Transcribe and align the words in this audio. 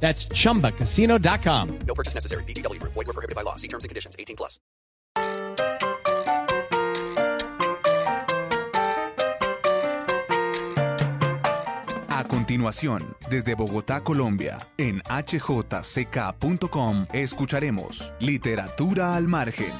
That's 0.00 0.28
chumbacasino.com. 0.28 1.78
No 1.86 1.94
purchase 1.94 2.14
necessary. 2.14 2.44
BGW. 2.44 2.80
Void 2.82 2.94
were 2.94 3.12
prohibited 3.12 3.34
by 3.34 3.42
law. 3.42 3.56
See 3.56 3.68
terms 3.68 3.82
and 3.82 3.88
conditions. 3.88 4.14
18 4.18 4.36
plus. 4.36 4.60
A 12.08 12.24
continuación, 12.24 13.16
desde 13.30 13.54
Bogotá, 13.54 14.02
Colombia, 14.02 14.58
en 14.78 15.02
hjck.com, 15.02 17.06
escucharemos 17.12 18.12
Literatura 18.20 19.16
al 19.16 19.28
Margen. 19.28 19.72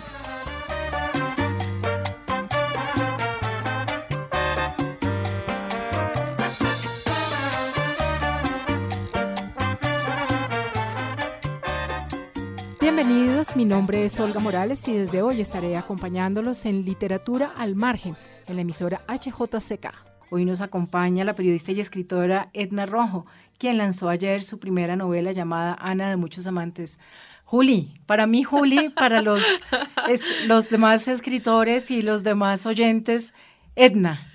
Mi 13.55 13.67
nombre 13.67 14.03
es 14.07 14.19
Olga 14.19 14.41
Morales 14.41 14.89
y 14.89 14.95
desde 14.95 15.21
hoy 15.21 15.43
estaré 15.43 15.77
acompañándolos 15.77 16.65
en 16.65 16.87
Literatura 16.87 17.53
al 17.55 17.75
Margen, 17.75 18.17
en 18.47 18.57
la 18.57 18.63
emisora 18.63 19.03
HJCK. 19.09 19.93
Hoy 20.31 20.47
nos 20.47 20.63
acompaña 20.63 21.23
la 21.23 21.35
periodista 21.35 21.71
y 21.71 21.81
escritora 21.81 22.49
Edna 22.55 22.87
Rojo, 22.87 23.27
quien 23.59 23.77
lanzó 23.77 24.09
ayer 24.09 24.43
su 24.43 24.59
primera 24.59 24.97
novela 24.97 25.33
llamada 25.33 25.77
Ana 25.79 26.09
de 26.09 26.17
muchos 26.17 26.47
amantes. 26.47 26.99
Juli, 27.45 28.01
para 28.07 28.27
mí 28.27 28.43
Juli, 28.43 28.89
para 28.89 29.21
los, 29.21 29.43
los 30.47 30.71
demás 30.71 31.07
escritores 31.07 31.91
y 31.91 32.01
los 32.01 32.23
demás 32.23 32.65
oyentes, 32.65 33.35
Edna. 33.75 34.33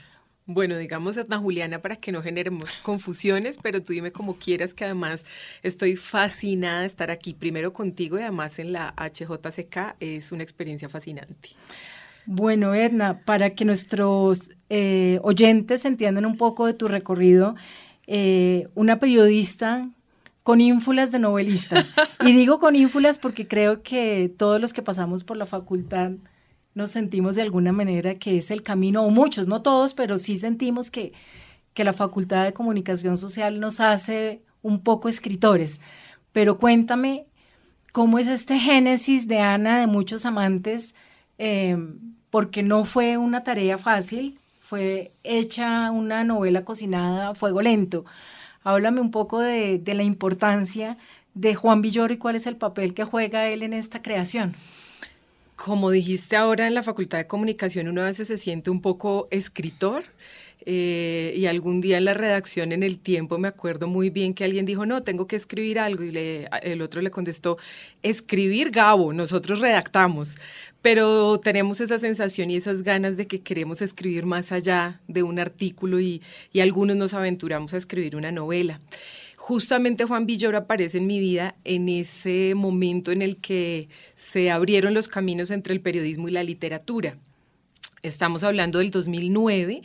Bueno, 0.54 0.78
digamos 0.78 1.16
Edna 1.16 1.38
Juliana 1.38 1.82
para 1.82 1.96
que 1.96 2.12
no 2.12 2.22
generemos 2.22 2.70
confusiones, 2.84 3.58
pero 3.62 3.82
tú 3.82 3.94
dime 3.94 4.12
como 4.12 4.36
quieras 4.36 4.74
que 4.74 4.84
además 4.84 5.24
estoy 5.64 5.96
fascinada 5.96 6.82
de 6.82 6.88
estar 6.88 7.10
aquí 7.10 7.34
primero 7.34 7.72
contigo 7.72 8.20
y 8.20 8.24
además 8.24 8.60
en 8.60 8.74
la 8.74 8.94
HJCK 8.98 9.96
es 10.02 10.34
una 10.34 10.44
experiencia 10.44 10.90
fascinante. 10.90 11.52
Bueno, 12.26 12.74
Edna, 12.74 13.22
para 13.24 13.52
que 13.52 13.64
nuestros 13.64 14.52
eh, 14.70 15.20
oyentes 15.24 15.86
entiendan 15.86 16.26
un 16.26 16.36
poco 16.36 16.66
de 16.66 16.74
tu 16.74 16.90
recorrido, 16.90 17.56
eh, 18.06 18.68
una 18.76 19.00
periodista 19.00 19.90
con 20.44 20.60
ínfulas 20.60 21.12
de 21.12 21.20
novelista. 21.20 21.86
Y 22.26 22.34
digo 22.34 22.60
con 22.60 22.76
ínfulas 22.76 23.20
porque 23.20 23.48
creo 23.48 23.84
que 23.84 24.32
todos 24.38 24.60
los 24.60 24.74
que 24.74 24.84
pasamos 24.84 25.24
por 25.24 25.38
la 25.38 25.46
facultad 25.46 26.12
nos 26.74 26.92
sentimos 26.92 27.36
de 27.36 27.42
alguna 27.42 27.72
manera 27.72 28.16
que 28.16 28.38
es 28.38 28.52
el 28.52 28.64
camino, 28.64 29.04
o 29.04 29.10
muchos, 29.10 29.48
no 29.48 29.62
todos, 29.62 29.94
pero 29.94 30.18
sí 30.18 30.38
sentimos 30.38 30.92
que, 30.92 31.14
que 31.74 31.84
la 31.84 31.94
Facultad 31.94 32.46
de 32.46 32.54
Comunicación 32.54 33.18
Social 33.18 33.60
nos 33.60 33.80
hace 33.80 34.42
un 34.62 34.80
poco 34.82 35.10
escritores. 35.10 35.82
Pero 36.32 36.58
cuéntame, 36.58 37.26
¿cómo 37.92 38.20
es 38.20 38.28
este 38.28 38.58
génesis 38.58 39.28
de 39.28 39.40
Ana 39.40 39.80
de 39.80 39.88
muchos 39.88 40.26
amantes? 40.26 40.96
Eh, 41.38 41.78
porque 42.30 42.64
no 42.64 42.86
fue 42.86 43.18
una 43.18 43.44
tarea 43.44 43.78
fácil, 43.78 44.40
fue 44.62 45.12
hecha 45.24 45.92
una 45.92 46.24
novela 46.24 46.64
cocinada 46.64 47.30
a 47.30 47.36
fuego 47.36 47.62
lento. 47.62 48.06
Háblame 48.64 49.02
un 49.02 49.12
poco 49.12 49.40
de, 49.40 49.80
de 49.80 49.94
la 49.94 50.04
importancia 50.04 50.98
de 51.34 51.56
Juan 51.56 51.82
Villoro 51.82 52.14
y 52.14 52.18
cuál 52.18 52.36
es 52.36 52.48
el 52.48 52.56
papel 52.56 52.94
que 52.94 53.04
juega 53.04 53.48
él 53.48 53.64
en 53.64 53.74
esta 53.74 54.02
creación. 54.02 54.56
Como 55.64 55.92
dijiste 55.92 56.36
ahora 56.38 56.66
en 56.66 56.74
la 56.74 56.82
Facultad 56.82 57.20
de 57.20 57.28
Comunicación, 57.28 57.88
uno 57.88 58.02
a 58.02 58.06
veces 58.06 58.28
se 58.28 58.38
siente 58.38 58.72
un 58.72 58.82
poco 58.82 59.28
escritor. 59.30 60.06
eh, 60.66 61.34
y 61.38 61.46
algún 61.48 61.82
día 61.82 61.98
en 61.98 62.06
la 62.06 62.14
redacción, 62.16 62.72
en 62.72 62.84
el 62.84 63.00
tiempo, 63.00 63.38
me 63.40 63.48
acuerdo 63.48 63.88
muy 63.88 64.10
bien 64.12 64.34
que 64.36 64.44
alguien 64.44 64.66
dijo, 64.66 64.86
no, 64.86 65.04
tengo 65.04 65.28
que 65.28 65.36
escribir 65.36 65.80
algo. 65.80 66.04
Y 66.04 66.16
el 66.64 66.82
otro 66.82 67.02
le 67.02 67.12
contestó, 67.12 67.58
escribir 68.04 68.72
Gabo, 68.72 69.14
nosotros 69.14 69.60
redactamos. 69.60 70.36
Pero 70.82 71.40
tenemos 71.40 71.80
esa 71.82 72.00
sensación 72.00 72.50
y 72.52 72.56
esas 72.58 72.82
ganas 72.84 73.16
de 73.18 73.28
que 73.28 73.42
queremos 73.42 73.82
escribir 73.84 74.26
más 74.26 74.52
allá 74.52 75.00
de 75.08 75.24
un 75.24 75.40
artículo 75.40 76.00
y 76.00 76.22
algunos 76.60 76.98
nos 76.98 77.14
aventuramos 77.14 77.74
a 77.74 77.78
escribir 77.78 78.16
una 78.16 78.32
novela. 78.32 78.80
Justamente 79.52 80.06
Juan 80.06 80.26
Villoro 80.26 80.58
aparece 80.58 81.00
en 81.00 81.08
mi 81.08 81.20
vida 81.20 81.56
en 81.66 81.90
ese 81.90 82.54
momento 82.56 83.12
en 83.12 83.22
el 83.22 83.36
que 83.36 83.90
se 84.16 84.50
abrieron 84.50 84.94
los 84.94 85.10
caminos 85.10 85.52
entre 85.52 85.74
el 85.74 85.82
periodismo 85.82 86.30
y 86.30 86.32
la 86.32 86.42
literatura. 86.42 87.18
Estamos 88.02 88.46
hablando 88.46 88.80
del 88.80 88.92
2009 88.92 89.82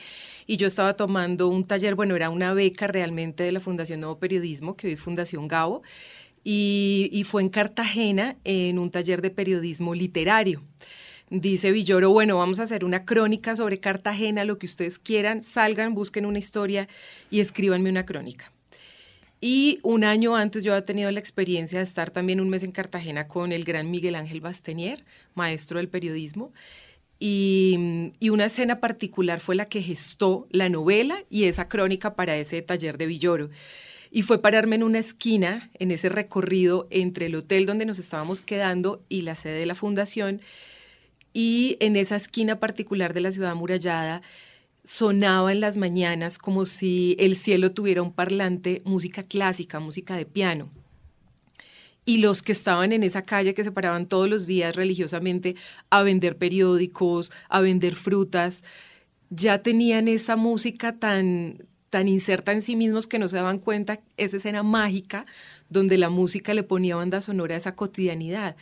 y 0.47 0.57
yo 0.57 0.69
estaba 0.69 0.95
tomando 0.95 1.49
un 1.49 1.65
taller, 1.65 1.97
bueno, 1.97 2.15
era 2.15 2.31
una 2.31 2.55
beca 2.55 2.87
realmente 2.87 3.43
de 3.43 3.51
la 3.51 3.59
Fundación 3.59 3.99
Nuevo 3.99 4.21
Periodismo, 4.21 4.77
que 4.77 4.87
hoy 4.87 4.93
es 4.93 5.03
Fundación 5.03 5.49
Gabo, 5.49 5.83
y, 6.45 7.11
y 7.11 7.25
fue 7.25 7.43
en 7.43 7.49
Cartagena 7.49 8.37
en 8.45 8.79
un 8.79 8.93
taller 8.93 9.21
de 9.21 9.31
periodismo 9.31 9.97
literario. 9.97 10.63
Dice 11.29 11.73
Villoro, 11.73 12.11
bueno, 12.11 12.39
vamos 12.39 12.61
a 12.61 12.63
hacer 12.63 12.85
una 12.85 13.05
crónica 13.05 13.57
sobre 13.57 13.81
Cartagena, 13.81 14.45
lo 14.45 14.59
que 14.59 14.67
ustedes 14.67 15.01
quieran, 15.01 15.43
salgan, 15.43 15.93
busquen 15.93 16.25
una 16.25 16.39
historia 16.39 16.87
y 17.33 17.41
escríbanme 17.41 17.91
una 17.91 18.07
crónica. 18.07 18.53
Y 19.49 19.79
un 19.85 20.03
año 20.03 20.35
antes 20.35 20.65
yo 20.65 20.73
había 20.73 20.85
tenido 20.85 21.09
la 21.13 21.21
experiencia 21.21 21.79
de 21.79 21.85
estar 21.85 22.11
también 22.11 22.41
un 22.41 22.49
mes 22.49 22.65
en 22.65 22.73
Cartagena 22.73 23.29
con 23.29 23.53
el 23.53 23.63
gran 23.63 23.89
Miguel 23.93 24.17
Ángel 24.17 24.41
Bastenier, 24.41 25.05
maestro 25.37 25.79
del 25.79 25.89
periodismo. 25.89 26.53
Y, 27.21 28.11
y 28.19 28.31
una 28.31 28.47
escena 28.47 28.81
particular 28.81 29.39
fue 29.39 29.55
la 29.55 29.67
que 29.67 29.83
gestó 29.83 30.49
la 30.51 30.69
novela 30.69 31.23
y 31.31 31.45
esa 31.45 31.69
crónica 31.69 32.17
para 32.17 32.37
ese 32.37 32.61
taller 32.61 32.99
de 32.99 33.07
Villoro. 33.07 33.51
Y 34.11 34.23
fue 34.23 34.43
pararme 34.43 34.75
en 34.75 34.83
una 34.83 34.99
esquina, 34.99 35.71
en 35.75 35.93
ese 35.93 36.09
recorrido 36.09 36.89
entre 36.91 37.27
el 37.27 37.37
hotel 37.37 37.67
donde 37.67 37.87
nos 37.87 38.01
estábamos 38.01 38.43
quedando 38.43 39.05
y 39.09 39.23
la 39.23 39.37
sede 39.37 39.61
de 39.61 39.67
la 39.67 39.77
fundación. 39.77 40.41
Y 41.33 41.77
en 41.79 41.95
esa 41.95 42.17
esquina 42.17 42.59
particular 42.59 43.15
de 43.15 43.21
la 43.21 43.31
ciudad 43.31 43.53
amurallada 43.53 44.23
sonaba 44.87 45.51
en 45.51 45.61
las 45.61 45.77
mañanas 45.77 46.39
como 46.39 46.65
si 46.65 47.17
el 47.19 47.37
cielo 47.37 47.73
tuviera 47.73 48.03
un 48.03 48.13
parlante, 48.13 48.83
música 48.85 49.25
clásica, 49.25 49.81
música 49.81 50.17
de 50.17 50.27
piano. 50.27 50.71
Y 52.05 52.19
los 52.19 52.43
que 52.43 52.53
estaban 52.53 52.93
en 52.93 53.03
esa 53.03 53.23
calle, 53.23 53.53
que 53.53 53.65
se 53.65 53.73
paraban 53.73 54.07
todos 54.07 54.29
los 54.31 54.47
días 54.47 54.77
religiosamente 54.77 55.57
a 55.91 56.05
vender 56.05 56.37
periódicos, 56.37 57.33
a 57.49 57.61
vender 57.61 57.97
frutas, 57.97 58.63
ya 59.29 59.61
tenían 59.61 60.07
esa 60.07 60.37
música 60.37 60.97
tan, 61.01 61.67
tan 61.91 62.07
inserta 62.07 62.53
en 62.53 62.63
sí 62.63 62.77
mismos 62.77 63.09
que 63.09 63.19
no 63.19 63.27
se 63.27 63.37
daban 63.37 63.59
cuenta, 63.59 63.99
esa 64.17 64.37
escena 64.37 64.63
mágica 64.63 65.27
donde 65.69 65.99
la 65.99 66.11
música 66.11 66.55
le 66.55 66.63
ponía 66.63 66.95
banda 66.95 67.21
sonora 67.21 67.57
a 67.57 67.59
esa 67.59 67.75
cotidianidad. 67.75 68.55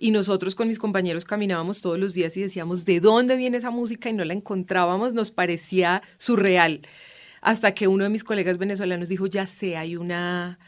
Y 0.00 0.12
nosotros 0.12 0.54
con 0.54 0.68
mis 0.68 0.78
compañeros 0.78 1.24
caminábamos 1.24 1.80
todos 1.80 1.98
los 1.98 2.14
días 2.14 2.36
y 2.36 2.40
decíamos, 2.40 2.84
¿de 2.84 3.00
dónde 3.00 3.36
viene 3.36 3.58
esa 3.58 3.70
música? 3.70 4.08
Y 4.08 4.12
no 4.12 4.24
la 4.24 4.32
encontrábamos, 4.32 5.12
nos 5.12 5.32
parecía 5.32 6.02
surreal. 6.18 6.82
Hasta 7.40 7.74
que 7.74 7.88
uno 7.88 8.04
de 8.04 8.10
mis 8.10 8.22
colegas 8.22 8.58
venezolanos 8.58 9.08
dijo, 9.08 9.26
ya 9.26 9.46
sé, 9.48 9.76
hay 9.76 9.96
una, 9.96 10.60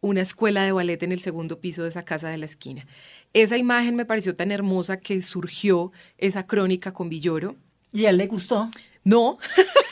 una 0.00 0.22
escuela 0.22 0.62
de 0.62 0.72
ballet 0.72 1.02
en 1.02 1.12
el 1.12 1.20
segundo 1.20 1.60
piso 1.60 1.82
de 1.82 1.90
esa 1.90 2.04
casa 2.04 2.30
de 2.30 2.38
la 2.38 2.46
esquina. 2.46 2.86
Esa 3.34 3.58
imagen 3.58 3.94
me 3.94 4.06
pareció 4.06 4.34
tan 4.34 4.50
hermosa 4.50 4.98
que 4.98 5.22
surgió 5.22 5.92
esa 6.16 6.46
crónica 6.46 6.92
con 6.92 7.10
Villoro. 7.10 7.56
¿Y 7.92 8.06
a 8.06 8.10
él 8.10 8.16
le 8.16 8.26
gustó? 8.26 8.70
No. 9.04 9.38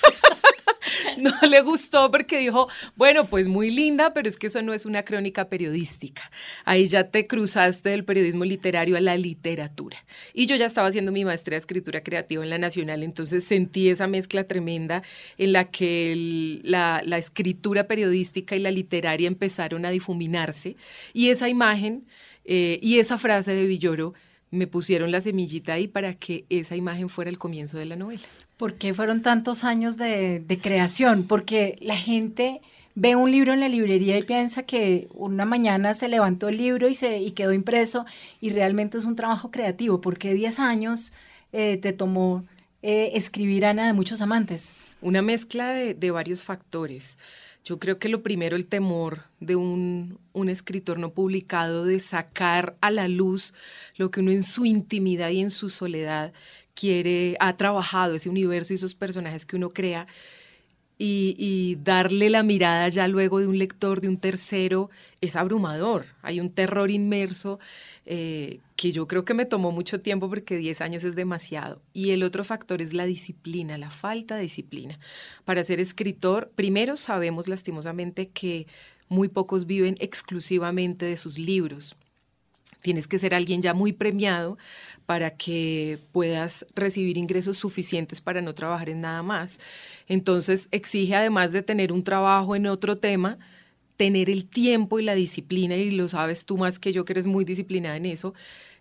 no 1.20 1.48
le 1.48 1.60
gustó 1.62 2.10
porque 2.10 2.38
dijo, 2.38 2.68
bueno, 2.94 3.26
pues 3.26 3.48
muy 3.48 3.70
linda, 3.70 4.12
pero 4.14 4.28
es 4.28 4.36
que 4.36 4.48
eso 4.48 4.62
no 4.62 4.74
es 4.74 4.86
una 4.86 5.04
crónica 5.04 5.48
periodística. 5.48 6.30
Ahí 6.64 6.88
ya 6.88 7.10
te 7.10 7.26
cruzaste 7.26 7.90
del 7.90 8.04
periodismo 8.04 8.44
literario 8.44 8.96
a 8.96 9.00
la 9.00 9.16
literatura. 9.16 10.04
Y 10.32 10.46
yo 10.46 10.56
ya 10.56 10.66
estaba 10.66 10.88
haciendo 10.88 11.12
mi 11.12 11.24
maestría 11.24 11.56
de 11.56 11.60
escritura 11.60 12.02
creativa 12.02 12.42
en 12.42 12.50
la 12.50 12.58
Nacional, 12.58 13.02
entonces 13.02 13.44
sentí 13.44 13.88
esa 13.88 14.06
mezcla 14.06 14.44
tremenda 14.44 15.02
en 15.38 15.52
la 15.52 15.70
que 15.70 16.60
la, 16.62 17.02
la 17.04 17.18
escritura 17.18 17.86
periodística 17.86 18.56
y 18.56 18.60
la 18.60 18.70
literaria 18.70 19.28
empezaron 19.28 19.84
a 19.84 19.90
difuminarse. 19.90 20.76
Y 21.12 21.30
esa 21.30 21.48
imagen 21.48 22.06
eh, 22.46 22.78
y 22.80 22.98
esa 22.98 23.18
frase 23.18 23.52
de 23.52 23.66
Villoro 23.66 24.14
me 24.50 24.66
pusieron 24.66 25.10
la 25.10 25.20
semillita 25.20 25.74
ahí 25.74 25.88
para 25.88 26.14
que 26.14 26.46
esa 26.48 26.76
imagen 26.76 27.08
fuera 27.08 27.28
el 27.30 27.38
comienzo 27.38 27.76
de 27.78 27.86
la 27.86 27.96
novela. 27.96 28.22
¿Por 28.56 28.74
qué 28.74 28.94
fueron 28.94 29.20
tantos 29.20 29.64
años 29.64 29.98
de, 29.98 30.60
creación? 30.62 31.26
Porque 31.26 31.76
la 31.82 31.96
gente 31.96 32.62
ve 32.94 33.14
un 33.14 33.30
libro 33.30 33.52
en 33.52 33.60
la 33.60 33.68
librería 33.68 34.16
y 34.16 34.22
piensa 34.22 34.62
que 34.62 35.08
una 35.12 35.44
mañana 35.44 35.92
se 35.92 36.08
levantó 36.08 36.48
el 36.48 36.56
libro 36.56 36.88
y, 36.88 36.94
se, 36.94 37.20
y 37.20 37.32
quedó 37.32 37.52
impreso 37.52 38.06
y 38.40 38.48
realmente 38.50 38.96
es 38.96 39.04
un 39.04 39.14
trabajo 39.14 39.50
creativo, 39.50 40.00
porque 40.00 40.32
10 40.32 40.58
años 40.58 41.12
eh, 41.52 41.76
te 41.76 41.92
tomó 41.92 42.46
eh, 42.80 43.10
escribir 43.12 43.66
Ana 43.66 43.86
de 43.88 43.92
muchos 43.92 44.22
amantes. 44.22 44.72
Una 45.02 45.20
mezcla 45.20 45.70
de, 45.70 45.92
de, 45.92 46.10
varios 46.10 46.42
factores. 46.42 47.18
Yo 47.62 47.78
creo 47.78 47.98
que 47.98 48.08
lo 48.08 48.22
primero, 48.22 48.56
el 48.56 48.66
temor 48.66 49.24
de 49.40 49.56
un, 49.56 50.18
un 50.32 50.48
escritor 50.48 50.98
no 50.98 51.10
publicado 51.10 51.84
de 51.84 52.00
sacar 52.00 52.76
a 52.80 52.90
la 52.90 53.08
luz 53.08 53.52
lo 53.96 54.10
que 54.10 54.20
uno 54.20 54.30
en 54.30 54.44
su 54.44 54.64
intimidad 54.64 55.28
y 55.28 55.40
en 55.40 55.50
su 55.50 55.68
soledad 55.68 56.32
quiere, 56.76 57.36
ha 57.40 57.56
trabajado 57.56 58.14
ese 58.14 58.28
universo 58.28 58.72
y 58.72 58.76
esos 58.76 58.94
personajes 58.94 59.44
que 59.44 59.56
uno 59.56 59.70
crea 59.70 60.06
y, 60.98 61.76
darle 61.82 62.30
la 62.30 62.42
mirada 62.42 62.88
ya 62.88 63.06
luego 63.08 63.38
de 63.40 63.46
un 63.46 63.58
lector, 63.58 64.00
de 64.00 64.08
un 64.08 64.16
tercero, 64.16 64.90
es 65.20 65.36
abrumador. 65.36 66.06
Hay 66.22 66.40
un 66.40 66.50
terror 66.50 66.90
inmerso 66.90 67.58
eh, 68.06 68.60
que 68.76 68.92
yo 68.92 69.06
creo 69.06 69.24
que 69.24 69.34
me 69.34 69.44
tomó 69.44 69.72
mucho 69.72 70.00
tiempo 70.00 70.28
porque 70.28 70.56
10 70.56 70.80
años 70.80 71.04
es 71.04 71.14
demasiado. 71.14 71.82
Y 71.92 72.10
el 72.10 72.22
otro 72.22 72.44
factor 72.44 72.80
es 72.80 72.94
la 72.94 73.04
disciplina, 73.04 73.76
la 73.76 73.90
falta 73.90 74.36
de 74.36 74.42
disciplina. 74.42 74.98
Para 75.44 75.64
ser 75.64 75.80
escritor, 75.80 76.50
primero 76.54 76.96
sabemos 76.96 77.46
lastimosamente 77.46 78.28
que 78.28 78.66
muy 79.08 79.28
pocos 79.28 79.66
viven 79.66 79.96
exclusivamente 80.00 81.04
de 81.04 81.16
sus 81.16 81.38
libros. 81.38 81.94
Tienes 82.86 83.08
que 83.08 83.18
ser 83.18 83.34
alguien 83.34 83.62
ya 83.62 83.74
muy 83.74 83.92
premiado 83.92 84.58
para 85.06 85.32
que 85.32 85.98
puedas 86.12 86.64
recibir 86.76 87.18
ingresos 87.18 87.56
suficientes 87.56 88.20
para 88.20 88.42
no 88.42 88.54
trabajar 88.54 88.88
en 88.88 89.00
nada 89.00 89.24
más. 89.24 89.58
Entonces 90.06 90.68
exige 90.70 91.16
además 91.16 91.50
de 91.50 91.62
tener 91.62 91.90
un 91.90 92.04
trabajo 92.04 92.54
en 92.54 92.68
otro 92.68 92.96
tema, 92.96 93.38
tener 93.96 94.30
el 94.30 94.48
tiempo 94.48 95.00
y 95.00 95.02
la 95.02 95.16
disciplina, 95.16 95.74
y 95.74 95.90
lo 95.90 96.06
sabes 96.06 96.46
tú 96.46 96.58
más 96.58 96.78
que 96.78 96.92
yo 96.92 97.04
que 97.04 97.14
eres 97.14 97.26
muy 97.26 97.44
disciplinada 97.44 97.96
en 97.96 98.06
eso, 98.06 98.34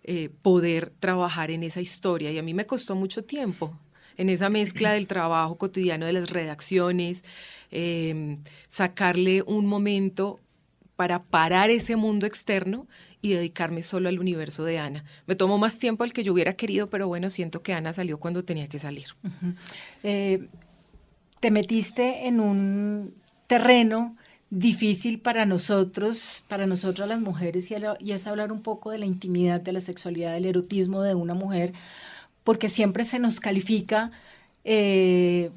eh, 0.04 0.30
poder 0.40 0.92
trabajar 1.00 1.50
en 1.50 1.64
esa 1.64 1.80
historia. 1.80 2.30
Y 2.30 2.38
a 2.38 2.44
mí 2.44 2.54
me 2.54 2.64
costó 2.64 2.94
mucho 2.94 3.24
tiempo 3.24 3.76
en 4.16 4.28
esa 4.28 4.50
mezcla 4.50 4.92
del 4.92 5.08
trabajo 5.08 5.58
cotidiano 5.58 6.06
de 6.06 6.12
las 6.12 6.30
redacciones, 6.30 7.24
em, 7.72 8.38
sacarle 8.68 9.42
un 9.42 9.66
momento 9.66 10.38
para 10.96 11.22
parar 11.22 11.70
ese 11.70 11.94
mundo 11.96 12.26
externo 12.26 12.88
y 13.20 13.32
dedicarme 13.32 13.82
solo 13.82 14.08
al 14.08 14.18
universo 14.18 14.64
de 14.64 14.78
Ana. 14.78 15.04
Me 15.26 15.36
tomó 15.36 15.58
más 15.58 15.78
tiempo 15.78 16.04
del 16.04 16.12
que 16.12 16.24
yo 16.24 16.32
hubiera 16.32 16.54
querido, 16.54 16.88
pero 16.88 17.06
bueno, 17.06 17.30
siento 17.30 17.62
que 17.62 17.74
Ana 17.74 17.92
salió 17.92 18.18
cuando 18.18 18.44
tenía 18.44 18.68
que 18.68 18.78
salir. 18.78 19.08
eh, 20.02 20.48
te 21.40 21.50
metiste 21.50 22.26
en 22.26 22.40
un 22.40 23.14
terreno 23.46 24.16
difícil 24.50 25.20
para 25.20 25.44
nosotros, 25.44 26.44
para 26.48 26.66
nosotras 26.66 27.08
las 27.08 27.20
mujeres, 27.20 27.70
y, 27.70 28.12
es 28.12 28.26
hablar 28.26 28.52
un 28.52 28.62
poco 28.62 28.90
de 28.90 28.98
la 28.98 29.06
intimidad, 29.06 29.60
de 29.60 29.72
la 29.72 29.80
sexualidad, 29.80 30.32
del 30.32 30.46
erotismo 30.46 31.02
de 31.02 31.14
una 31.14 31.34
mujer, 31.34 31.72
porque 32.44 32.68
siempre 32.68 33.04
se 33.04 33.18
nos 33.18 33.40
califica, 33.40 34.12
eh, 34.64 35.50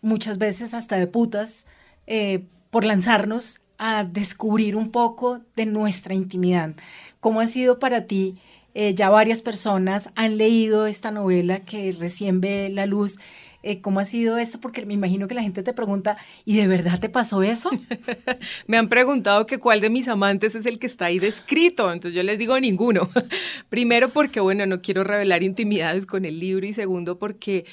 muchas 0.00 0.38
veces 0.38 0.74
hasta 0.74 0.96
de 0.96 1.06
putas, 1.06 1.66
eh, 2.06 2.44
por 2.70 2.84
lanzarnos 2.84 3.60
a 3.78 4.04
descubrir 4.04 4.76
un 4.76 4.90
poco 4.90 5.40
de 5.56 5.66
nuestra 5.66 6.14
intimidad. 6.14 6.74
¿Cómo 7.20 7.40
ha 7.40 7.46
sido 7.46 7.78
para 7.78 8.06
ti? 8.06 8.36
Eh, 8.74 8.94
ya 8.94 9.08
varias 9.08 9.40
personas 9.40 10.10
han 10.16 10.36
leído 10.36 10.86
esta 10.86 11.10
novela 11.10 11.60
que 11.60 11.92
recién 11.92 12.40
ve 12.40 12.68
la 12.70 12.86
luz. 12.86 13.18
Eh, 13.62 13.80
¿Cómo 13.80 14.00
ha 14.00 14.04
sido 14.04 14.36
esto? 14.36 14.60
Porque 14.60 14.84
me 14.84 14.92
imagino 14.92 15.26
que 15.26 15.34
la 15.34 15.42
gente 15.42 15.62
te 15.62 15.72
pregunta, 15.72 16.18
¿y 16.44 16.56
de 16.56 16.66
verdad 16.66 17.00
te 17.00 17.08
pasó 17.08 17.42
eso? 17.42 17.70
me 18.66 18.76
han 18.76 18.88
preguntado 18.88 19.46
que 19.46 19.58
cuál 19.58 19.80
de 19.80 19.88
mis 19.88 20.06
amantes 20.06 20.54
es 20.54 20.66
el 20.66 20.78
que 20.78 20.86
está 20.86 21.06
ahí 21.06 21.18
descrito, 21.18 21.90
entonces 21.90 22.14
yo 22.14 22.22
les 22.22 22.38
digo 22.38 22.60
ninguno. 22.60 23.08
Primero 23.70 24.10
porque, 24.10 24.40
bueno, 24.40 24.66
no 24.66 24.82
quiero 24.82 25.02
revelar 25.02 25.42
intimidades 25.42 26.04
con 26.04 26.26
el 26.26 26.40
libro 26.40 26.66
y 26.66 26.74
segundo 26.74 27.18
porque, 27.18 27.64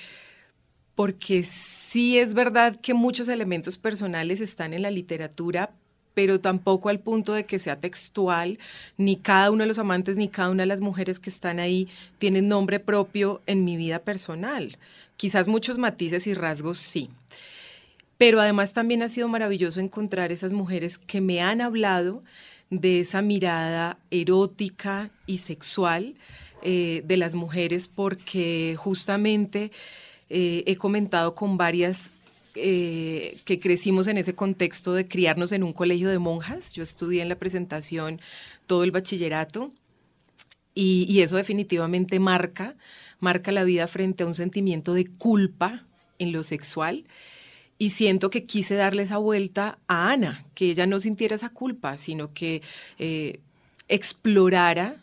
porque 0.96 1.44
sí 1.44 2.20
es 2.20 2.36
verdad 2.36 2.80
que 2.80 2.94
muchos 2.94 3.28
elementos 3.28 3.78
personales 3.78 4.40
están 4.40 4.74
en 4.74 4.84
la 4.84 4.92
literatura, 4.92 5.72
pero 6.14 6.40
tampoco 6.40 6.90
al 6.90 7.00
punto 7.00 7.34
de 7.34 7.46
que 7.46 7.60
sea 7.60 7.80
textual, 7.80 8.60
ni 8.98 9.16
cada 9.16 9.52
uno 9.52 9.64
de 9.64 9.68
los 9.68 9.80
amantes, 9.80 10.16
ni 10.16 10.28
cada 10.28 10.50
una 10.50 10.64
de 10.64 10.68
las 10.68 10.82
mujeres 10.82 11.20
que 11.20 11.30
están 11.30 11.60
ahí 11.60 11.88
tienen 12.20 12.50
nombre 12.50 12.80
propio 12.80 13.42
en 13.46 13.64
mi 13.64 13.78
vida 13.78 14.00
personal. 14.00 14.78
Quizás 15.18 15.48
muchos 15.48 15.78
matices 15.78 16.28
y 16.28 16.34
rasgos 16.34 16.78
sí. 16.78 17.10
Pero 18.18 18.40
además 18.40 18.74
también 18.74 19.02
ha 19.04 19.10
sido 19.10 19.28
maravilloso 19.28 19.80
encontrar 19.80 20.32
esas 20.32 20.54
mujeres 20.54 20.98
que 20.98 21.22
me 21.22 21.42
han 21.42 21.62
hablado 21.62 22.24
de 22.70 23.02
esa 23.02 23.22
mirada 23.22 23.98
erótica 24.12 25.10
y 25.26 25.40
sexual 25.40 26.16
eh, 26.62 27.02
de 27.06 27.18
las 27.18 27.36
mujeres, 27.36 27.88
porque 27.88 28.76
justamente 28.78 29.72
eh, 30.30 30.64
he 30.68 30.76
comentado 30.76 31.36
con 31.36 31.58
varias 31.58 32.12
eh, 32.56 33.38
que 33.46 33.60
crecimos 33.60 34.08
en 34.08 34.18
ese 34.18 34.36
contexto 34.36 34.94
de 34.94 35.08
criarnos 35.08 35.52
en 35.52 35.64
un 35.64 35.74
colegio 35.74 36.10
de 36.10 36.20
monjas. 36.20 36.74
Yo 36.74 36.84
estudié 36.84 37.22
en 37.22 37.30
la 37.30 37.38
presentación 37.38 38.20
todo 38.68 38.84
el 38.84 38.92
bachillerato 38.92 39.72
y, 40.74 41.22
eso 41.22 41.36
definitivamente 41.36 42.20
marca, 42.20 42.76
marca 43.20 43.52
la 43.52 43.64
vida 43.64 43.88
frente 43.88 44.24
a 44.24 44.28
un 44.28 44.36
sentimiento 44.36 44.94
de 44.94 45.08
culpa 45.08 45.84
en 46.20 46.32
lo 46.32 46.44
sexual. 46.44 47.06
Y 47.78 47.92
siento 47.92 48.30
que 48.30 48.46
quise 48.46 48.76
darle 48.76 49.04
esa 49.04 49.18
vuelta 49.18 49.80
a 49.88 50.12
Ana, 50.12 50.46
que 50.54 50.70
ella 50.70 50.86
no 50.86 51.00
sintiera 51.00 51.36
esa 51.36 51.50
culpa, 51.50 51.98
sino 51.98 52.34
que 52.34 52.62
eh, 53.00 53.40
explorara 53.88 54.98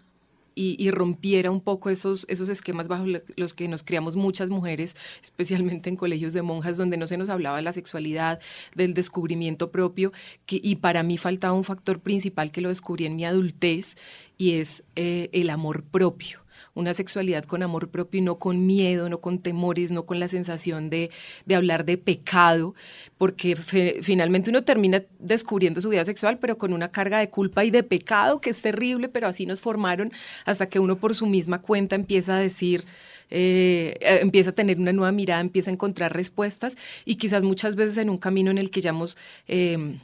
y, 0.59 0.91
rompiera 0.91 1.51
un 1.53 1.61
poco 1.61 1.89
esos, 1.89 2.27
esos 2.29 2.49
esquemas 2.49 2.89
bajo 2.89 3.05
los 3.37 3.55
que 3.55 3.69
nos 3.69 3.85
criamos 3.85 4.17
muchas 4.17 4.49
mujeres, 4.49 4.97
especialmente 5.23 5.89
en 5.89 5.97
colegios 5.97 6.33
de 6.33 6.43
monjas, 6.43 6.77
donde 6.77 6.97
no 6.97 7.07
se 7.07 7.17
nos 7.17 7.29
hablaba 7.29 7.57
de 7.57 7.63
la 7.63 7.73
sexualidad, 7.73 8.41
del 8.75 8.93
descubrimiento 8.93 9.71
propio, 9.71 10.13
y 10.49 10.77
para 10.77 11.05
mí 11.05 11.17
faltaba 11.17 11.55
un 11.55 11.65
factor 11.65 12.01
principal 12.01 12.51
que 12.51 12.61
lo 12.61 12.71
descubrí 12.71 13.07
en 13.07 13.15
mi 13.15 13.25
adultez, 13.25 13.95
y 14.37 14.55
es 14.55 14.83
eh, 14.97 15.31
el 15.33 15.51
amor 15.51 15.85
propio 15.85 16.41
una 16.79 16.95
sexualidad 16.95 17.45
con 17.45 17.63
amor 17.63 17.89
propio 17.89 18.21
y 18.21 18.23
no 18.23 18.39
con 18.39 18.65
miedo, 18.65 19.09
no 19.09 19.21
con 19.21 19.41
temores, 19.41 19.91
no 19.91 20.07
con 20.07 20.21
la 20.21 20.29
sensación 20.29 20.91
de, 20.91 21.11
hablar 21.55 21.85
de 21.85 21.99
pecado, 21.99 22.75
porque 23.19 23.57
finalmente 23.57 24.51
uno 24.51 24.63
termina 24.63 25.03
descubriendo 25.19 25.81
su 25.81 25.89
vida 25.89 26.05
sexual, 26.05 26.39
pero 26.39 26.57
con 26.57 26.73
una 26.73 26.91
carga 26.91 27.19
de 27.19 27.31
culpa 27.31 27.65
y 27.65 27.71
de 27.71 27.83
pecado 27.83 28.41
que 28.41 28.51
es 28.51 28.63
terrible, 28.63 29.09
pero 29.09 29.27
así 29.27 29.45
nos 29.45 29.61
formaron 29.61 30.13
hasta 30.45 30.69
que 30.69 30.79
uno 30.79 30.97
por 30.97 31.17
su 31.17 31.27
misma 31.27 31.61
cuenta 31.61 31.97
empieza 31.97 32.37
a 32.37 32.41
decir... 32.41 32.85
Eh, 33.31 33.99
eh, 34.01 34.21
empieza 34.23 34.51
a 34.51 34.53
tener 34.55 34.79
una 34.79 34.91
nueva 34.95 35.13
mirada, 35.13 35.43
empieza 35.43 35.71
a 35.71 35.75
encontrar 35.75 36.15
respuestas 36.15 36.79
y 37.05 37.17
quizás 37.17 37.45
muchas 37.45 37.77
veces 37.77 37.99
en 37.99 38.09
un 38.09 38.17
camino 38.17 38.51
en 38.51 38.57
el 38.57 38.71
que 38.71 38.81
ya 38.81 38.89
hemos 38.89 39.19
eh, 39.49 39.99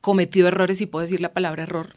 cometido 0.00 0.48
errores, 0.48 0.80
y 0.80 0.86
puedo 0.86 1.02
decir 1.02 1.20
la 1.20 1.34
palabra 1.34 1.64
error, 1.64 1.96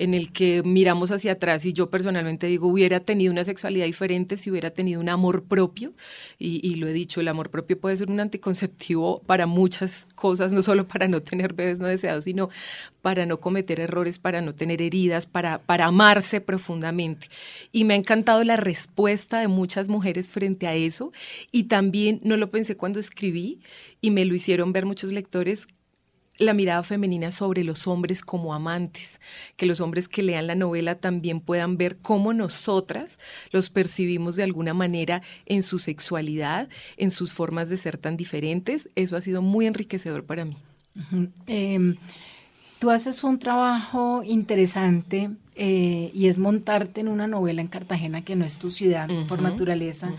en 0.00 0.14
el 0.14 0.32
que 0.32 0.62
miramos 0.62 1.10
hacia 1.10 1.32
atrás 1.32 1.66
y 1.66 1.74
yo 1.74 1.90
personalmente 1.90 2.46
digo, 2.46 2.68
hubiera 2.68 3.00
tenido 3.00 3.30
una 3.30 3.44
sexualidad 3.44 3.84
diferente 3.84 4.38
si 4.38 4.50
hubiera 4.50 4.70
tenido 4.70 4.98
un 4.98 5.10
amor 5.10 5.44
propio, 5.44 5.92
y, 6.38 6.74
lo 6.76 6.88
he 6.88 6.94
dicho, 6.94 7.20
el 7.20 7.28
amor 7.28 7.50
propio 7.50 7.78
puede 7.78 7.98
ser 7.98 8.10
un 8.10 8.18
anticonceptivo 8.18 9.20
para 9.26 9.44
muchas 9.46 10.06
cosas, 10.14 10.52
no 10.52 10.62
solo 10.62 10.88
para 10.88 11.06
no 11.06 11.20
tener 11.20 11.52
bebés 11.52 11.80
no 11.80 11.86
deseados, 11.86 12.24
sino 12.24 12.48
para 13.02 13.26
no 13.26 13.40
cometer 13.40 13.78
errores, 13.78 14.18
para 14.18 14.40
no 14.40 14.54
tener 14.54 14.80
heridas, 14.80 15.26
para, 15.26 15.58
para 15.58 15.84
amarse 15.84 16.40
profundamente. 16.40 17.28
Y 17.70 17.84
me 17.84 17.92
ha 17.92 17.98
encantado 17.98 18.42
la 18.42 18.56
respuesta 18.56 19.40
de 19.40 19.48
muchas 19.48 19.90
mujeres 19.90 20.30
frente 20.30 20.66
a 20.66 20.74
eso, 20.74 21.12
y 21.52 21.64
también 21.64 22.20
no 22.24 22.38
lo 22.38 22.50
pensé 22.50 22.74
cuando 22.74 23.00
escribí, 23.00 23.60
y 24.00 24.10
me 24.10 24.24
lo 24.24 24.34
hicieron 24.34 24.72
ver 24.72 24.86
muchos 24.86 25.12
lectores, 25.12 25.66
la 26.40 26.54
mirada 26.54 26.82
femenina 26.82 27.30
sobre 27.30 27.62
los 27.64 27.86
hombres 27.86 28.22
como 28.22 28.54
amantes, 28.54 29.20
que 29.56 29.66
los 29.66 29.80
hombres 29.80 30.08
que 30.08 30.22
lean 30.22 30.46
la 30.46 30.54
novela 30.54 30.94
también 30.96 31.40
puedan 31.40 31.76
ver 31.76 31.98
cómo 31.98 32.32
nosotras 32.32 33.18
los 33.52 33.68
percibimos 33.68 34.36
de 34.36 34.44
alguna 34.44 34.72
manera 34.72 35.22
en 35.44 35.62
su 35.62 35.78
sexualidad, 35.78 36.68
en 36.96 37.10
sus 37.10 37.34
formas 37.34 37.68
de 37.68 37.76
ser 37.76 37.98
tan 37.98 38.16
diferentes. 38.16 38.88
Eso 38.96 39.16
ha 39.16 39.20
sido 39.20 39.42
muy 39.42 39.66
enriquecedor 39.66 40.24
para 40.24 40.46
mí. 40.46 40.56
Em, 41.46 41.96
tú 42.78 42.90
haces 42.90 43.22
un 43.22 43.38
trabajo 43.38 44.22
interesante 44.24 45.30
eh, 45.56 46.10
y 46.14 46.28
es 46.28 46.38
montarte 46.38 47.02
en 47.02 47.08
una 47.08 47.26
novela 47.26 47.60
en 47.60 47.68
Cartagena 47.68 48.22
que 48.22 48.34
no 48.34 48.46
es 48.46 48.58
tu 48.58 48.70
ciudad 48.70 49.10
por 49.28 49.42
naturaleza. 49.42 50.10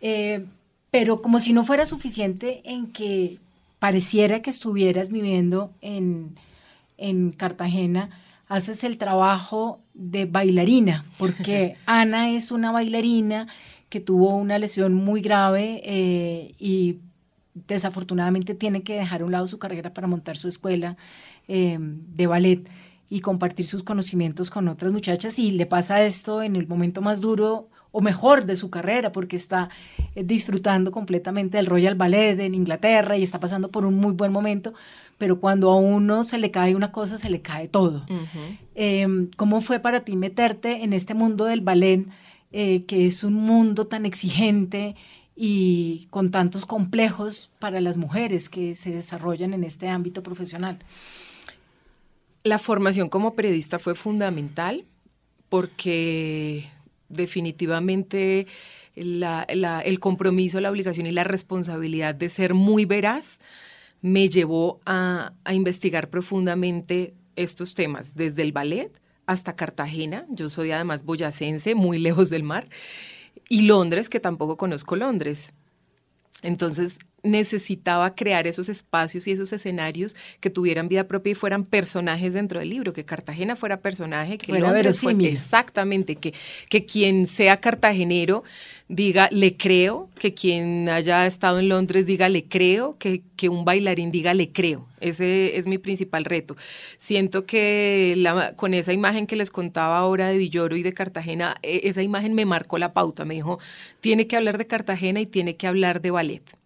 Eh, 0.00 0.44
pero 0.90 1.22
como 1.22 1.38
si 1.38 1.52
no 1.52 1.64
fuera 1.64 1.86
suficiente 1.86 2.60
en 2.64 2.88
que 2.88 3.38
pareciera 3.84 4.40
que 4.40 4.48
estuvieras 4.48 5.10
viviendo 5.10 5.74
en, 5.82 7.32
Cartagena, 7.32 8.08
haces 8.48 8.82
el 8.82 8.96
trabajo 8.96 9.82
de 9.92 10.24
bailarina, 10.24 11.04
porque 11.18 11.76
Ana 11.84 12.30
es 12.30 12.50
una 12.50 12.72
bailarina 12.72 13.46
que 13.90 14.00
tuvo 14.00 14.36
una 14.36 14.58
lesión 14.58 14.94
muy 14.94 15.20
grave 15.20 15.82
eh, 15.84 16.54
y 16.58 17.00
desafortunadamente 17.52 18.54
tiene 18.54 18.82
que 18.84 18.94
dejar 18.94 19.20
a 19.20 19.26
un 19.26 19.32
lado 19.32 19.46
su 19.46 19.58
carrera 19.58 19.92
para 19.92 20.06
montar 20.06 20.38
su 20.38 20.48
escuela 20.48 20.96
eh, 21.46 21.76
de 21.78 22.26
ballet 22.26 22.66
y 23.10 23.20
compartir 23.20 23.66
sus 23.66 23.82
conocimientos 23.82 24.48
con 24.48 24.66
otras 24.68 24.92
muchachas 24.92 25.38
y 25.38 25.50
le 25.50 25.66
pasa 25.66 26.02
esto 26.02 26.42
en 26.42 26.56
el 26.56 26.66
momento 26.66 27.02
más 27.02 27.20
duro 27.20 27.68
o 27.94 28.00
mejor 28.00 28.44
de 28.44 28.56
su 28.56 28.70
carrera 28.70 29.12
porque 29.12 29.36
está 29.36 29.70
eh, 30.16 30.24
disfrutando 30.24 30.90
completamente 30.90 31.58
del 31.58 31.66
Royal 31.66 31.94
Ballet 31.94 32.40
en 32.40 32.56
Inglaterra 32.56 33.16
y 33.16 33.22
está 33.22 33.38
pasando 33.38 33.70
por 33.70 33.86
un 33.86 33.94
muy 33.94 34.12
buen 34.12 34.32
momento, 34.32 34.74
pero 35.16 35.38
cuando 35.38 35.70
a 35.70 35.76
uno 35.76 36.24
se 36.24 36.38
le 36.38 36.50
cae 36.50 36.74
una 36.74 36.90
cosa, 36.90 37.18
se 37.18 37.30
le 37.30 37.40
cae 37.40 37.68
todo. 37.68 38.04
Em, 38.74 39.30
¿Cómo 39.36 39.60
fue 39.60 39.78
para 39.78 40.00
ti 40.00 40.16
meterte 40.16 40.82
en 40.82 40.92
este 40.92 41.14
mundo 41.14 41.44
del 41.44 41.60
ballet, 41.60 42.04
eh, 42.50 42.84
que 42.84 43.06
es 43.06 43.22
un 43.22 43.34
mundo 43.34 43.86
tan 43.86 44.06
exigente 44.06 44.96
y 45.36 46.08
con 46.10 46.32
tantos 46.32 46.66
complejos 46.66 47.52
para 47.60 47.80
las 47.80 47.96
mujeres 47.96 48.48
que 48.48 48.74
se 48.74 48.90
desarrollan 48.90 49.54
en 49.54 49.62
este 49.62 49.88
ámbito 49.88 50.24
profesional? 50.24 50.80
La 52.42 52.58
formación 52.58 53.08
como 53.08 53.34
periodista 53.34 53.78
fue 53.78 53.94
fundamental 53.94 54.84
porque 55.48 56.73
definitivamente 57.08 58.46
el 58.94 59.98
compromiso, 60.00 60.60
la 60.60 60.70
obligación 60.70 61.06
y 61.06 61.12
la 61.12 61.24
responsabilidad 61.24 62.14
de 62.14 62.28
ser 62.28 62.54
muy 62.54 62.84
veraz 62.84 63.38
me 64.00 64.28
llevó 64.28 64.80
a, 64.86 65.32
a 65.44 65.54
investigar 65.54 66.10
profundamente 66.10 67.14
estos 67.36 67.74
temas, 67.74 68.14
desde 68.14 68.42
el 68.42 68.52
ballet 68.52 68.92
hasta 69.26 69.56
Cartagena, 69.56 70.26
yo 70.28 70.48
soy 70.48 70.70
además 70.70 71.04
boyacense, 71.04 71.74
muy 71.74 71.98
lejos 72.08 72.30
del 72.30 72.42
mar, 72.42 72.68
y 73.48 73.62
Londres, 73.62 74.08
que 74.08 74.20
tampoco 74.20 74.56
conozco 74.56 74.96
Londres. 74.96 75.52
Entonces, 76.42 76.98
necesitaba 77.24 78.14
crear 78.14 78.46
esos 78.46 78.68
espacios 78.68 79.26
y 79.26 79.32
esos 79.32 79.52
escenarios 79.52 80.14
que 80.40 80.50
tuvieran 80.50 80.88
vida 80.88 81.08
propia 81.08 81.32
y 81.32 81.34
fueran 81.34 81.64
personajes 81.64 82.34
dentro 82.34 82.60
del 82.60 82.70
libro, 82.70 82.92
que 82.92 83.04
Cartagena 83.04 83.56
fuera 83.56 83.80
personaje, 83.80 84.38
que 84.38 84.48
fuera 84.48 84.70
Londres 84.70 85.02
exactamente, 85.20 86.16
que, 86.16 86.34
que 86.68 86.84
quien 86.84 87.26
sea 87.26 87.60
cartagenero 87.60 88.44
diga 88.88 89.28
le 89.32 89.56
creo, 89.56 90.10
que 90.18 90.34
quien 90.34 90.88
haya 90.90 91.26
estado 91.26 91.58
en 91.58 91.68
Londres 91.68 92.06
diga 92.06 92.28
le 92.28 92.44
creo, 92.44 92.96
que, 92.98 93.22
que 93.36 93.48
un 93.48 93.64
bailarín 93.64 94.12
diga 94.12 94.34
le 94.34 94.52
creo. 94.52 94.86
Ese 95.00 95.56
es 95.56 95.66
mi 95.66 95.78
principal 95.78 96.24
reto. 96.24 96.56
Siento 96.98 97.46
que 97.46 98.14
la, 98.18 98.54
con 98.54 98.74
esa 98.74 98.92
imagen 98.92 99.26
que 99.26 99.36
les 99.36 99.50
contaba 99.50 99.98
ahora 99.98 100.28
de 100.28 100.36
Villoro 100.36 100.76
y 100.76 100.82
de 100.82 100.92
Cartagena, 100.92 101.56
e, 101.62 101.82
esa 101.84 102.02
imagen 102.02 102.34
me 102.34 102.44
marcó 102.44 102.78
la 102.78 102.92
pauta. 102.92 103.24
Me 103.24 103.34
dijo, 103.34 103.58
tiene 104.00 104.26
que 104.26 104.36
hablar 104.36 104.58
de 104.58 104.66
Cartagena 104.66 105.20
y 105.20 105.26
tiene 105.26 105.56
que 105.56 105.66
hablar 105.66 106.00
de 106.00 106.10
ballet. 106.10 106.63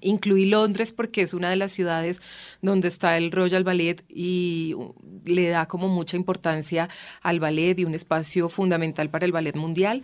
Incluí 0.00 0.44
Londres 0.44 0.92
porque 0.92 1.22
es 1.22 1.34
una 1.34 1.50
de 1.50 1.56
las 1.56 1.72
ciudades 1.72 2.20
donde 2.60 2.88
está 2.88 3.16
el 3.16 3.32
Royal 3.32 3.64
Ballet 3.64 4.04
y 4.08 4.74
le 5.24 5.48
da 5.48 5.66
como 5.66 5.88
mucha 5.88 6.16
importancia 6.16 6.88
al 7.22 7.40
ballet 7.40 7.78
y 7.78 7.84
un 7.84 7.94
espacio 7.94 8.48
fundamental 8.48 9.08
para 9.08 9.24
el 9.24 9.32
ballet 9.32 9.56
mundial. 9.56 10.02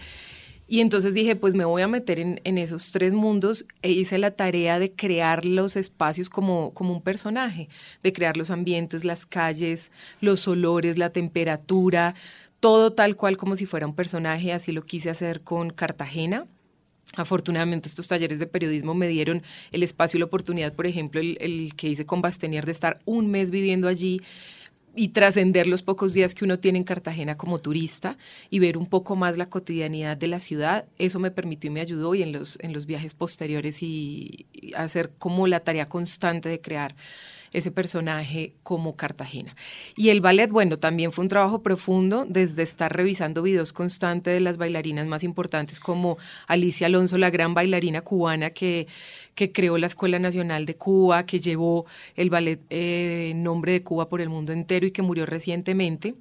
Y 0.66 0.80
entonces 0.80 1.12
dije, 1.12 1.36
pues 1.36 1.54
me 1.54 1.66
voy 1.66 1.82
a 1.82 1.88
meter 1.88 2.18
en, 2.18 2.58
esos 2.58 2.90
tres 2.90 3.12
mundos 3.12 3.66
e 3.82 3.90
hice 3.90 4.16
la 4.16 4.30
tarea 4.30 4.78
de 4.78 4.92
crear 4.92 5.44
los 5.44 5.76
espacios 5.76 6.30
como, 6.30 6.72
como 6.72 6.94
un 6.94 7.02
personaje, 7.02 7.68
de 8.02 8.12
crear 8.14 8.38
los 8.38 8.50
ambientes, 8.50 9.04
las 9.04 9.26
calles, 9.26 9.92
los 10.20 10.48
olores, 10.48 10.96
la 10.96 11.10
temperatura, 11.10 12.14
todo 12.60 12.94
tal 12.94 13.16
cual 13.16 13.36
como 13.36 13.56
si 13.56 13.66
fuera 13.66 13.86
un 13.86 13.94
personaje. 13.94 14.54
Así 14.54 14.72
lo 14.72 14.86
quise 14.86 15.10
hacer 15.10 15.42
con 15.42 15.68
Cartagena 15.68 16.46
Afortunadamente 17.16 17.88
estos 17.88 18.08
talleres 18.08 18.40
de 18.40 18.46
periodismo 18.46 18.94
me 18.94 19.08
dieron 19.08 19.42
el 19.72 19.82
espacio 19.82 20.16
y 20.16 20.20
la 20.20 20.26
oportunidad, 20.26 20.72
por 20.72 20.86
ejemplo, 20.86 21.20
el, 21.20 21.72
que 21.76 21.88
hice 21.88 22.06
con 22.06 22.22
Bastenier 22.22 22.66
de 22.66 22.72
estar 22.72 22.98
un 23.04 23.30
mes 23.30 23.50
viviendo 23.50 23.88
allí 23.88 24.20
y 24.96 25.08
trascender 25.08 25.66
los 25.66 25.82
pocos 25.82 26.14
días 26.14 26.34
que 26.34 26.44
uno 26.44 26.60
tiene 26.60 26.78
en 26.78 26.84
Cartagena 26.84 27.36
como 27.36 27.58
turista 27.58 28.16
y 28.48 28.60
ver 28.60 28.76
un 28.76 28.86
poco 28.86 29.16
más 29.16 29.36
la 29.36 29.46
cotidianidad 29.46 30.16
de 30.16 30.28
la 30.28 30.38
ciudad. 30.38 30.86
Eso 30.98 31.18
me 31.18 31.30
permitió 31.32 31.68
y 31.68 31.74
me 31.74 31.80
ayudó 31.80 32.14
y 32.14 32.22
en 32.22 32.32
los, 32.32 32.58
en 32.60 32.72
los 32.72 32.86
viajes 32.86 33.14
posteriores 33.14 33.82
y 33.82 34.46
hacer 34.76 35.10
como 35.18 35.46
la 35.46 35.60
tarea 35.60 35.86
constante 35.86 36.48
de 36.48 36.60
crear 36.60 36.94
ese 37.54 37.70
personaje 37.70 38.52
como 38.62 38.96
Cartagena. 38.96 39.56
Y 39.96 40.10
el 40.10 40.20
ballet, 40.20 40.50
bueno, 40.50 40.78
también 40.78 41.12
fue 41.12 41.22
un 41.22 41.28
trabajo 41.28 41.62
profundo 41.62 42.26
desde 42.28 42.62
estar 42.62 42.94
revisando 42.94 43.42
videos 43.42 43.72
constantes 43.72 44.34
de 44.34 44.40
las 44.40 44.58
bailarinas 44.58 45.06
más 45.06 45.24
importantes 45.24 45.80
como 45.80 46.18
Alicia 46.46 46.88
Alonso, 46.88 47.16
la 47.16 47.30
gran 47.30 47.54
bailarina 47.54 48.02
cubana 48.02 48.50
que, 48.50 48.88
que 49.34 49.52
creó 49.52 49.78
la 49.78 49.86
Escuela 49.86 50.18
Nacional 50.18 50.66
de 50.66 50.76
Cuba, 50.76 51.24
que 51.24 51.40
llevó 51.40 51.86
el 52.16 52.28
ballet 52.28 52.60
eh, 52.70 53.32
nombre 53.36 53.72
de 53.72 53.82
Cuba 53.82 54.08
por 54.08 54.20
el 54.20 54.28
mundo 54.28 54.52
entero 54.52 54.86
y 54.86 54.90
que 54.90 55.02
murió 55.02 55.24
recientemente. 55.24 56.14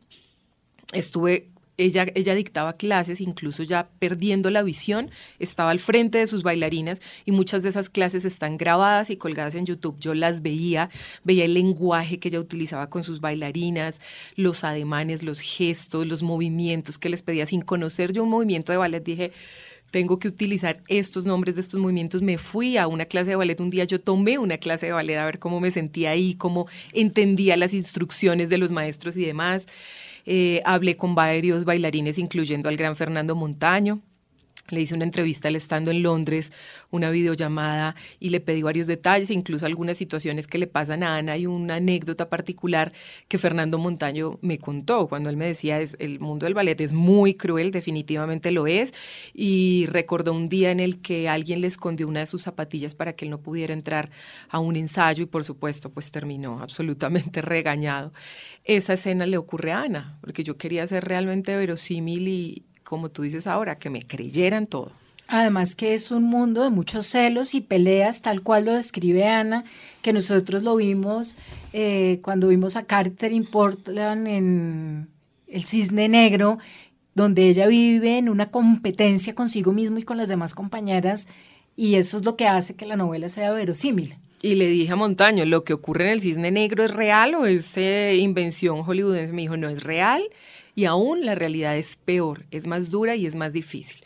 Estuve 0.93 1.49
ella, 1.77 2.05
ella 2.15 2.35
dictaba 2.35 2.73
clases, 2.73 3.19
incluso 3.21 3.63
ya 3.63 3.89
perdiendo 3.99 4.49
la 4.49 4.63
visión, 4.63 5.09
estaba 5.39 5.71
al 5.71 5.79
frente 5.79 6.19
de 6.19 6.27
sus 6.27 6.43
bailarinas 6.43 7.01
y 7.25 7.31
muchas 7.31 7.63
de 7.63 7.69
esas 7.69 7.89
clases 7.89 8.25
están 8.25 8.57
grabadas 8.57 9.09
y 9.09 9.17
colgadas 9.17 9.55
en 9.55 9.65
YouTube. 9.65 9.97
Yo 9.99 10.13
las 10.13 10.41
veía, 10.41 10.89
veía 11.23 11.45
el 11.45 11.53
lenguaje 11.53 12.19
que 12.19 12.29
ella 12.29 12.39
utilizaba 12.39 12.89
con 12.89 13.03
sus 13.03 13.21
bailarinas, 13.21 13.99
los 14.35 14.63
ademanes, 14.63 15.23
los 15.23 15.39
gestos, 15.39 16.07
los 16.07 16.21
movimientos 16.21 16.97
que 16.97 17.09
les 17.09 17.23
pedía 17.23 17.45
sin 17.45 17.61
conocer 17.61 18.13
yo 18.13 18.23
un 18.23 18.29
movimiento 18.29 18.71
de 18.71 18.77
ballet. 18.77 19.03
Dije, 19.03 19.31
tengo 19.93 20.17
que 20.17 20.27
utilizar 20.27 20.81
estos 20.87 21.25
nombres 21.25 21.53
de 21.53 21.61
estos 21.61 21.79
movimientos. 21.79 22.23
Me 22.23 22.39
fui 22.39 22.77
a 22.77 22.87
una 22.87 23.05
clase 23.05 23.29
de 23.29 23.35
ballet 23.35 23.59
un 23.59 23.69
día, 23.69 23.83
yo 23.83 24.01
tomé 24.01 24.39
una 24.39 24.57
clase 24.57 24.87
de 24.87 24.91
ballet 24.91 25.17
a 25.17 25.25
ver 25.25 25.37
cómo 25.37 25.59
me 25.59 25.69
sentía 25.69 26.11
ahí, 26.11 26.33
cómo 26.33 26.67
entendía 26.93 27.57
las 27.57 27.73
instrucciones 27.73 28.49
de 28.49 28.57
los 28.57 28.71
maestros 28.71 29.17
y 29.17 29.25
demás. 29.25 29.67
Eh, 30.25 30.61
hablé 30.65 30.95
con 30.95 31.15
varios 31.15 31.65
bailarines, 31.65 32.17
incluyendo 32.17 32.69
al 32.69 32.77
gran 32.77 32.95
Fernando 32.95 33.35
Montaño. 33.35 34.01
Le 34.69 34.79
hice 34.81 34.95
una 34.95 35.03
entrevista 35.03 35.49
él 35.49 35.57
estando 35.57 35.91
en 35.91 36.03
Londres, 36.03 36.51
una 36.89 37.09
videollamada 37.09 37.95
y 38.19 38.29
le 38.29 38.39
pedí 38.39 38.61
varios 38.61 38.87
detalles, 38.87 39.29
incluso 39.29 39.65
algunas 39.65 39.97
situaciones 39.97 40.47
que 40.47 40.57
le 40.57 40.67
pasan 40.67 41.03
a 41.03 41.17
Ana 41.17 41.37
y 41.37 41.45
una 41.45 41.75
anécdota 41.75 42.29
particular 42.29 42.93
que 43.27 43.37
Fernando 43.37 43.77
Montaño 43.77 44.39
me 44.41 44.59
contó 44.59 45.07
cuando 45.07 45.29
él 45.29 45.35
me 45.35 45.47
decía 45.47 45.81
es 45.81 45.97
el 45.99 46.21
mundo 46.21 46.45
del 46.45 46.53
ballet 46.53 46.79
es 46.79 46.93
muy 46.93 47.33
cruel, 47.33 47.71
definitivamente 47.71 48.51
lo 48.51 48.65
es 48.65 48.93
y 49.33 49.85
recordó 49.87 50.31
un 50.31 50.47
día 50.47 50.71
en 50.71 50.79
el 50.79 51.01
que 51.01 51.27
alguien 51.27 51.59
le 51.59 51.67
escondió 51.67 52.07
una 52.07 52.21
de 52.21 52.27
sus 52.27 52.43
zapatillas 52.43 52.95
para 52.95 53.13
que 53.13 53.25
él 53.25 53.31
no 53.31 53.41
pudiera 53.41 53.73
entrar 53.73 54.11
a 54.49 54.59
un 54.59 54.77
ensayo 54.77 55.23
y 55.23 55.27
por 55.27 55.43
supuesto 55.43 55.89
pues 55.89 56.09
terminó 56.09 56.61
absolutamente 56.61 57.41
regañado. 57.43 58.13
Esa 58.63 58.93
escena 58.93 59.25
le 59.25 59.37
ocurre 59.37 59.73
a 59.73 59.81
Ana, 59.81 60.17
porque 60.21 60.43
yo 60.43 60.57
quería 60.57 60.87
ser 60.87 61.03
realmente 61.03 61.55
verosímil 61.57 62.27
y, 62.29 62.63
como 62.93 63.09
tú 63.09 63.23
dices 63.23 63.47
ahora, 63.47 63.79
que 63.79 63.89
me 63.89 64.03
creyeran 64.03 64.67
todo. 64.67 64.91
Además 65.27 65.73
que 65.73 65.95
es 65.95 66.11
un 66.11 66.25
mundo 66.25 66.61
de 66.61 66.69
muchos 66.69 67.07
celos 67.07 67.55
y 67.55 67.61
peleas, 67.61 68.21
tal 68.21 68.43
cual 68.43 68.65
lo 68.65 68.73
describe 68.73 69.25
Ana, 69.25 69.63
que 70.03 70.13
nosotros 70.13 70.61
lo 70.61 70.75
vimos 70.75 71.35
eh, 71.73 72.19
cuando 72.21 72.49
vimos 72.49 72.75
a 72.75 72.83
Carter 72.83 73.31
in 73.31 73.45
Portland 73.45 74.27
en 74.27 75.07
El 75.47 75.65
Cisne 75.65 76.07
Negro, 76.07 76.59
donde 77.15 77.49
ella 77.49 77.65
vive 77.65 78.19
en 78.19 78.29
una 78.29 78.51
competencia 78.51 79.33
consigo 79.33 79.71
mismo 79.71 79.97
y 79.97 80.03
con 80.03 80.17
las 80.17 80.29
demás 80.29 80.53
compañeras, 80.53 81.27
y 81.75 81.95
eso 81.95 82.17
es 82.17 82.25
lo 82.25 82.35
que 82.35 82.47
hace 82.47 82.75
que 82.75 82.85
la 82.85 82.95
novela 82.95 83.27
sea 83.27 83.51
verosímil. 83.53 84.17
Y 84.43 84.53
le 84.53 84.67
dije 84.67 84.91
a 84.91 84.95
Montaño, 84.95 85.45
¿lo 85.45 85.63
que 85.63 85.73
ocurre 85.73 86.03
en 86.05 86.11
el 86.11 86.21
Cisne 86.21 86.51
Negro 86.51 86.83
es 86.83 86.91
real 86.91 87.33
o 87.33 87.47
es 87.47 87.75
eh, 87.75 88.17
invención 88.19 88.83
hollywoodense? 88.83 89.33
Me 89.33 89.41
dijo, 89.41 89.57
no, 89.57 89.67
es 89.67 89.81
real 89.81 90.21
y 90.75 90.85
aún 90.85 91.25
la 91.25 91.35
realidad 91.35 91.77
es 91.77 91.97
peor, 91.97 92.45
es 92.51 92.67
más 92.67 92.89
dura 92.89 93.15
y 93.15 93.25
es 93.25 93.35
más 93.35 93.53
difícil. 93.53 94.03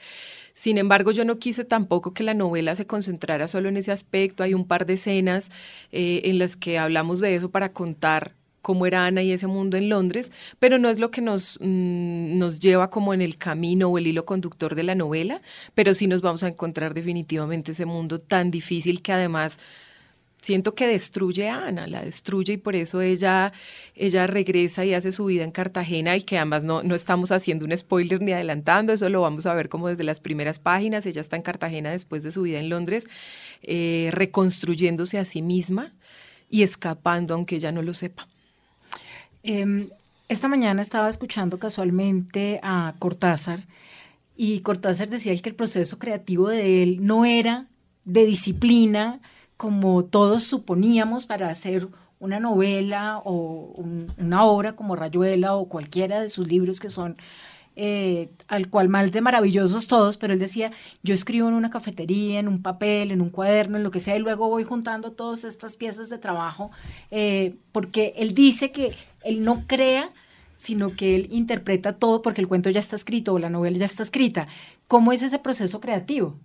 Sin 0.54 0.80
embargo, 0.80 1.12
yo 1.12 1.24
no 1.24 1.38
quise 1.38 1.66
tampoco 1.66 2.14
que 2.14 2.24
la 2.24 2.34
novela 2.34 2.76
se 2.76 2.88
concentrara 2.88 3.48
solo 3.48 3.70
en 3.70 3.78
ese 3.78 3.92
aspecto. 3.92 4.42
Hay 4.42 4.56
un 4.56 4.66
par 4.66 4.88
de 4.88 4.94
escenas 4.94 5.50
eh, 5.92 6.22
en 6.26 6.40
las 6.40 6.56
que 6.56 6.80
hablamos 6.80 7.20
de 7.20 7.36
eso 7.36 7.52
para 7.52 7.70
contar 7.70 8.34
cómo 8.64 8.86
era 8.86 9.06
Ana 9.06 9.22
y 9.24 9.32
ese 9.32 9.48
mundo 9.48 9.78
en 9.78 9.88
Londres, 9.88 10.32
pero 10.60 10.78
no 10.78 10.90
es 10.90 11.00
lo 11.00 11.12
que 11.12 11.22
nos, 11.22 11.58
mm, 11.62 12.38
nos 12.38 12.60
lleva 12.60 12.90
como 12.90 13.14
en 13.14 13.22
el 13.22 13.38
camino 13.38 13.88
o 13.88 13.98
el 13.98 14.08
hilo 14.08 14.26
conductor 14.26 14.76
de 14.76 14.84
la 14.84 14.96
novela, 14.96 15.42
pero 15.74 15.94
sí 15.94 16.08
nos 16.08 16.22
vamos 16.22 16.44
a 16.44 16.50
encontrar 16.50 16.94
definitivamente 16.94 17.72
ese 17.72 17.86
mundo 17.86 18.20
tan 18.20 18.52
difícil 18.52 19.02
que 19.02 19.14
además 19.14 19.58
siento 20.42 20.76
que 20.76 20.88
destruye 20.88 21.50
a 21.50 21.68
Ana, 21.68 21.88
la 21.88 22.04
destruye 22.04 22.54
y 22.54 22.58
por 22.58 22.76
eso 22.76 23.02
ella, 23.02 23.54
ella 23.96 24.28
regresa 24.28 24.86
y 24.86 24.94
hace 24.94 25.12
su 25.12 25.26
vida 25.26 25.44
en 25.44 25.52
Cartagena 25.52 26.16
y 26.16 26.22
que 26.22 26.38
ambas 26.38 26.64
no, 26.64 26.84
no 26.84 26.96
estamos 26.96 27.32
haciendo 27.32 27.66
un 27.66 27.76
spoiler 27.78 28.22
ni 28.22 28.32
adelantando, 28.32 28.94
eso 28.94 29.10
lo 29.10 29.22
vamos 29.22 29.46
a 29.46 29.54
ver 29.54 29.70
como 29.70 29.88
desde 29.88 30.04
las 30.04 30.20
primeras 30.20 30.60
páginas, 30.60 31.06
ella 31.06 31.22
está 31.22 31.36
en 31.36 31.42
Cartagena 31.42 31.92
después 31.92 32.24
de 32.24 32.32
su 32.32 32.44
vida 32.44 32.60
en 32.60 32.70
Londres, 32.70 33.08
eh, 33.64 34.10
reconstruyéndose 34.12 35.18
a 35.18 35.26
sí 35.26 35.42
misma 35.42 35.94
y 36.50 36.64
escapando 36.64 37.34
aunque 37.34 37.56
ella 37.56 37.72
no 37.72 37.82
lo 37.82 37.94
sepa. 37.94 38.28
Em, 39.44 39.90
esta 40.30 40.48
mañana 40.48 40.82
estaba 40.82 41.10
escuchando 41.10 41.58
casualmente 41.58 42.60
a 42.64 42.96
Cortázar 43.00 43.66
y 44.36 44.60
Cortázar 44.60 45.10
decía 45.10 45.36
que 45.42 45.50
el 45.50 45.56
proceso 45.56 45.98
creativo 45.98 46.50
de 46.50 46.84
él 46.84 47.00
no 47.02 47.26
era 47.26 47.68
de 48.06 48.26
disciplina, 48.26 49.20
como 49.58 50.06
todos 50.06 50.44
suponíamos 50.44 51.26
para 51.26 51.50
hacer 51.50 51.88
una 52.20 52.40
novela 52.40 53.22
o 53.26 53.74
una 54.18 54.46
obra 54.46 54.76
como 54.76 54.96
Rayuela 54.96 55.56
o 55.56 55.68
cualquiera 55.68 56.22
de 56.22 56.30
sus 56.30 56.48
libros 56.48 56.80
que 56.80 56.90
son 56.90 57.18
eh, 57.80 58.32
al 58.48 58.72
cual 58.72 58.90
mal 58.90 59.12
de 59.12 59.22
maravillosos 59.22 59.88
todos, 59.88 60.18
pero 60.18 60.34
él 60.34 60.40
decía, 60.40 60.72
yo 61.04 61.14
escribo 61.14 61.48
en 61.48 61.54
una 61.54 61.70
cafetería, 61.70 62.40
en 62.40 62.48
un 62.48 62.64
papel, 62.64 63.12
en 63.12 63.22
un 63.22 63.30
cuaderno, 63.30 63.78
en 63.78 63.84
lo 63.84 63.92
que 63.92 64.00
sea, 64.00 64.16
y 64.16 64.20
luego 64.20 64.50
voy 64.50 64.64
juntando 64.64 65.12
todas 65.12 65.44
estas 65.44 65.76
piezas 65.76 66.10
de 66.10 66.18
trabajo, 66.18 66.72
eh, 67.12 67.56
porque 67.72 68.16
él 68.18 68.34
dice 68.34 68.72
que 68.72 68.96
él 69.24 69.44
no 69.44 69.66
crea, 69.68 70.12
sino 70.56 70.96
que 70.96 71.16
él 71.16 71.28
interpreta 71.30 71.94
todo 71.94 72.24
porque 72.24 72.42
el 72.42 72.48
cuento 72.48 72.72
ya 72.72 72.80
está 72.80 72.96
escrito 72.96 73.36
o 73.36 73.38
la 73.38 73.52
novela 73.52 73.78
ya 73.78 73.86
está 73.86 74.02
escrita. 74.02 74.48
¿Cómo 74.88 75.12
es 75.12 75.22
ese 75.22 75.38
proceso 75.38 75.80
creativo? 75.80 76.36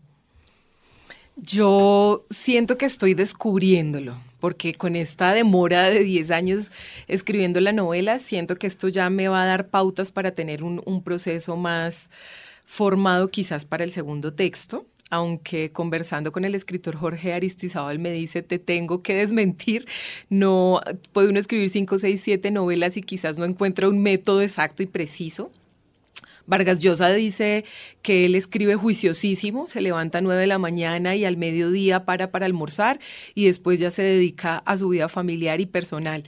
Yo 1.36 2.26
siento 2.28 2.76
que 2.76 2.84
estoy 2.84 3.14
descubriéndolo, 3.14 4.16
porque 4.38 4.74
con 4.74 4.96
esta 4.96 5.32
demora 5.32 5.88
de 5.88 6.04
10 6.04 6.30
años 6.30 6.72
escribiendo 7.08 7.58
la 7.60 7.72
novela, 7.72 8.18
siento 8.18 8.56
que 8.56 8.66
esto 8.66 8.88
ya 8.88 9.08
me 9.08 9.28
va 9.28 9.42
a 9.42 9.46
dar 9.46 9.68
pautas 9.68 10.12
para 10.12 10.32
tener 10.32 10.62
un, 10.62 11.02
proceso 11.02 11.56
más 11.56 12.10
formado 12.66 13.30
quizás 13.30 13.64
para 13.64 13.84
el 13.84 13.92
segundo 13.92 14.34
texto 14.34 14.86
aunque 15.10 15.70
conversando 15.72 16.32
con 16.32 16.46
el 16.46 16.54
escritor 16.54 16.96
Jorge 16.96 17.34
Aristizábal 17.34 17.98
me 17.98 18.12
dice, 18.12 18.40
te 18.40 18.58
tengo 18.58 19.02
que 19.02 19.14
desmentir, 19.14 19.86
no 20.30 20.80
puede 21.12 21.28
uno 21.28 21.38
escribir 21.38 21.68
5, 21.68 21.98
6, 21.98 22.18
7 22.18 22.50
novelas 22.50 22.96
y 22.96 23.02
quizás 23.02 23.36
no 23.36 23.44
encuentra 23.44 23.90
un 23.90 24.02
método 24.02 24.40
exacto 24.40 24.82
y 24.82 24.86
preciso. 24.86 25.50
Vargas 26.46 26.80
Llosa 26.80 27.10
dice 27.10 27.64
que 28.02 28.26
él 28.26 28.34
escribe 28.34 28.74
juiciosísimo, 28.74 29.66
se 29.66 29.80
levanta 29.80 30.18
a 30.18 30.20
9 30.20 30.40
de 30.40 30.46
la 30.46 30.58
mañana 30.58 31.14
y 31.16 31.24
al 31.24 31.36
mediodía 31.36 32.04
para 32.04 32.30
para 32.30 32.46
almorzar 32.46 32.98
y 33.34 33.46
después 33.46 33.80
ya 33.80 33.90
se 33.90 34.02
dedica 34.02 34.58
a 34.58 34.78
su 34.78 34.88
vida 34.88 35.08
familiar 35.08 35.60
y 35.60 35.66
personal. 35.66 36.24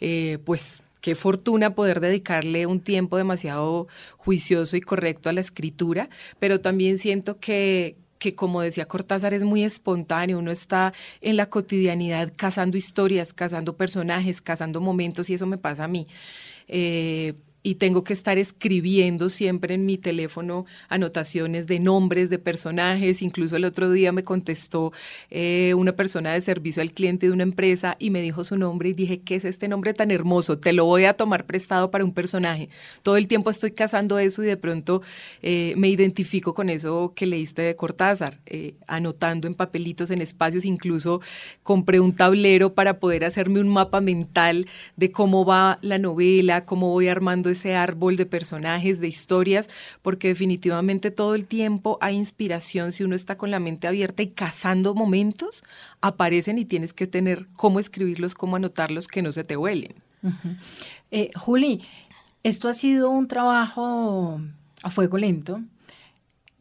Eh, 0.00 0.38
pues 0.44 0.82
qué 1.00 1.14
fortuna 1.14 1.74
poder 1.74 2.00
dedicarle 2.00 2.66
un 2.66 2.80
tiempo 2.80 3.18
demasiado 3.18 3.88
juicioso 4.16 4.76
y 4.76 4.80
correcto 4.80 5.28
a 5.28 5.34
la 5.34 5.42
escritura, 5.42 6.08
pero 6.38 6.60
también 6.60 6.98
siento 6.98 7.38
que, 7.38 7.96
que 8.18 8.34
como 8.34 8.62
decía 8.62 8.86
Cortázar, 8.86 9.34
es 9.34 9.42
muy 9.42 9.64
espontáneo, 9.64 10.38
uno 10.38 10.50
está 10.50 10.94
en 11.20 11.36
la 11.36 11.46
cotidianidad 11.46 12.32
cazando 12.34 12.78
historias, 12.78 13.34
cazando 13.34 13.76
personajes, 13.76 14.40
cazando 14.40 14.80
momentos 14.80 15.28
y 15.28 15.34
eso 15.34 15.46
me 15.46 15.58
pasa 15.58 15.84
a 15.84 15.88
mí. 15.88 16.06
Eh, 16.68 17.34
y 17.66 17.76
tengo 17.76 18.04
que 18.04 18.12
estar 18.12 18.36
escribiendo 18.36 19.30
siempre 19.30 19.74
en 19.74 19.86
mi 19.86 19.96
teléfono 19.96 20.66
anotaciones 20.90 21.66
de 21.66 21.80
nombres 21.80 22.28
de 22.28 22.38
personajes. 22.38 23.22
Incluso 23.22 23.56
el 23.56 23.64
otro 23.64 23.90
día 23.90 24.12
me 24.12 24.22
contestó 24.22 24.92
eh, 25.30 25.72
una 25.74 25.92
persona 25.92 26.34
de 26.34 26.42
servicio 26.42 26.82
al 26.82 26.92
cliente 26.92 27.26
de 27.26 27.32
una 27.32 27.42
empresa 27.42 27.96
y 27.98 28.10
me 28.10 28.20
dijo 28.20 28.44
su 28.44 28.58
nombre 28.58 28.90
y 28.90 28.92
dije, 28.92 29.22
¿qué 29.22 29.36
es 29.36 29.46
este 29.46 29.66
nombre 29.66 29.94
tan 29.94 30.10
hermoso? 30.10 30.58
Te 30.58 30.74
lo 30.74 30.84
voy 30.84 31.06
a 31.06 31.14
tomar 31.14 31.46
prestado 31.46 31.90
para 31.90 32.04
un 32.04 32.12
personaje. 32.12 32.68
Todo 33.02 33.16
el 33.16 33.26
tiempo 33.26 33.48
estoy 33.48 33.70
cazando 33.70 34.18
eso 34.18 34.42
y 34.42 34.46
de 34.46 34.58
pronto 34.58 35.00
eh, 35.40 35.72
me 35.78 35.88
identifico 35.88 36.52
con 36.52 36.68
eso 36.68 37.14
que 37.16 37.24
leíste 37.24 37.62
de 37.62 37.76
Cortázar, 37.76 38.40
eh, 38.44 38.74
anotando 38.86 39.48
en 39.48 39.54
papelitos, 39.54 40.10
en 40.10 40.20
espacios. 40.20 40.66
Incluso 40.66 41.22
compré 41.62 41.98
un 41.98 42.14
tablero 42.14 42.74
para 42.74 42.98
poder 43.00 43.24
hacerme 43.24 43.60
un 43.60 43.70
mapa 43.70 44.02
mental 44.02 44.66
de 44.96 45.10
cómo 45.10 45.46
va 45.46 45.78
la 45.80 45.96
novela, 45.96 46.66
cómo 46.66 46.90
voy 46.90 47.08
armando 47.08 47.53
ese 47.54 47.74
árbol 47.74 48.16
de 48.16 48.26
personajes, 48.26 49.00
de 49.00 49.08
historias, 49.08 49.70
porque 50.02 50.28
definitivamente 50.28 51.10
todo 51.10 51.34
el 51.34 51.46
tiempo 51.46 51.98
hay 52.00 52.16
inspiración 52.16 52.92
si 52.92 53.02
uno 53.02 53.14
está 53.14 53.36
con 53.36 53.50
la 53.50 53.58
mente 53.58 53.86
abierta 53.86 54.22
y 54.22 54.28
cazando 54.28 54.94
momentos, 54.94 55.64
aparecen 56.00 56.58
y 56.58 56.64
tienes 56.64 56.92
que 56.92 57.06
tener 57.06 57.46
cómo 57.56 57.80
escribirlos, 57.80 58.34
cómo 58.34 58.56
anotarlos, 58.56 59.08
que 59.08 59.22
no 59.22 59.32
se 59.32 59.44
te 59.44 59.56
huelen. 59.56 59.94
Eh, 61.10 61.30
Juli, 61.34 61.82
esto 62.42 62.68
ha 62.68 62.74
sido 62.74 63.10
un 63.10 63.28
trabajo 63.28 64.40
a 64.82 64.90
fuego 64.90 65.18
lento, 65.18 65.60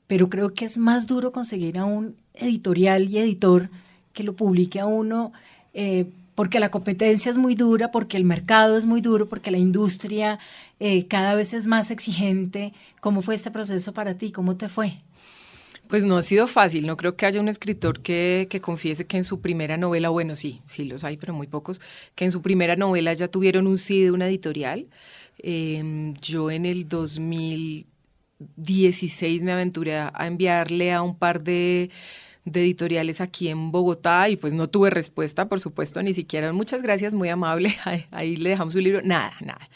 pero 0.07 0.29
creo 0.29 0.53
que 0.53 0.65
es 0.65 0.77
más 0.77 1.07
duro 1.07 1.31
conseguir 1.31 1.77
a 1.77 1.85
un 1.85 2.15
editorial 2.33 3.09
y 3.09 3.17
editor 3.17 3.69
que 4.13 4.23
lo 4.23 4.33
publique 4.33 4.79
a 4.79 4.85
uno. 4.85 5.33
Eh, 5.73 6.05
porque 6.35 6.59
la 6.59 6.69
competencia 6.69 7.29
es 7.29 7.37
muy 7.37 7.55
dura, 7.55 7.91
porque 7.91 8.17
el 8.17 8.23
mercado 8.23 8.77
es 8.77 8.85
muy 8.85 9.01
duro, 9.01 9.27
porque 9.27 9.51
la 9.51 9.57
industria 9.57 10.39
eh, 10.79 11.07
cada 11.07 11.35
vez 11.35 11.53
es 11.53 11.67
más 11.67 11.91
exigente. 11.91 12.73
¿Cómo 12.99 13.21
fue 13.21 13.35
este 13.35 13.51
proceso 13.51 13.93
para 13.93 14.15
ti? 14.15 14.31
¿Cómo 14.31 14.57
te 14.57 14.69
fue? 14.69 14.93
Pues 15.87 16.03
no 16.03 16.17
ha 16.17 16.23
sido 16.23 16.47
fácil, 16.47 16.87
no 16.87 16.97
creo 16.97 17.15
que 17.15 17.25
haya 17.25 17.39
un 17.39 17.49
escritor 17.49 18.01
que, 18.01 18.47
que, 18.49 18.61
confiese 18.61 19.05
que 19.05 19.17
en 19.17 19.23
su 19.23 19.41
primera 19.41 19.77
novela, 19.77 20.09
bueno, 20.09 20.35
sí, 20.35 20.61
sí 20.65 20.85
los 20.85 21.03
hay, 21.03 21.17
pero 21.17 21.33
muy 21.33 21.45
pocos, 21.45 21.81
que 22.15 22.25
en 22.25 22.31
su 22.31 22.41
primera 22.41 22.75
novela 22.75 23.13
ya 23.13 23.27
tuvieron 23.27 23.67
un 23.67 23.77
sí 23.77 24.01
de 24.01 24.11
una 24.11 24.27
editorial. 24.27 24.87
Em, 25.37 26.15
yo 26.15 26.49
en 26.49 26.65
el 26.65 26.87
2016 26.87 29.43
me 29.43 29.51
aventuré 29.51 29.97
a 29.97 30.11
enviarle 30.25 30.93
a 30.93 31.03
un 31.03 31.15
par 31.15 31.43
de 31.43 31.91
de 32.45 32.61
editoriales 32.61 33.21
aquí 33.21 33.47
en 33.47 33.71
Bogotá 33.71 34.29
y 34.29 34.35
pues 34.35 34.53
no 34.53 34.67
tuve 34.67 34.89
respuesta, 34.89 35.47
por 35.47 35.59
supuesto, 35.59 36.03
ni 36.03 36.13
siquiera 36.13 36.51
muchas 36.51 36.81
gracias, 36.81 37.13
muy 37.13 37.29
amable, 37.29 37.75
ahí, 38.11 38.35
le 38.35 38.49
dejamos 38.49 38.73
su 38.73 38.79
libro, 38.79 39.01
nada, 39.03 39.33
nada. 39.41 39.69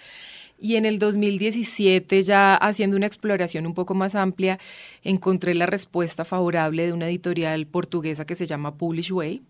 Y 0.60 0.76
en 0.76 0.86
el 0.86 0.98
2017, 0.98 2.24
ya 2.24 2.56
haciendo 2.56 2.98
una 2.98 3.06
exploración 3.06 3.68
un 3.68 3.76
poco 3.76 3.94
más 3.94 4.16
amplia, 4.16 4.58
encontré 5.04 5.54
la 5.54 5.68
respuesta 5.68 6.26
favorable 6.26 6.88
de 6.88 6.94
una 6.94 7.08
editorial 7.08 7.68
portuguesa 7.68 8.26
que 8.26 8.36
se 8.36 8.48
llama 8.48 8.74
Publish 8.74 9.12
Way. 9.12 9.44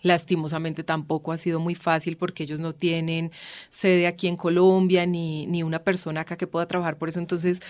Lastimosamente 0.00 0.84
tampoco 0.84 1.32
ha 1.32 1.38
sido 1.38 1.60
muy 1.60 1.74
fácil 1.74 2.16
porque 2.16 2.44
ellos 2.44 2.60
no 2.60 2.72
tienen 2.72 3.30
sede 3.68 4.06
aquí 4.06 4.26
en 4.26 4.36
Colombia 4.36 5.04
ni, 5.04 5.46
ni 5.46 5.62
una 5.62 5.80
persona 5.80 6.22
acá 6.22 6.36
que 6.38 6.46
pueda 6.46 6.66
trabajar 6.66 6.96
por 6.96 7.10
eso. 7.10 7.20
Entonces 7.20 7.60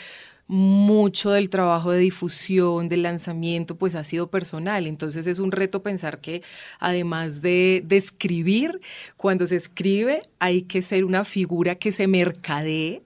mucho 0.46 1.30
del 1.30 1.50
trabajo 1.50 1.92
de 1.92 1.98
difusión, 1.98 2.88
del 2.88 3.02
lanzamiento, 3.02 3.76
pues 3.76 3.94
ha 3.94 4.04
sido 4.04 4.30
personal. 4.30 4.86
Entonces 4.86 5.26
es 5.26 5.38
un 5.38 5.52
reto 5.52 5.82
pensar 5.82 6.20
que 6.20 6.42
además 6.78 7.40
de, 7.42 7.82
de 7.86 7.96
escribir, 7.96 8.80
cuando 9.16 9.46
se 9.46 9.56
escribe 9.56 10.22
hay 10.38 10.62
que 10.62 10.82
ser 10.82 11.04
una 11.04 11.24
figura 11.24 11.76
que 11.76 11.92
se 11.92 12.06
mercadee, 12.06 13.02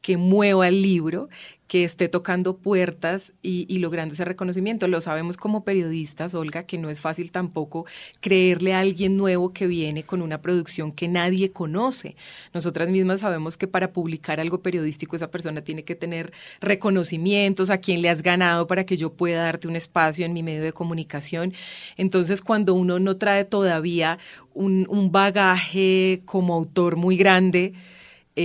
que 0.00 0.16
mueva 0.16 0.68
el 0.68 0.82
libro, 0.82 1.28
que 1.70 1.84
esté 1.84 2.08
tocando 2.08 2.56
puertas 2.56 3.32
y, 3.42 3.78
logrando 3.78 4.12
ese 4.12 4.24
reconocimiento. 4.24 4.88
Lo 4.88 5.00
sabemos 5.00 5.36
como 5.36 5.62
periodistas, 5.62 6.34
Olga, 6.34 6.64
que 6.64 6.78
no 6.78 6.90
es 6.90 6.98
fácil 6.98 7.30
tampoco 7.30 7.86
creerle 8.18 8.74
a 8.74 8.80
alguien 8.80 9.16
nuevo 9.16 9.52
que 9.52 9.68
viene 9.68 10.02
con 10.02 10.20
una 10.20 10.42
producción 10.42 10.90
que 10.90 11.06
nadie 11.06 11.52
conoce. 11.52 12.16
Nosotras 12.52 12.88
mismas 12.88 13.20
sabemos 13.20 13.56
que 13.56 13.68
para 13.68 13.92
publicar 13.92 14.40
algo 14.40 14.62
periodístico 14.62 15.14
esa 15.14 15.30
persona 15.30 15.62
tiene 15.62 15.84
que 15.84 15.94
tener 15.94 16.32
reconocimientos, 16.60 17.70
a 17.70 17.78
quien 17.78 18.02
le 18.02 18.08
has 18.08 18.22
ganado 18.22 18.66
para 18.66 18.84
que 18.84 18.96
yo 18.96 19.12
pueda 19.12 19.44
darte 19.44 19.68
un 19.68 19.76
espacio 19.76 20.26
en 20.26 20.32
mi 20.32 20.42
medio 20.42 20.64
de 20.64 20.72
comunicación. 20.72 21.52
Entonces, 21.96 22.42
cuando 22.42 22.74
uno 22.74 22.98
no 22.98 23.16
trae 23.16 23.44
todavía 23.44 24.18
un, 24.54 24.88
un 24.90 25.12
bagaje 25.12 26.22
como 26.24 26.52
autor 26.54 26.96
muy 26.96 27.16
grande, 27.16 27.74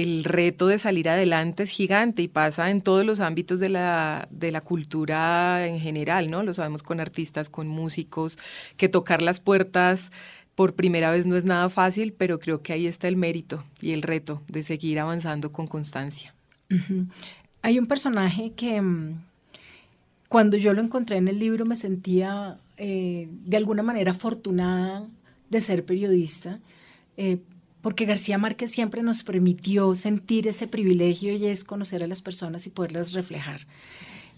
el 0.02 0.24
reto 0.24 0.68
de 0.68 0.78
salir 0.78 1.08
adelante 1.08 1.64
es 1.64 1.70
gigante 1.70 2.22
y 2.22 2.28
pasa 2.28 2.70
en 2.70 2.82
todos 2.82 3.06
los 3.06 3.20
ámbitos 3.20 3.60
de 3.60 3.70
la, 3.70 4.28
de 4.30 4.52
la 4.52 4.62
cultura 4.62 5.68
en 5.68 5.80
general, 5.80 6.30
¿no? 6.30 6.44
Lo 6.44 6.54
sabemos 6.54 6.84
con 6.84 7.00
artistas, 7.00 7.50
con 7.50 7.68
músicos, 7.68 8.38
que 8.78 8.90
tocar 8.90 9.22
las 9.22 9.40
puertas 9.40 10.12
por 10.56 10.74
primera 10.74 11.12
vez 11.12 11.26
no 11.26 11.36
es 11.36 11.46
nada 11.46 11.70
fácil, 11.70 12.14
pero 12.14 12.40
creo 12.40 12.62
que 12.62 12.74
ahí 12.74 12.88
está 12.88 13.08
el 13.08 13.16
mérito 13.16 13.64
y 13.82 13.92
el 13.92 14.02
reto 14.02 14.42
de 14.48 14.64
seguir 14.64 15.00
avanzando 15.00 15.52
con 15.52 15.68
constancia. 15.68 16.34
Hay 17.62 17.80
un 17.80 17.86
personaje 17.86 18.52
que 18.56 18.82
mm, 18.82 19.22
cuando 20.30 20.58
yo 20.58 20.74
lo 20.74 20.82
encontré 20.82 21.18
en 21.18 21.28
el 21.28 21.40
libro 21.40 21.66
me 21.66 21.76
sentía 21.76 22.58
eh, 22.78 23.30
de 23.32 23.58
alguna 23.58 23.84
manera 23.84 24.12
afortunada 24.12 25.08
de 25.50 25.62
ser 25.62 25.86
periodista. 25.86 26.60
Eh, 27.18 27.38
porque 27.86 28.06
García 28.06 28.40
Márquez 28.40 28.72
siempre 28.72 29.04
nos 29.04 29.22
permitió 29.22 29.94
sentir 29.94 30.48
ese 30.48 30.66
privilegio 30.66 31.34
y 31.34 31.46
es 31.46 31.64
conocer 31.64 32.04
a 32.04 32.08
las 32.08 32.24
personas 32.24 32.66
y 32.66 32.72
poderlas 32.72 33.14
reflejar. 33.14 33.68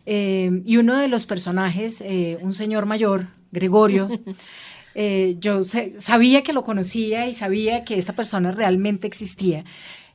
Eh, 0.05 0.63
y 0.65 0.75
uno 0.75 0.97
de 0.97 1.07
los 1.07 1.25
personajes, 1.25 2.01
eh, 2.01 2.37
un 2.41 2.53
señor 2.53 2.85
mayor, 2.85 3.27
Gregorio, 3.53 4.09
eh, 4.95 5.37
yo 5.39 5.61
sabía 5.63 6.43
que 6.43 6.51
lo 6.51 6.65
conocía 6.65 7.27
y 7.27 7.33
sabía 7.33 7.85
que 7.85 7.97
esta 7.97 8.11
persona 8.11 8.51
realmente 8.51 9.07
existía. 9.07 9.63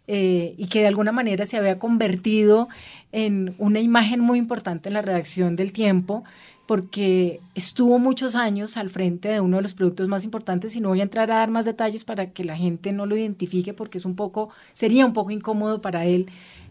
y 0.07 0.67
que 0.67 0.81
de 0.81 0.89
alguna 0.89 1.13
manera 1.13 1.47
se 1.47 1.57
había 1.57 1.79
convertido 1.79 2.69
en 3.13 3.55
una 3.57 3.81
imagen 3.81 4.21
muy 4.21 4.39
importante 4.39 4.91
en 4.91 4.95
la 4.95 5.01
redacción 5.01 5.57
del 5.57 5.73
tiempo, 5.73 6.25
porque 6.67 7.41
estuvo 7.55 7.99
muchos 7.99 8.35
años 8.35 8.77
al 8.77 8.89
frente 8.89 9.29
de 9.29 9.41
uno 9.41 9.57
de 9.57 9.63
los 9.63 9.75
productos 9.75 10.09
más 10.09 10.25
importantes 10.25 10.77
y 10.77 10.81
no 10.81 10.91
voy 10.91 11.01
a 11.01 11.03
entrar 11.03 11.31
a 11.31 11.37
dar 11.37 11.51
más 11.51 11.65
detalles 11.65 12.05
para 12.05 12.31
que 12.31 12.45
la 12.45 12.57
gente 12.57 12.93
no 12.93 13.07
lo 13.07 13.17
identifique 13.17 13.75
porque 13.75 13.99
es 13.99 14.05
un 14.05 14.15
poco, 14.15 14.51
sería 14.73 15.05
un 15.05 15.13
poco 15.13 15.31
incómodo 15.31 15.81
para 15.81 16.07
él 16.07 16.27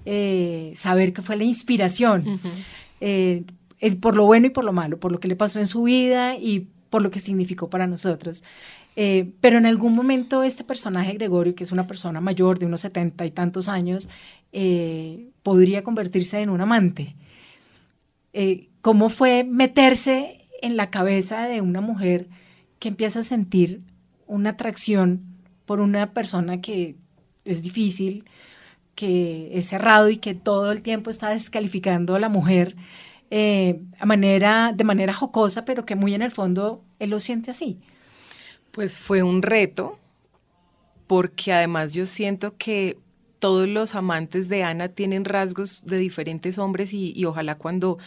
eh, 0.06 0.74
saber 0.76 1.14
que 1.14 1.22
fue 1.22 1.36
la 1.36 1.44
inspiración, 1.44 2.40
eh, 3.02 3.44
por 4.00 4.16
lo 4.16 4.26
bueno 4.26 4.48
y 4.48 4.50
por 4.50 4.64
lo 4.64 4.74
malo, 4.74 5.00
por 5.00 5.12
lo 5.12 5.20
que 5.20 5.28
le 5.28 5.36
pasó 5.36 5.60
en 5.60 5.68
su 5.68 5.84
vida 5.84 6.38
y 6.38 6.68
por 6.90 7.02
lo 7.02 7.12
que 7.12 7.20
significó 7.20 7.70
para 7.70 7.86
nosotros. 7.88 8.44
Eh, 8.96 9.32
pero 9.40 9.58
en 9.58 9.66
algún 9.66 9.96
momento 9.96 10.44
este 10.44 10.64
personaje 10.64 11.14
Gregorio, 11.14 11.56
que 11.56 11.64
es 11.64 11.72
una 11.72 11.88
persona 11.88 12.20
mayor 12.22 12.60
de 12.60 12.66
unos 12.66 12.82
setenta 12.82 13.26
y 13.26 13.32
tantos 13.32 13.68
años, 13.68 14.10
podría 15.44 15.84
convertirse 15.84 16.40
en 16.42 16.50
un 16.50 16.62
amante. 16.62 17.16
Eh, 18.34 18.70
¿Cómo 18.82 19.10
fue 19.10 19.44
meterse 19.44 20.48
en 20.62 20.78
la 20.78 20.90
cabeza 20.90 21.48
de 21.48 21.62
una 21.62 21.82
mujer 21.82 22.28
que 22.80 22.88
empieza 22.90 23.20
a 23.20 23.24
sentir 23.24 23.82
una 24.28 24.52
atracción 24.52 25.22
por 25.66 25.80
una 25.80 26.14
persona 26.14 26.62
que 26.62 26.96
es 27.46 27.62
difícil, 27.62 28.26
que 28.96 29.52
es 29.58 29.68
cerrado 29.68 30.10
y 30.10 30.18
que 30.18 30.34
todo 30.34 30.72
el 30.72 30.82
tiempo 30.82 31.10
está 31.10 31.30
descalificando 31.30 32.16
a 32.16 32.20
la 32.20 32.30
mujer 32.30 32.76
a 34.00 34.06
manera, 34.06 34.74
de 34.76 34.84
manera 34.84 35.14
jocosa, 35.14 35.64
pero 35.64 35.86
que 35.86 35.96
muy 35.96 36.14
en 36.14 36.22
el 36.22 36.32
fondo 36.32 36.84
él 37.00 37.12
lo 37.12 37.20
siente 37.20 37.52
así? 37.52 37.80
Pues 38.72 39.00
fue 39.00 39.24
un 39.24 39.42
reto, 39.42 40.00
porque 41.08 41.54
además 41.54 41.94
yo 41.94 42.06
siento 42.06 42.58
que 42.58 42.98
todos 43.42 43.68
los 43.68 43.96
amantes 43.96 44.50
de 44.50 44.64
Ana 44.64 44.88
tienen 44.88 45.26
rasgos 45.26 45.84
de 45.84 45.98
diferentes 45.98 46.60
hombres 46.60 46.94
y, 46.94 47.26
ojalá 47.26 47.56
cuando, 47.56 47.98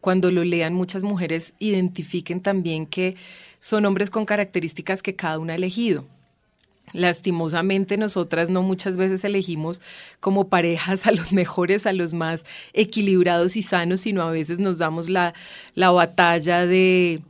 cuando 0.00 0.30
lo 0.30 0.44
lean 0.44 0.72
muchas 0.72 1.02
mujeres 1.02 1.52
identifiquen 1.58 2.40
también 2.40 2.86
que 2.86 3.16
son 3.58 3.84
hombres 3.86 4.08
con 4.08 4.24
características 4.24 5.02
que 5.02 5.16
cada 5.16 5.40
una 5.40 5.54
ha 5.54 5.56
elegido. 5.56 6.06
Lastimosamente 6.92 7.96
nosotras 7.96 8.50
no 8.50 8.62
muchas 8.62 8.96
veces 8.96 9.24
elegimos 9.24 9.82
como 10.20 10.48
parejas 10.48 11.08
a 11.08 11.12
los 11.12 11.32
mejores, 11.40 11.86
a 11.86 11.92
los 11.92 12.14
más 12.14 12.44
equilibrados 12.72 13.56
y 13.56 13.64
sanos, 13.64 14.02
sino 14.02 14.22
a 14.22 14.30
veces 14.30 14.60
nos 14.60 14.78
damos 14.78 15.08
la, 15.10 15.34
la 15.74 15.90
batalla 15.90 16.66
de 16.66 17.20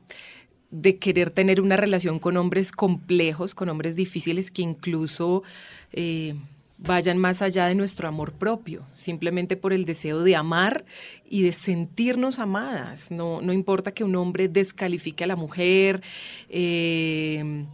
de 0.71 0.99
querer 0.99 1.31
tener 1.31 1.61
una 1.61 1.77
relación 1.77 2.19
con 2.19 2.37
hombres 2.37 2.73
complejos, 2.73 3.55
con 3.55 3.69
hombres 3.69 3.95
difíciles 3.95 4.51
que 4.51 4.63
incluso 4.63 5.45
eh, 5.93 6.35
vayan 6.79 7.19
más 7.19 7.43
allá 7.43 7.67
de 7.67 7.75
nuestro 7.75 8.09
amor 8.09 8.33
propio, 8.33 8.87
simplemente 8.93 9.57
por 9.57 9.73
el 9.73 9.85
deseo 9.85 10.23
de 10.23 10.37
amar 10.37 10.85
y 11.29 11.43
de 11.43 11.53
sentirnos 11.53 12.39
amadas. 12.39 13.11
No, 13.11 13.41
no 13.41 13.53
importa 13.53 13.93
que 13.93 14.05
un 14.05 14.17
hombre 14.17 14.49
descalifique 14.49 15.25
a 15.25 15.27
la 15.27 15.37
mujer, 15.37 16.03
eh, 16.49 17.65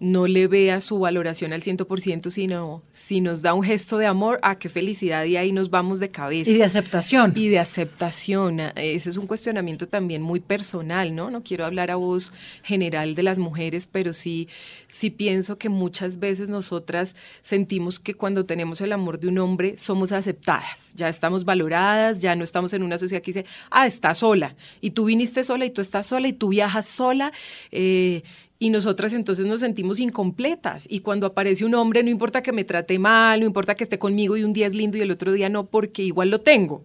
no 0.00 0.26
le 0.26 0.48
vea 0.48 0.80
su 0.80 0.98
valoración 0.98 1.52
al 1.52 1.62
100%, 1.62 2.30
sino 2.30 2.82
si 2.90 3.20
nos 3.20 3.42
da 3.42 3.52
un 3.52 3.62
gesto 3.62 3.98
de 3.98 4.06
amor, 4.06 4.40
ah, 4.42 4.58
qué 4.58 4.70
felicidad, 4.70 5.24
y 5.24 5.36
ahí 5.36 5.52
nos 5.52 5.68
vamos 5.68 6.00
de 6.00 6.10
cabeza. 6.10 6.50
Y 6.50 6.54
de 6.54 6.64
aceptación. 6.64 7.34
Y 7.36 7.48
de 7.48 7.58
aceptación. 7.58 8.60
Ese 8.76 9.10
es 9.10 9.16
un 9.18 9.26
cuestionamiento 9.26 9.88
también 9.88 10.22
muy 10.22 10.40
personal, 10.40 11.14
¿no? 11.14 11.30
No 11.30 11.42
quiero 11.42 11.66
hablar 11.66 11.90
a 11.90 11.96
voz 11.96 12.32
general 12.62 13.14
de 13.14 13.22
las 13.22 13.38
mujeres, 13.38 13.86
pero 13.92 14.14
sí, 14.14 14.48
sí 14.88 15.10
pienso 15.10 15.58
que 15.58 15.68
muchas 15.68 16.18
veces 16.18 16.48
nosotras 16.48 17.14
sentimos 17.42 18.00
que 18.00 18.14
cuando 18.14 18.46
tenemos 18.46 18.80
el 18.80 18.92
amor 18.92 19.20
de 19.20 19.28
un 19.28 19.38
hombre 19.38 19.76
somos 19.76 20.12
aceptadas, 20.12 20.94
ya 20.94 21.10
estamos 21.10 21.44
valoradas, 21.44 22.22
ya 22.22 22.34
no 22.36 22.44
estamos 22.44 22.72
en 22.72 22.82
una 22.82 22.96
sociedad 22.96 23.22
que 23.22 23.32
dice, 23.32 23.46
ah, 23.70 23.86
está 23.86 24.14
sola, 24.14 24.56
y 24.80 24.92
tú 24.92 25.04
viniste 25.04 25.44
sola, 25.44 25.66
y 25.66 25.70
tú 25.70 25.82
estás 25.82 26.06
sola, 26.06 26.26
y 26.26 26.32
tú 26.32 26.48
viajas 26.48 26.86
sola, 26.86 27.32
eh, 27.70 28.22
y 28.62 28.68
nosotras 28.68 29.14
entonces 29.14 29.46
nos 29.46 29.60
sentimos 29.60 29.98
incompletas. 29.98 30.84
Y 30.88 31.00
cuando 31.00 31.26
aparece 31.26 31.64
un 31.64 31.74
hombre, 31.74 32.02
no 32.02 32.10
importa 32.10 32.42
que 32.42 32.52
me 32.52 32.62
trate 32.62 32.98
mal, 32.98 33.40
no 33.40 33.46
importa 33.46 33.74
que 33.74 33.84
esté 33.84 33.98
conmigo 33.98 34.36
y 34.36 34.44
un 34.44 34.52
día 34.52 34.66
es 34.66 34.74
lindo 34.74 34.98
y 34.98 35.00
el 35.00 35.10
otro 35.10 35.32
día 35.32 35.48
no, 35.48 35.66
porque 35.66 36.02
igual 36.02 36.30
lo 36.30 36.42
tengo. 36.42 36.84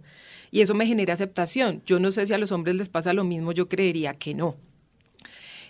Y 0.52 0.62
eso 0.62 0.74
me 0.74 0.88
genera 0.88 1.14
aceptación. 1.14 1.82
Yo 1.86 2.00
no 2.00 2.12
sé 2.12 2.26
si 2.26 2.34
a 2.34 2.38
los 2.38 2.54
hombres 2.54 2.78
les 2.78 2.88
pasa 2.88 3.12
lo 3.12 3.26
mismo, 3.26 3.52
yo 3.52 3.68
creería 3.68 4.14
que 4.14 4.34
no. 4.34 4.56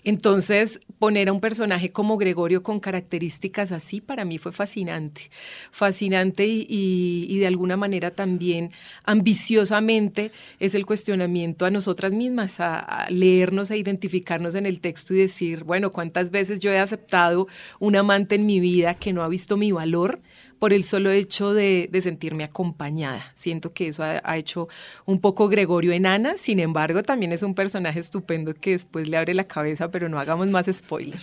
Entonces, 0.06 0.80
poner 1.00 1.30
a 1.30 1.34
un 1.34 1.42
personaje 1.42 1.90
como 1.90 2.18
Gregorio 2.18 2.62
con 2.62 2.80
características 2.80 3.72
así 3.72 4.02
para 4.02 4.24
mí 4.24 4.38
fue 4.38 4.52
fascinante, 4.52 5.32
fascinante 5.72 6.46
y, 6.48 7.38
de 7.40 7.48
alguna 7.48 7.76
manera 7.76 8.12
también 8.12 8.72
ambiciosamente 9.04 10.32
es 10.60 10.76
el 10.76 10.86
cuestionamiento 10.86 11.66
a 11.66 11.72
nosotras 11.72 12.14
mismas, 12.14 12.60
a, 12.60 13.08
leernos, 13.10 13.72
e 13.72 13.78
identificarnos 13.80 14.54
en 14.54 14.68
el 14.68 14.80
texto 14.80 15.16
y 15.16 15.18
decir, 15.18 15.64
bueno, 15.64 15.92
¿cuántas 15.92 16.30
veces 16.30 16.60
yo 16.60 16.72
he 16.72 16.78
aceptado 16.78 17.48
un 17.80 17.96
amante 17.96 18.36
en 18.36 18.46
mi 18.46 18.60
vida 18.60 18.94
que 18.94 19.12
no 19.12 19.24
ha 19.24 19.28
visto 19.28 19.58
mi 19.58 19.72
valor? 19.72 20.22
Por 20.60 20.74
el 20.74 20.84
solo 20.84 21.12
hecho 21.12 21.54
de, 21.54 21.90
sentirme 22.02 22.44
acompañada. 22.44 23.32
Siento 23.36 23.74
que 23.74 23.90
eso 23.90 24.04
ha, 24.04 24.38
hecho 24.38 24.68
un 25.06 25.20
poco 25.20 25.48
Gregorio 25.50 25.92
Enana, 25.92 26.38
sin 26.38 26.60
embargo, 26.60 27.04
también 27.04 27.32
es 27.32 27.44
un 27.44 27.56
personaje 27.56 28.00
estupendo 28.00 28.54
que 28.54 28.72
después 28.72 29.08
le 29.10 29.18
abre 29.18 29.34
la 29.34 29.46
cabeza, 29.46 29.92
pero 29.92 30.10
no 30.10 30.20
hagamos 30.20 30.48
más 30.48 30.68
spoiler. 30.72 31.22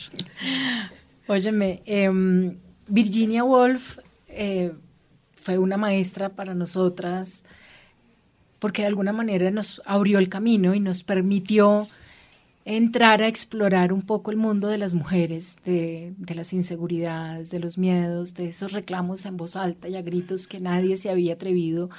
Óyeme, 1.26 1.82
em, 1.86 2.56
Virginia 2.88 3.44
Woolf 3.44 3.98
eh, 4.28 4.72
fue 5.36 5.58
una 5.58 5.76
maestra 5.76 6.30
para 6.30 6.54
nosotras 6.54 7.44
porque 8.58 8.82
de 8.82 8.88
alguna 8.88 9.12
manera 9.12 9.50
nos 9.50 9.82
abrió 9.84 10.20
el 10.20 10.28
camino 10.28 10.72
y 10.72 10.78
nos 10.78 11.02
permitió 11.02 11.88
entrar 12.64 13.22
a 13.22 13.28
explorar 13.28 13.92
un 13.92 14.02
poco 14.02 14.30
el 14.30 14.36
mundo 14.36 14.68
de 14.68 14.78
las 14.78 14.94
mujeres, 14.94 15.58
de, 15.64 16.14
las 16.34 16.52
inseguridades, 16.52 17.50
de 17.50 17.58
los 17.58 17.78
miedos, 17.78 18.34
de 18.34 18.48
esos 18.48 18.72
reclamos 18.72 19.26
en 19.26 19.36
voz 19.36 19.56
alta 19.56 19.88
y 19.88 19.96
a 19.96 20.02
gritos 20.02 20.46
que 20.46 20.60
nadie 20.60 20.96
se 20.96 21.10
había 21.10 21.34
atrevido 21.34 21.90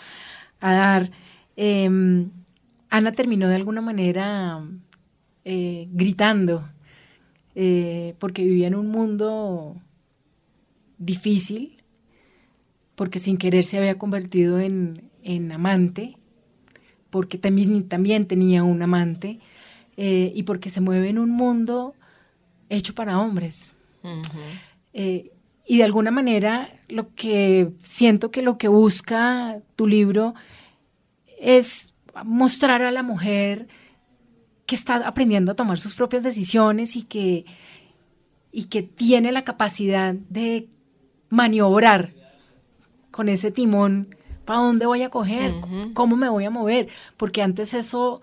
a 0.60 0.74
dar. 0.74 1.12
Em, 1.56 2.32
Ana 2.90 3.12
terminó 3.12 3.50
de 3.50 3.56
alguna 3.56 3.82
manera 3.82 4.66
eh, 5.46 5.88
gritando, 5.92 6.70
eh, 7.56 8.16
porque 8.20 8.44
vivía 8.44 8.68
en 8.68 8.76
un 8.76 8.88
mundo 8.88 9.76
difícil, 10.98 11.84
porque 12.96 13.20
sin 13.20 13.38
querer 13.38 13.66
se 13.66 13.78
había 13.78 13.98
convertido 13.98 14.60
en, 14.60 15.12
amante, 15.52 16.18
porque 17.10 17.38
también, 17.38 17.88
también 17.88 18.26
tenía 18.28 18.64
un 18.64 18.82
amante, 18.82 19.40
eh, 19.98 20.32
y 20.36 20.44
porque 20.44 20.70
se 20.70 20.82
mueve 20.82 21.10
en 21.10 21.20
un 21.20 21.30
mundo 21.30 21.96
hecho 22.70 22.96
para 22.96 23.20
hombres. 23.20 23.76
Eh, 24.94 25.32
y 25.66 25.78
de 25.78 25.84
alguna 25.84 26.12
manera 26.12 26.70
lo 26.90 27.14
que 27.16 27.72
siento 27.84 28.32
que 28.32 28.42
lo 28.42 28.58
que 28.58 28.68
busca 28.68 29.60
tu 29.76 29.88
libro 29.88 30.34
es 31.40 31.94
mostrar 32.24 32.82
a 32.82 32.92
la 32.92 33.04
mujer 33.04 33.68
que 34.66 34.76
está 34.76 35.08
aprendiendo 35.08 35.52
a 35.52 35.56
tomar 35.56 35.80
sus 35.80 35.94
propias 35.94 36.24
decisiones 36.24 36.96
y 36.96 37.04
que, 37.04 37.46
y 38.52 38.66
que 38.66 38.84
tiene 38.84 39.32
la 39.32 39.44
capacidad 39.44 40.14
de 40.14 40.68
maniobrar 41.30 42.14
con 43.12 43.30
ese 43.30 43.52
timón, 43.52 44.16
¿para 44.46 44.60
dónde 44.60 44.86
voy 44.86 45.04
a 45.04 45.10
coger? 45.10 45.54
¿Cómo 45.94 46.16
me 46.16 46.30
voy 46.30 46.46
a 46.46 46.50
mover? 46.50 46.88
Porque 47.18 47.42
antes 47.42 47.74
eso 47.74 48.22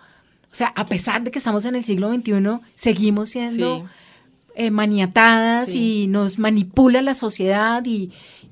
o 0.50 0.54
sea, 0.54 0.72
a 0.74 0.86
pesar 0.86 1.22
de 1.22 1.30
que 1.30 1.38
estamos 1.38 1.64
en 1.64 1.76
el 1.76 1.84
siglo 1.84 2.12
XXI, 2.12 2.60
seguimos 2.74 3.28
siendo 3.30 3.86
eh, 4.56 4.72
maniatadas 4.72 5.76
y 5.76 6.08
nos 6.08 6.40
manipula 6.40 7.02
la 7.02 7.14
sociedad 7.14 7.84
y, 7.86 8.10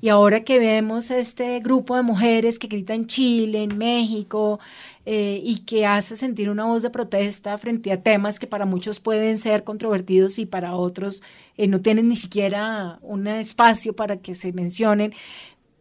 ahora 0.09 0.45
que 0.45 0.57
vemos 0.59 1.11
este 1.11 1.59
grupo 1.59 1.97
de 1.97 2.03
mujeres 2.03 2.57
que 2.57 2.67
grita 2.67 2.93
en 2.93 3.05
Chile, 3.05 3.63
en 3.63 3.77
México, 3.77 4.61
eh, 5.05 5.41
y 5.43 5.59
que 5.59 5.85
hace 5.85 6.15
sentir 6.15 6.49
una 6.49 6.63
voz 6.63 6.83
de 6.83 6.89
protesta 6.89 7.57
frente 7.57 7.91
a 7.91 8.01
temas 8.01 8.39
que 8.39 8.47
para 8.47 8.65
muchos 8.65 9.01
pueden 9.01 9.37
ser 9.37 9.65
controvertidos 9.65 10.39
y 10.39 10.45
para 10.45 10.73
otros 10.75 11.21
eh, 11.57 11.67
no 11.67 11.81
tienen 11.81 12.07
ni 12.07 12.15
siquiera 12.15 12.97
un 13.01 13.27
espacio 13.27 13.93
para 13.93 14.17
que 14.17 14.35
se 14.35 14.53
mencionen. 14.53 15.13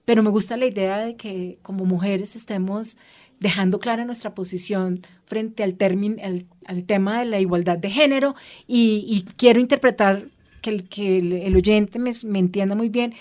Pero 0.05 0.25
me 0.25 0.31
gusta 0.31 0.57
la 0.57 0.67
idea 0.67 0.99
de 0.99 1.15
que 1.15 1.59
como 1.63 1.85
mujeres 1.85 2.35
estemos 2.35 2.99
dejando 3.41 3.79
clara 3.79 4.05
nuestra 4.05 4.35
posición 4.35 5.03
frente 5.25 5.63
al, 5.63 5.75
término, 5.75 6.17
al, 6.67 6.85
tema 6.85 7.21
de 7.21 7.27
la 7.27 7.41
igualdad 7.41 7.79
de 7.79 7.91
género. 7.91 8.35
Y, 8.67 9.27
quiero 9.37 9.61
interpretar 9.61 10.27
que 10.63 10.71
el, 10.71 10.89
que 10.89 11.19
el, 11.19 11.57
oyente 11.57 11.99
me, 11.99 12.11
entienda 12.39 12.75
muy 12.75 12.89
bien 12.89 13.15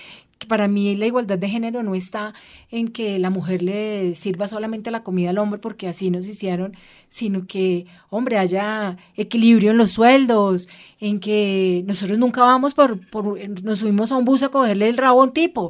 para 0.47 0.67
mí 0.67 0.95
la 0.95 1.06
igualdad 1.06 1.38
de 1.38 1.50
género 1.50 1.84
no 1.84 1.95
está 1.95 2.34
en 2.69 2.89
que 2.89 3.17
la 3.19 3.30
mujer 3.30 3.63
le 3.63 4.15
sirva 4.15 4.47
solamente 4.47 4.91
la 4.91 5.04
comida 5.04 5.32
al 5.32 5.39
hombre 5.39 5.60
porque 5.60 5.88
así 5.88 6.12
nos 6.12 6.28
hicieron, 6.28 6.76
sino 7.10 7.47
que, 7.47 7.86
hombre, 8.10 8.38
haya 8.38 8.97
equilibrio 9.15 9.71
en 9.71 9.78
los 9.78 9.91
sueldos, 9.91 10.69
en 11.00 11.19
que 11.19 11.84
nosotros 11.86 12.17
nunca 12.17 12.43
vamos 12.43 12.73
por, 12.73 13.00
por 13.10 13.38
nos 13.63 13.80
subimos 13.80 14.12
a 14.12 14.17
un 14.17 14.26
bus 14.26 14.43
a 14.43 14.50
cogerle 14.50 14.89
el 14.89 14.97
rabo 14.97 15.21
a 15.21 15.26
un 15.26 15.34
tipo 15.34 15.69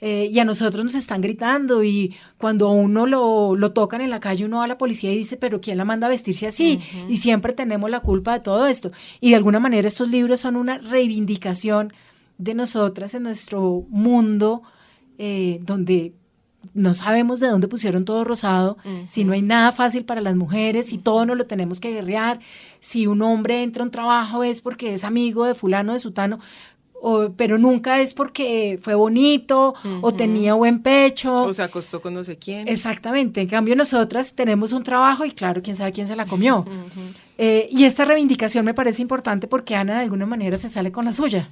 eh, 0.00 0.30
y 0.32 0.38
a 0.38 0.44
nosotros 0.44 0.84
nos 0.84 0.94
están 0.94 1.20
gritando 1.20 1.84
y 1.84 2.16
cuando 2.38 2.68
a 2.68 2.72
uno 2.72 3.06
lo, 3.06 3.56
lo, 3.56 3.72
tocan 3.72 4.00
en 4.00 4.10
la 4.10 4.20
calle 4.20 4.44
uno 4.44 4.58
va 4.58 4.64
a 4.64 4.68
la 4.68 4.78
policía 4.78 5.12
y 5.12 5.18
dice, 5.18 5.36
pero 5.36 5.60
¿quién 5.60 5.76
la 5.76 5.84
manda 5.84 6.06
a 6.06 6.10
vestirse 6.10 6.46
así? 6.46 6.80
Y 7.08 7.16
siempre 7.16 7.52
tenemos 7.52 7.90
la 7.90 8.00
culpa 8.00 8.34
de 8.34 8.40
todo 8.40 8.66
esto. 8.66 8.90
Y 9.20 9.30
de 9.30 9.36
alguna 9.36 9.60
manera 9.60 9.86
estos 9.86 10.10
libros 10.10 10.40
son 10.40 10.56
una 10.56 10.78
reivindicación 10.78 11.92
de 12.40 12.54
nosotras 12.54 13.14
en 13.14 13.22
nuestro 13.24 13.84
mundo 13.90 14.62
eh, 15.18 15.60
donde 15.62 16.14
no 16.72 16.94
sabemos 16.94 17.40
de 17.40 17.48
dónde 17.48 17.68
pusieron 17.68 18.04
todo 18.04 18.24
rosado, 18.24 18.76
si 19.08 19.24
no 19.24 19.32
hay 19.32 19.42
nada 19.42 19.72
fácil 19.72 20.04
para 20.04 20.20
las 20.20 20.36
mujeres, 20.36 20.86
si 20.86 20.98
todo 20.98 21.24
no 21.24 21.34
lo 21.34 21.46
tenemos 21.46 21.80
que 21.80 21.90
guerrear, 21.90 22.40
si 22.80 23.06
un 23.06 23.22
hombre 23.22 23.62
entra 23.62 23.82
a 23.82 23.86
un 23.86 23.90
trabajo 23.90 24.44
es 24.44 24.60
porque 24.60 24.92
es 24.94 25.04
amigo 25.04 25.46
de 25.46 25.54
fulano, 25.54 25.94
de 25.94 25.98
sutano, 25.98 26.38
o, 27.02 27.30
pero 27.34 27.56
nunca 27.56 28.00
es 28.00 28.12
porque 28.12 28.78
fue 28.80 28.94
bonito 28.94 29.74
o 30.02 30.12
tenía 30.12 30.52
buen 30.54 30.82
pecho. 30.82 31.44
O 31.44 31.52
se 31.52 31.62
acostó 31.62 32.02
con 32.02 32.12
no 32.12 32.22
sé 32.22 32.36
quién. 32.36 32.68
Exactamente. 32.68 33.40
En 33.40 33.48
cambio, 33.48 33.74
nosotras 33.74 34.34
tenemos 34.34 34.72
un 34.72 34.82
trabajo 34.82 35.24
y 35.24 35.30
claro, 35.30 35.62
quién 35.62 35.76
sabe 35.76 35.92
quién 35.92 36.06
se 36.06 36.14
la 36.14 36.26
comió. 36.26 36.66
Eh, 37.38 37.68
y 37.70 37.84
esta 37.84 38.04
reivindicación 38.04 38.66
me 38.66 38.74
parece 38.74 39.00
importante 39.00 39.46
porque 39.46 39.74
Ana 39.76 39.94
de 39.94 40.00
alguna 40.00 40.26
manera 40.26 40.58
se 40.58 40.68
sale 40.68 40.92
con 40.92 41.06
la 41.06 41.14
suya. 41.14 41.48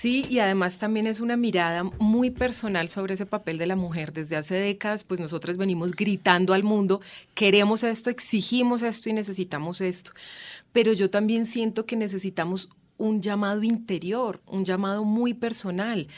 Sí, 0.00 0.24
y 0.30 0.38
además 0.38 0.78
también 0.78 1.06
es 1.06 1.20
una 1.20 1.36
mirada 1.36 1.84
muy 1.84 2.30
personal 2.30 2.88
sobre 2.88 3.12
ese 3.12 3.26
papel 3.26 3.58
de 3.58 3.66
la 3.66 3.76
mujer. 3.76 4.14
Desde 4.14 4.34
hace 4.34 4.54
décadas, 4.54 5.04
pues 5.04 5.20
nosotras 5.20 5.58
venimos 5.58 5.90
gritando 5.90 6.54
al 6.54 6.64
mundo, 6.64 7.02
queremos 7.34 7.84
esto, 7.84 8.08
exigimos 8.08 8.80
esto 8.80 9.10
y 9.10 9.12
necesitamos 9.12 9.82
esto. 9.82 10.12
Pero 10.72 10.94
yo 10.94 11.10
también 11.10 11.44
siento 11.44 11.84
que 11.84 11.96
necesitamos 11.96 12.70
un 12.96 13.20
llamado 13.20 13.62
interior, 13.62 14.40
un 14.46 14.64
llamado 14.64 15.04
muy 15.04 15.34
personal. 15.34 16.08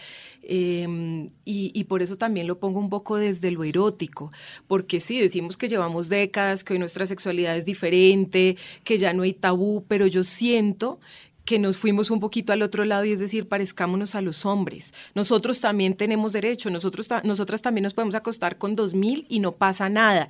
Em, 0.45 1.31
y, 1.45 1.85
por 1.85 2.03
eso 2.03 2.17
también 2.17 2.47
lo 2.47 2.61
pongo 2.61 2.79
un 2.79 2.89
poco 2.89 3.17
desde 3.17 3.51
lo 3.51 3.65
erótico, 3.65 4.31
porque 4.69 5.01
sí, 5.01 5.19
decimos 5.21 5.57
que 5.57 5.69
llevamos 5.69 6.09
décadas, 6.09 6.63
que 6.63 6.75
hoy 6.75 6.79
nuestra 6.79 7.07
sexualidad 7.07 7.57
es 7.57 7.65
diferente, 7.65 8.57
que 8.85 8.99
ya 8.99 9.13
no 9.13 9.25
hay 9.25 9.33
tabú, 9.33 9.85
pero 9.89 10.07
yo 10.07 10.23
siento 10.23 11.01
que 11.45 11.59
nos 11.59 11.79
fuimos 11.79 12.11
un 12.11 12.21
poquito 12.21 12.53
al 12.53 12.63
otro 12.63 12.85
lado 12.85 13.05
y 13.05 13.13
es 13.13 13.19
decir, 13.19 13.49
parezcámonos 13.49 14.15
a 14.15 14.23
los 14.23 14.47
hombres. 14.47 14.93
Nosotros 15.15 15.61
también 15.61 15.95
tenemos 15.95 16.33
derecho, 16.33 16.71
nosotros 16.71 17.09
nosotras 17.25 17.63
también 17.63 17.85
nos 17.85 17.95
podemos 17.95 18.15
acostar 18.15 18.59
con 18.59 18.77
dos 18.77 18.95
mil 18.95 19.27
y 19.29 19.41
no 19.41 19.53
pasa 19.53 19.89
nada. 19.89 20.29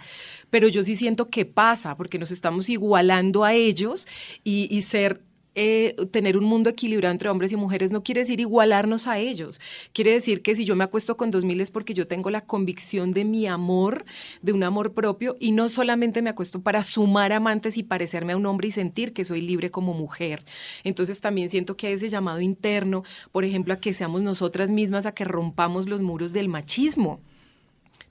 Pero 0.51 0.69
yo 0.69 0.85
sí 0.85 0.97
siento 0.97 1.29
que 1.29 1.45
pasa, 1.45 1.97
porque 1.97 2.19
nos 2.19 2.31
estamos 2.31 2.69
igualando 2.69 3.45
a 3.45 3.55
ellos 3.55 4.07
y, 4.45 4.75
y 4.75 4.83
ser 4.83 5.21
eh, 5.55 5.95
tener 6.11 6.37
un 6.37 6.45
mundo 6.45 6.71
equilibrado 6.71 7.13
entre 7.13 7.29
hombres 7.29 7.53
y 7.53 7.57
mujeres 7.57 7.91
no 7.91 8.03
quiere 8.03 8.23
decir 8.23 8.41
igualarnos 8.41 9.07
a 9.07 9.19
ellos. 9.19 9.61
Quiere 9.93 10.13
decir 10.13 10.43
que 10.43 10.57
si 10.57 10.65
yo 10.65 10.77
me 10.77 10.85
acuesto 10.85 11.17
con 11.17 11.31
dos 11.31 11.45
mil 11.45 11.61
es 11.61 11.71
porque 11.71 11.95
yo 11.95 12.07
tengo 12.07 12.31
la 12.31 12.43
convicción 12.43 13.13
de 13.13 13.25
mi 13.25 13.47
amor, 13.47 14.05
de 14.41 14.53
un 14.53 14.63
amor 14.63 14.95
propio, 14.95 15.37
y 15.41 15.53
no 15.53 15.69
solamente 15.69 16.23
me 16.23 16.31
acuesto 16.31 16.63
para 16.63 16.83
sumar 16.83 17.33
amantes 17.33 17.77
y 17.77 17.83
parecerme 17.83 18.33
a 18.33 18.37
un 18.37 18.47
hombre 18.47 18.69
y 18.69 18.73
sentir 18.73 19.13
que 19.13 19.25
soy 19.25 19.41
libre 19.41 19.71
como 19.71 19.95
mujer. 19.95 20.43
Entonces 20.85 21.21
también 21.21 21.51
siento 21.51 21.77
que 21.77 21.89
hay 21.89 21.95
ese 21.95 22.09
llamado 22.09 22.41
interno, 22.41 23.05
por 23.31 23.45
ejemplo, 23.45 23.75
a 23.75 23.81
que 23.81 23.95
seamos 23.95 24.23
nosotras 24.23 24.71
mismas, 24.71 25.07
a 25.07 25.13
que 25.13 25.25
rompamos 25.25 25.89
los 25.89 26.03
muros 26.03 26.33
del 26.33 26.49
machismo. 26.49 27.21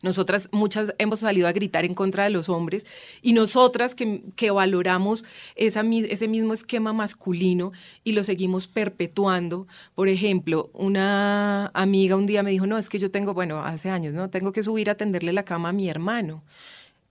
Nosotras 0.02 0.50
muchas 0.52 0.94
hemos 0.98 1.20
salido 1.20 1.48
a 1.48 1.52
gritar 1.52 1.86
en 1.86 1.94
contra 1.94 2.24
de 2.24 2.30
los 2.30 2.50
hombres 2.50 2.86
y 3.22 3.34
nosotras 3.34 3.96
que, 3.96 4.52
valoramos 4.52 5.24
esa, 5.56 5.82
ese 5.82 6.28
mismo 6.28 6.54
esquema 6.54 6.94
masculino 6.94 7.72
y 8.04 8.14
lo 8.14 8.24
seguimos 8.24 8.68
perpetuando. 8.68 9.68
Por 9.96 10.08
ejemplo, 10.08 10.70
una 10.74 11.68
amiga 11.74 12.16
un 12.16 12.26
día 12.26 12.44
me 12.44 12.52
dijo, 12.52 12.66
no, 12.66 12.78
es 12.78 12.90
que 12.90 13.00
yo 13.00 13.12
tengo, 13.12 13.34
bueno, 13.34 13.64
hace 13.64 13.90
años, 13.90 14.14
¿no? 14.14 14.30
Tengo 14.30 14.52
que 14.52 14.64
subir 14.64 14.90
a 14.90 14.96
tenderle 14.96 15.34
la 15.34 15.44
cama 15.44 15.70
a 15.70 15.74
mi 15.74 15.90
hermano 15.90 16.44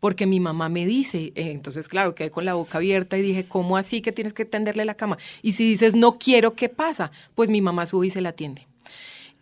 porque 0.01 0.27
mi 0.27 0.41
mamá 0.41 0.69
me 0.71 0.87
dice, 0.87 1.33
entonces 1.37 1.87
claro, 1.87 2.15
quedé 2.15 2.31
con 2.31 2.47
la 2.47 2.55
boca 2.55 2.79
abierta 2.79 3.19
y 3.19 3.23
dije, 3.23 3.45
¿cómo 3.45 3.77
así 3.77 4.01
que 4.01 4.13
tienes 4.13 4.33
que 4.33 4.47
tenderle 4.47 4.87
la 4.87 4.95
cama? 4.95 5.19
Y 5.43 5.53
si 5.53 5.69
dices, 5.69 5.95
no 5.95 6.15
quiero, 6.15 6.55
¿qué 6.55 6.71
pasa? 6.71 7.13
Pues 7.35 7.51
mi 7.51 7.61
mamá 7.61 7.85
sube 7.85 8.07
y 8.07 8.11
se 8.11 8.23
la 8.23 8.31
atiende. 8.31 8.70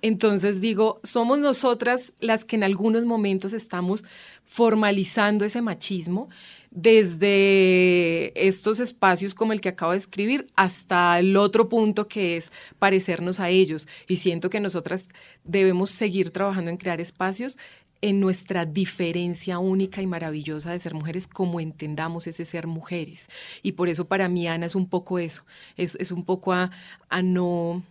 Entonces 0.02 0.60
digo, 0.60 1.00
somos 1.02 1.38
nosotras 1.38 2.12
las 2.20 2.44
que 2.44 2.56
en 2.56 2.64
algunos 2.64 3.04
momentos 3.04 3.52
estamos 3.52 4.04
formalizando 4.44 5.44
ese 5.44 5.60
machismo 5.60 6.28
desde 6.70 8.32
estos 8.48 8.78
espacios 8.80 9.34
como 9.34 9.52
el 9.52 9.60
que 9.60 9.70
acabo 9.70 9.92
de 9.92 9.98
escribir 9.98 10.46
hasta 10.54 11.18
el 11.18 11.36
otro 11.36 11.68
punto 11.68 12.08
que 12.08 12.36
es 12.36 12.50
parecernos 12.78 13.40
a 13.40 13.48
ellos. 13.48 13.88
Y 14.06 14.16
siento 14.16 14.50
que 14.50 14.60
nosotras 14.60 15.06
debemos 15.44 15.90
seguir 15.90 16.30
trabajando 16.30 16.70
en 16.70 16.76
crear 16.76 17.00
espacios 17.00 17.58
en 18.00 18.20
nuestra 18.20 18.64
diferencia 18.64 19.58
única 19.58 20.00
y 20.02 20.06
maravillosa 20.06 20.70
de 20.70 20.78
ser 20.78 20.94
mujeres, 20.94 21.26
como 21.26 21.58
entendamos 21.58 22.26
ese 22.26 22.44
ser 22.44 22.66
mujeres. 22.66 23.28
Y 23.62 23.72
por 23.72 23.88
eso 23.88 24.06
para 24.06 24.28
mí, 24.28 24.46
Ana, 24.46 24.66
es 24.66 24.74
un 24.74 24.88
poco 24.88 25.18
eso, 25.18 25.44
es, 25.76 26.12
un 26.12 26.24
poco 26.24 26.52
a, 26.52 26.70
a 27.08 27.22
no 27.22 27.82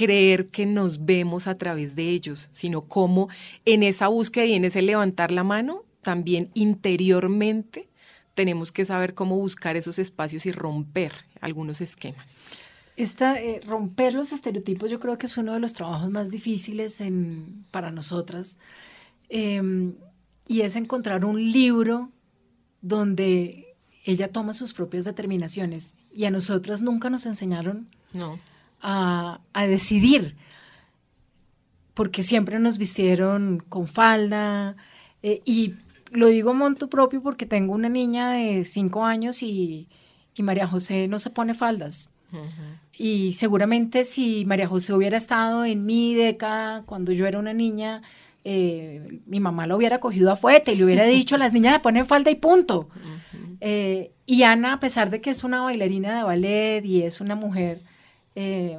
creer 0.00 0.48
que 0.48 0.64
nos 0.64 1.04
vemos 1.04 1.46
a 1.46 1.58
través 1.58 1.94
de 1.94 2.08
ellos, 2.08 2.48
sino 2.52 2.86
como 2.86 3.28
en 3.66 3.82
esa 3.82 4.08
búsqueda 4.08 4.46
y 4.46 4.54
en 4.54 4.64
ese 4.64 4.80
levantar 4.80 5.30
la 5.30 5.44
mano, 5.44 5.84
también 6.00 6.50
interiormente 6.54 7.90
tenemos 8.32 8.72
que 8.72 8.86
saber 8.86 9.12
cómo 9.12 9.36
buscar 9.36 9.76
esos 9.76 9.98
espacios 9.98 10.46
y 10.46 10.52
romper 10.52 11.12
algunos 11.42 11.82
esquemas. 11.82 12.34
Esta, 12.96 13.42
eh, 13.42 13.60
romper 13.66 14.14
los 14.14 14.32
estereotipos 14.32 14.90
yo 14.90 15.00
creo 15.00 15.18
que 15.18 15.26
es 15.26 15.36
uno 15.36 15.52
de 15.52 15.60
los 15.60 15.74
trabajos 15.74 16.10
más 16.10 16.30
difíciles 16.30 17.02
en, 17.02 17.66
para 17.70 17.90
nosotras 17.90 18.56
em, 19.28 19.92
y 20.48 20.62
es 20.62 20.76
encontrar 20.76 21.26
un 21.26 21.52
libro 21.52 22.10
donde 22.80 23.76
ella 24.06 24.32
toma 24.32 24.54
sus 24.54 24.72
propias 24.72 25.04
determinaciones 25.04 25.92
y 26.10 26.24
a 26.24 26.30
nosotras 26.30 26.80
nunca 26.80 27.10
nos 27.10 27.26
enseñaron 27.26 27.86
no 28.14 28.38
a, 28.80 29.40
decidir, 29.68 30.36
porque 31.94 32.22
siempre 32.22 32.58
nos 32.58 32.78
vistieron 32.78 33.62
con 33.68 33.86
falda 33.86 34.76
eh, 35.22 35.42
y 35.44 35.74
lo 36.12 36.28
digo 36.28 36.54
monto 36.54 36.88
propio 36.88 37.22
porque 37.22 37.46
tengo 37.46 37.74
una 37.74 37.88
niña 37.88 38.32
de 38.32 38.64
cinco 38.64 39.04
años 39.04 39.42
y, 39.42 39.88
María 40.38 40.66
José 40.66 41.06
no 41.06 41.18
se 41.18 41.28
pone 41.28 41.52
faldas. 41.52 42.14
Y 42.96 43.34
seguramente 43.34 44.04
si 44.04 44.46
María 44.46 44.66
José 44.66 44.94
hubiera 44.94 45.18
estado 45.18 45.66
en 45.66 45.84
mi 45.84 46.14
década, 46.14 46.82
cuando 46.84 47.12
yo 47.12 47.26
era 47.26 47.38
una 47.38 47.52
niña, 47.52 48.00
eh, 48.42 49.20
mi 49.26 49.38
mamá 49.38 49.66
lo 49.66 49.76
hubiera 49.76 50.00
cogido 50.00 50.30
a 50.30 50.36
fuete 50.36 50.72
y 50.72 50.76
le 50.76 50.84
hubiera 50.86 51.04
dicho, 51.04 51.36
las 51.36 51.52
niñas 51.52 51.74
se 51.74 51.80
ponen 51.80 52.06
falda 52.06 52.30
y 52.30 52.36
punto. 52.36 52.88
Eh, 53.60 54.12
y 54.24 54.42
Ana, 54.44 54.74
a 54.74 54.80
pesar 54.80 55.10
de 55.10 55.20
que 55.20 55.28
es 55.28 55.44
una 55.44 55.60
bailarina 55.60 56.16
de 56.16 56.24
ballet 56.24 56.84
y 56.84 57.02
es 57.02 57.20
una 57.20 57.34
mujer 57.34 57.82
eh, 58.42 58.78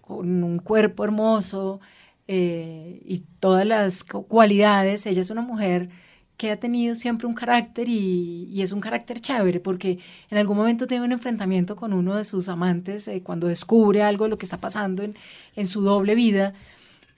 con 0.00 0.42
un 0.42 0.58
cuerpo 0.58 1.04
hermoso 1.04 1.80
eh, 2.26 3.02
y 3.04 3.18
todas 3.38 3.66
las 3.66 4.02
cualidades. 4.02 5.04
Ella 5.04 5.20
es 5.20 5.28
una 5.28 5.42
mujer 5.42 5.90
que 6.38 6.50
ha 6.50 6.58
tenido 6.58 6.94
siempre 6.94 7.26
un 7.26 7.34
carácter 7.34 7.88
y, 7.90 8.62
es 8.62 8.72
un 8.72 8.80
carácter 8.80 9.20
chévere 9.20 9.60
porque 9.60 9.98
en 10.30 10.38
algún 10.38 10.56
momento 10.56 10.86
tiene 10.86 11.04
un 11.04 11.12
enfrentamiento 11.12 11.76
con 11.76 11.92
uno 11.92 12.16
de 12.16 12.24
sus 12.24 12.48
amantes 12.48 13.06
eh, 13.08 13.22
cuando 13.22 13.46
descubre 13.46 14.02
algo 14.02 14.24
de 14.24 14.30
lo 14.30 14.38
que 14.38 14.46
está 14.46 14.58
pasando 14.58 15.02
en, 15.02 15.66
su 15.66 15.82
doble 15.82 16.14
vida 16.14 16.54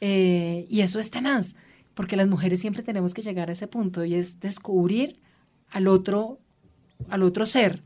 y 0.01 0.81
eso 0.81 0.99
es 0.99 1.11
tenaz 1.11 1.55
porque 1.95 2.17
las 2.17 2.29
mujeres 2.29 2.61
siempre 2.61 2.83
tenemos 2.83 3.15
que 3.15 3.23
llegar 3.23 3.49
a 3.49 3.53
ese 3.53 3.67
punto 3.69 4.05
y 4.05 4.15
es 4.15 4.41
descubrir 4.41 5.19
al 5.71 5.89
otro 5.89 6.39
al 7.09 7.23
otro 7.23 7.47
ser 7.47 7.83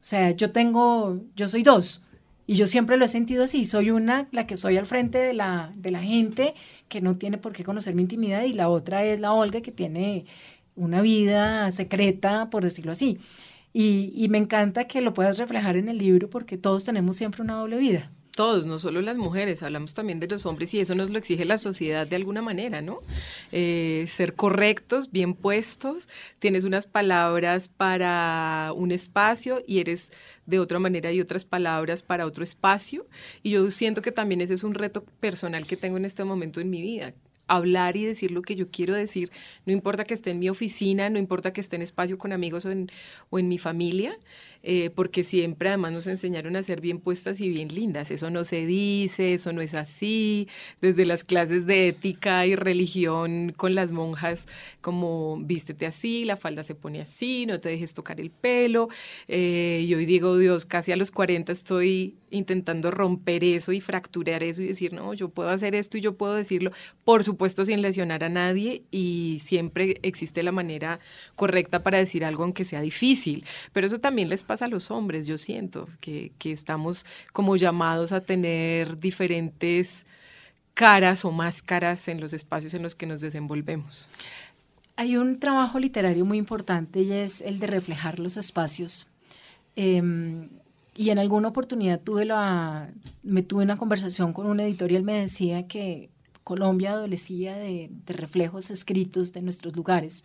o 0.00 0.04
sea 0.04 0.32
yo 0.32 0.50
tengo 0.50 1.20
yo 1.34 1.48
soy 1.48 1.62
dos 1.62 2.01
y 2.46 2.54
yo 2.54 2.66
siempre 2.66 2.96
lo 2.96 3.04
he 3.04 3.08
sentido 3.08 3.44
así, 3.44 3.64
soy 3.64 3.90
una, 3.90 4.28
la 4.32 4.46
que 4.46 4.56
soy 4.56 4.76
al 4.76 4.86
frente 4.86 5.18
de 5.18 5.32
la, 5.32 5.72
de 5.76 5.90
la 5.90 6.02
gente, 6.02 6.54
que 6.88 7.00
no 7.00 7.16
tiene 7.16 7.38
por 7.38 7.52
qué 7.52 7.64
conocer 7.64 7.94
mi 7.94 8.02
intimidad, 8.02 8.42
y 8.44 8.52
la 8.52 8.68
otra 8.68 9.04
es 9.04 9.20
la 9.20 9.32
Olga, 9.32 9.60
que 9.62 9.72
tiene 9.72 10.26
una 10.74 11.02
vida 11.02 11.70
secreta, 11.70 12.50
por 12.50 12.62
decirlo 12.64 12.92
así. 12.92 13.18
Y, 13.72 14.12
y 14.14 14.28
me 14.28 14.38
encanta 14.38 14.86
que 14.86 15.00
lo 15.00 15.14
puedas 15.14 15.38
reflejar 15.38 15.76
en 15.76 15.88
el 15.88 15.98
libro 15.98 16.28
porque 16.28 16.58
todos 16.58 16.84
tenemos 16.84 17.16
siempre 17.16 17.42
una 17.42 17.54
doble 17.54 17.78
vida 17.78 18.10
todos, 18.32 18.64
no 18.66 18.78
solo 18.78 19.02
las 19.02 19.16
mujeres, 19.16 19.62
hablamos 19.62 19.94
también 19.94 20.18
de 20.18 20.26
los 20.26 20.46
hombres 20.46 20.72
y 20.74 20.80
eso 20.80 20.94
nos 20.94 21.10
lo 21.10 21.18
exige 21.18 21.44
la 21.44 21.58
sociedad 21.58 22.06
de 22.06 22.16
alguna 22.16 22.42
manera, 22.42 22.80
¿no? 22.80 23.00
Eh, 23.52 24.06
ser 24.08 24.34
correctos, 24.34 25.12
bien 25.12 25.34
puestos, 25.34 26.08
tienes 26.38 26.64
unas 26.64 26.86
palabras 26.86 27.68
para 27.68 28.72
un 28.74 28.90
espacio 28.90 29.62
y 29.66 29.80
eres 29.80 30.10
de 30.46 30.58
otra 30.58 30.78
manera 30.78 31.12
y 31.12 31.20
otras 31.20 31.44
palabras 31.44 32.02
para 32.02 32.26
otro 32.26 32.42
espacio. 32.42 33.06
Y 33.42 33.50
yo 33.50 33.70
siento 33.70 34.00
que 34.02 34.12
también 34.12 34.40
ese 34.40 34.54
es 34.54 34.64
un 34.64 34.74
reto 34.74 35.04
personal 35.20 35.66
que 35.66 35.76
tengo 35.76 35.98
en 35.98 36.06
este 36.06 36.24
momento 36.24 36.60
en 36.60 36.70
mi 36.70 36.80
vida 36.80 37.14
hablar 37.48 37.96
y 37.96 38.04
decir 38.04 38.30
lo 38.30 38.40
que 38.40 38.56
yo 38.56 38.70
quiero 38.70 38.94
decir, 38.94 39.30
no 39.66 39.72
importa 39.72 40.04
que 40.04 40.14
esté 40.14 40.30
en 40.30 40.38
mi 40.38 40.48
oficina, 40.48 41.10
no 41.10 41.18
importa 41.18 41.52
que 41.52 41.60
esté 41.60 41.76
en 41.76 41.82
espacio 41.82 42.16
con 42.16 42.32
amigos 42.32 42.64
o 42.64 42.70
en, 42.70 42.90
o 43.28 43.38
en 43.38 43.48
mi 43.48 43.58
familia, 43.58 44.16
eh, 44.62 44.90
porque 44.94 45.24
siempre 45.24 45.68
además 45.68 45.92
nos 45.92 46.06
enseñaron 46.06 46.56
a 46.56 46.62
ser 46.62 46.80
bien 46.80 47.00
puestas 47.00 47.40
y 47.40 47.48
bien 47.48 47.68
lindas. 47.68 48.10
Eso 48.10 48.30
no 48.30 48.44
se 48.44 48.66
dice, 48.66 49.32
eso 49.32 49.52
no 49.52 49.60
es 49.60 49.74
así. 49.74 50.48
Desde 50.80 51.04
las 51.04 51.24
clases 51.24 51.66
de 51.66 51.88
ética 51.88 52.46
y 52.46 52.54
religión 52.54 53.52
con 53.56 53.74
las 53.74 53.92
monjas, 53.92 54.46
como 54.80 55.38
vístete 55.40 55.86
así, 55.86 56.24
la 56.24 56.36
falda 56.36 56.62
se 56.62 56.74
pone 56.74 57.00
así, 57.00 57.46
no 57.46 57.60
te 57.60 57.70
dejes 57.70 57.94
tocar 57.94 58.20
el 58.20 58.30
pelo. 58.30 58.88
Eh, 59.28 59.84
y 59.86 59.94
hoy 59.94 60.06
digo, 60.06 60.36
Dios, 60.38 60.64
casi 60.64 60.92
a 60.92 60.96
los 60.96 61.10
40 61.10 61.52
estoy 61.52 62.16
intentando 62.30 62.90
romper 62.90 63.44
eso 63.44 63.72
y 63.72 63.80
fracturar 63.80 64.42
eso 64.42 64.62
y 64.62 64.66
decir, 64.66 64.92
no, 64.92 65.12
yo 65.12 65.28
puedo 65.28 65.50
hacer 65.50 65.74
esto 65.74 65.98
y 65.98 66.00
yo 66.00 66.16
puedo 66.16 66.34
decirlo. 66.34 66.70
Por 67.04 67.24
supuesto 67.24 67.64
sin 67.64 67.82
lesionar 67.82 68.24
a 68.24 68.28
nadie 68.28 68.82
y 68.90 69.40
siempre 69.44 69.98
existe 70.02 70.42
la 70.42 70.52
manera 70.52 70.98
correcta 71.36 71.82
para 71.82 71.98
decir 71.98 72.24
algo 72.24 72.44
aunque 72.44 72.64
sea 72.64 72.80
difícil. 72.80 73.44
Pero 73.72 73.86
eso 73.86 74.00
también 74.00 74.28
les 74.28 74.44
pasa 74.44 74.51
a 74.60 74.68
los 74.68 74.90
hombres, 74.90 75.26
yo 75.26 75.38
siento, 75.38 75.88
que, 76.00 76.32
que 76.38 76.52
estamos 76.52 77.06
como 77.32 77.56
llamados 77.56 78.12
a 78.12 78.20
tener 78.20 78.98
diferentes 78.98 80.04
caras 80.74 81.24
o 81.24 81.32
máscaras 81.32 82.08
en 82.08 82.20
los 82.20 82.32
espacios 82.32 82.74
en 82.74 82.82
los 82.82 82.94
que 82.94 83.06
nos 83.06 83.20
desenvolvemos. 83.20 84.08
Hay 84.96 85.16
un 85.16 85.38
trabajo 85.38 85.78
literario 85.78 86.24
muy 86.24 86.38
importante 86.38 87.00
y 87.00 87.12
es 87.12 87.40
el 87.40 87.58
de 87.58 87.66
reflejar 87.66 88.18
los 88.18 88.36
espacios. 88.36 89.08
Em, 89.74 90.48
y 90.94 91.10
en 91.10 91.18
alguna 91.18 91.48
oportunidad 91.48 92.00
tuve 92.00 92.26
la, 92.26 92.90
me 93.22 93.42
tuve 93.42 93.64
una 93.64 93.78
conversación 93.78 94.32
con 94.32 94.46
un 94.46 94.60
editor 94.60 94.92
y 94.92 94.96
él 94.96 95.02
me 95.02 95.14
decía 95.14 95.66
que 95.66 96.10
Colombia 96.44 96.92
adolecía 96.92 97.56
de, 97.56 97.90
reflejos 98.06 98.70
escritos 98.70 99.32
de 99.32 99.42
nuestros 99.42 99.74
lugares. 99.74 100.24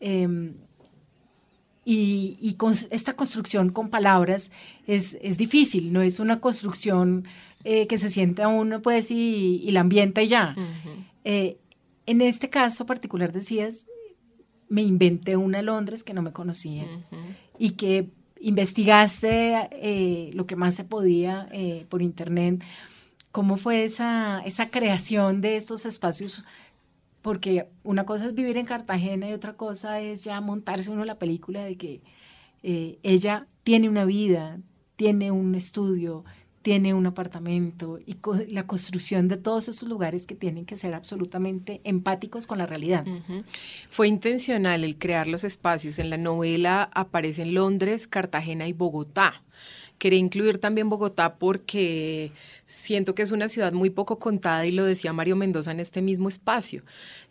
Em, 0.00 0.54
y, 1.88 2.54
con 2.54 2.74
esta 2.90 3.12
construcción 3.12 3.70
con 3.70 3.90
palabras 3.90 4.50
es, 4.88 5.16
es, 5.22 5.38
difícil, 5.38 5.92
no 5.92 6.02
es 6.02 6.18
una 6.18 6.40
construcción 6.40 7.24
eh, 7.62 7.86
que 7.86 7.96
se 7.96 8.10
siente 8.10 8.42
a 8.42 8.48
uno 8.48 8.82
pues 8.82 9.12
y, 9.12 9.70
la 9.70 9.80
ambienta 9.80 10.20
y 10.20 10.26
ya. 10.26 10.56
Eh, 11.22 11.58
en 12.06 12.22
este 12.22 12.50
caso 12.50 12.86
particular 12.86 13.30
decías, 13.30 13.86
me 14.68 14.82
inventé 14.82 15.36
una 15.36 15.62
Londres 15.62 16.02
que 16.02 16.12
no 16.12 16.22
me 16.22 16.32
conocía 16.32 16.86
y 17.56 17.70
que 17.70 18.08
investigaste 18.40 19.68
eh, 19.70 20.32
lo 20.34 20.44
que 20.48 20.56
más 20.56 20.74
se 20.74 20.82
podía 20.82 21.48
por 21.88 22.02
internet. 22.02 22.64
¿Cómo 23.30 23.58
fue 23.58 23.84
esa, 23.84 24.42
esa 24.44 24.70
creación 24.70 25.40
de 25.40 25.56
estos 25.56 25.86
espacios? 25.86 26.42
Porque 27.26 27.66
una 27.82 28.06
cosa 28.06 28.26
es 28.26 28.34
vivir 28.34 28.56
en 28.56 28.66
Cartagena 28.66 29.28
y 29.28 29.32
otra 29.32 29.54
cosa 29.54 30.00
es 30.00 30.22
ya 30.22 30.40
montarse 30.40 30.92
uno 30.92 31.04
la 31.04 31.18
película 31.18 31.64
de 31.64 31.76
que 31.76 32.00
ella 32.62 33.48
tiene 33.64 33.88
una 33.88 34.04
vida, 34.04 34.60
tiene 34.94 35.32
un 35.32 35.56
estudio, 35.56 36.24
tiene 36.62 36.94
un 36.94 37.04
apartamento 37.04 37.98
y 37.98 38.16
la 38.48 38.68
construcción 38.68 39.26
de 39.26 39.38
todos 39.38 39.68
estos 39.68 39.88
lugares 39.88 40.24
que 40.28 40.36
tienen 40.36 40.66
que 40.66 40.76
ser 40.76 40.94
absolutamente 40.94 41.80
empáticos 41.82 42.46
con 42.46 42.58
la 42.58 42.66
realidad. 42.66 43.04
Fue 43.90 44.06
intencional 44.06 44.84
el 44.84 44.96
crear 44.96 45.26
los 45.26 45.42
espacios. 45.42 45.98
En 45.98 46.10
la 46.10 46.18
novela 46.18 46.90
aparecen 46.94 47.54
Londres, 47.54 48.06
Cartagena 48.06 48.68
y 48.68 48.72
Bogotá. 48.72 49.42
Quería 49.98 50.18
incluir 50.18 50.58
también 50.58 50.90
Bogotá 50.90 51.36
porque 51.36 52.30
siento 52.66 53.14
que 53.14 53.22
es 53.22 53.30
una 53.30 53.48
ciudad 53.48 53.72
muy 53.72 53.88
poco 53.88 54.18
contada 54.18 54.66
y 54.66 54.72
lo 54.72 54.84
decía 54.84 55.12
Mario 55.12 55.36
Mendoza 55.36 55.70
en 55.70 55.80
este 55.80 56.02
mismo 56.02 56.28
espacio. 56.28 56.82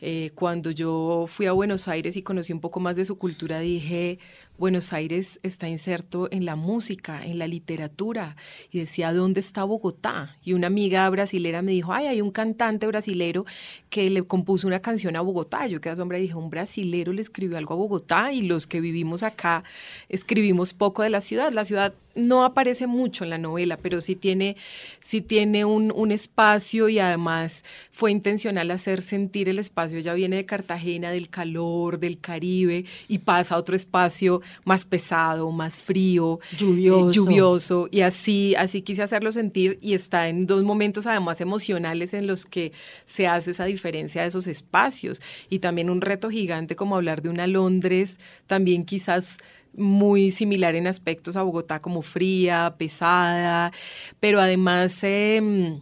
Eh, 0.01 0.31
cuando 0.33 0.71
yo 0.71 1.25
fui 1.27 1.45
a 1.45 1.51
Buenos 1.51 1.87
Aires 1.87 2.15
y 2.15 2.23
conocí 2.23 2.53
un 2.53 2.61
poco 2.61 2.79
más 2.79 2.95
de 2.95 3.05
su 3.05 3.17
cultura, 3.17 3.59
dije, 3.59 4.17
Buenos 4.57 4.93
Aires 4.93 5.39
está 5.43 5.67
inserto 5.67 6.29
en 6.31 6.45
la 6.45 6.55
música, 6.55 7.25
en 7.25 7.39
la 7.39 7.47
literatura, 7.47 8.37
y 8.71 8.79
decía, 8.79 9.13
¿dónde 9.13 9.41
está 9.41 9.63
Bogotá? 9.63 10.37
Y 10.43 10.53
una 10.53 10.67
amiga 10.67 11.09
brasilera 11.09 11.61
me 11.61 11.73
dijo, 11.73 11.93
ay, 11.93 12.07
hay 12.07 12.21
un 12.21 12.31
cantante 12.31 12.87
brasilero 12.87 13.45
que 13.89 14.09
le 14.09 14.23
compuso 14.23 14.65
una 14.65 14.79
canción 14.79 15.17
a 15.17 15.21
Bogotá. 15.21 15.67
Yo 15.67 15.81
quedé 15.81 15.93
asombra 15.93 16.17
y 16.17 16.23
dije, 16.23 16.35
un 16.35 16.49
brasilero 16.49 17.11
le 17.11 17.21
escribió 17.21 17.57
algo 17.57 17.73
a 17.73 17.77
Bogotá 17.77 18.31
y 18.31 18.43
los 18.43 18.65
que 18.65 18.79
vivimos 18.79 19.23
acá 19.23 19.63
escribimos 20.07 20.73
poco 20.73 21.03
de 21.03 21.09
la 21.09 21.19
ciudad. 21.19 21.51
La 21.51 21.65
ciudad 21.65 21.93
no 22.15 22.45
aparece 22.45 22.87
mucho 22.87 23.23
en 23.23 23.29
la 23.29 23.37
novela, 23.37 23.77
pero 23.77 24.01
sí 24.01 24.15
tiene, 24.15 24.55
sí 25.01 25.21
tiene 25.21 25.65
un, 25.65 25.91
un 25.95 26.11
espacio 26.11 26.89
y 26.89 26.99
además 26.99 27.63
fue 27.91 28.11
intencional 28.11 28.71
hacer 28.71 29.01
sentir 29.01 29.49
el 29.49 29.59
espacio. 29.59 29.97
Ella 29.97 30.13
viene 30.13 30.37
de 30.37 30.45
Cartagena, 30.45 31.11
del 31.11 31.29
calor, 31.29 31.99
del 31.99 32.19
Caribe, 32.19 32.85
y 33.07 33.19
pasa 33.19 33.55
a 33.55 33.57
otro 33.57 33.75
espacio 33.75 34.41
más 34.63 34.85
pesado, 34.85 35.51
más 35.51 35.81
frío, 35.81 36.39
eh, 36.53 36.57
lluvioso. 36.57 37.11
lluvioso. 37.11 37.87
Y 37.91 38.01
así, 38.01 38.55
así 38.55 38.81
quise 38.81 39.03
hacerlo 39.03 39.31
sentir 39.31 39.77
y 39.81 39.93
está 39.93 40.29
en 40.29 40.47
dos 40.47 40.63
momentos 40.63 41.07
además 41.07 41.41
emocionales 41.41 42.13
en 42.13 42.27
los 42.27 42.45
que 42.45 42.71
se 43.05 43.27
hace 43.27 43.51
esa 43.51 43.65
diferencia 43.65 44.21
de 44.21 44.29
esos 44.29 44.47
espacios. 44.47 45.21
Y 45.49 45.59
también 45.59 45.89
un 45.89 46.01
reto 46.01 46.29
gigante 46.29 46.75
como 46.75 46.95
hablar 46.95 47.21
de 47.21 47.29
una 47.29 47.47
Londres, 47.47 48.17
también 48.47 48.85
quizás 48.85 49.37
muy 49.77 50.31
similar 50.31 50.75
en 50.75 50.87
aspectos 50.87 51.35
a 51.35 51.43
Bogotá, 51.43 51.81
como 51.81 52.01
fría, 52.01 52.75
pesada, 52.77 53.71
pero 54.19 54.39
además... 54.39 54.97
Eh, 55.03 55.79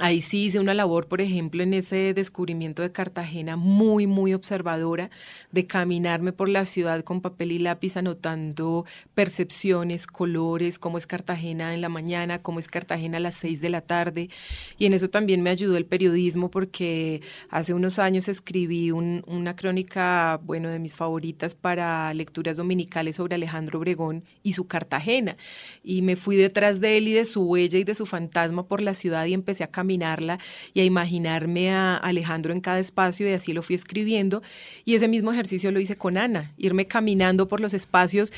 Ahí 0.00 0.20
sí 0.20 0.44
hice 0.44 0.60
una 0.60 0.74
labor, 0.74 1.08
por 1.08 1.20
ejemplo, 1.20 1.62
en 1.62 1.74
ese 1.74 2.14
descubrimiento 2.14 2.82
de 2.82 2.92
Cartagena 2.92 3.56
muy, 3.56 4.06
muy 4.06 4.32
observadora, 4.32 5.10
de 5.50 5.66
caminarme 5.66 6.32
por 6.32 6.48
la 6.48 6.64
ciudad 6.64 7.02
con 7.02 7.20
papel 7.20 7.52
y 7.52 7.58
lápiz 7.58 7.96
anotando 7.96 8.84
percepciones, 9.14 10.06
colores, 10.06 10.78
cómo 10.78 10.98
es 10.98 11.06
Cartagena 11.06 11.74
en 11.74 11.80
la 11.80 11.88
mañana, 11.88 12.42
cómo 12.42 12.60
es 12.60 12.68
Cartagena 12.68 13.16
a 13.16 13.20
las 13.20 13.34
seis 13.34 13.60
de 13.60 13.70
la 13.70 13.80
tarde. 13.80 14.30
Y 14.78 14.86
en 14.86 14.92
eso 14.92 15.10
también 15.10 15.42
me 15.42 15.50
ayudó 15.50 15.76
el 15.76 15.86
periodismo 15.86 16.50
porque 16.50 17.22
hace 17.50 17.74
unos 17.74 17.98
años 17.98 18.28
escribí 18.28 18.90
una 18.90 19.56
crónica, 19.56 20.40
bueno, 20.44 20.68
de 20.68 20.78
mis 20.78 20.94
favoritas 20.94 21.54
para 21.54 22.12
lecturas 22.14 22.56
dominicales 22.56 23.16
sobre 23.16 23.34
Alejandro 23.34 23.78
Obregón 23.78 24.24
y 24.42 24.52
su 24.52 24.66
Cartagena. 24.66 25.36
Y 25.82 26.02
me 26.02 26.16
fui 26.16 26.36
detrás 26.36 26.80
de 26.80 26.98
él 26.98 27.08
y 27.08 27.12
de 27.14 27.24
su 27.24 27.42
huella 27.42 27.78
y 27.78 27.84
de 27.84 27.94
su 27.94 28.06
fantasma 28.06 28.66
por 28.66 28.80
la 28.80 28.94
ciudad 28.94 29.26
y 29.26 29.34
empecé 29.34 29.64
a 29.64 29.70
caminarla 29.88 30.38
y 30.74 30.80
a 30.80 30.84
imaginarme 30.84 31.70
a 31.70 31.96
Alejandro 31.96 32.52
en 32.52 32.60
cada 32.60 32.78
espacio 32.78 33.26
y 33.26 33.32
así 33.32 33.54
lo 33.54 33.62
fui 33.62 33.74
escribiendo. 33.74 34.42
Y 34.84 34.96
ese 34.96 35.08
mismo 35.08 35.32
ejercicio 35.32 35.72
lo 35.72 35.80
hice 35.80 35.96
con 35.96 36.18
Ana, 36.18 36.52
irme 36.58 36.86
caminando 36.86 37.48
por 37.48 37.60
los 37.60 37.72
espacios 37.72 38.30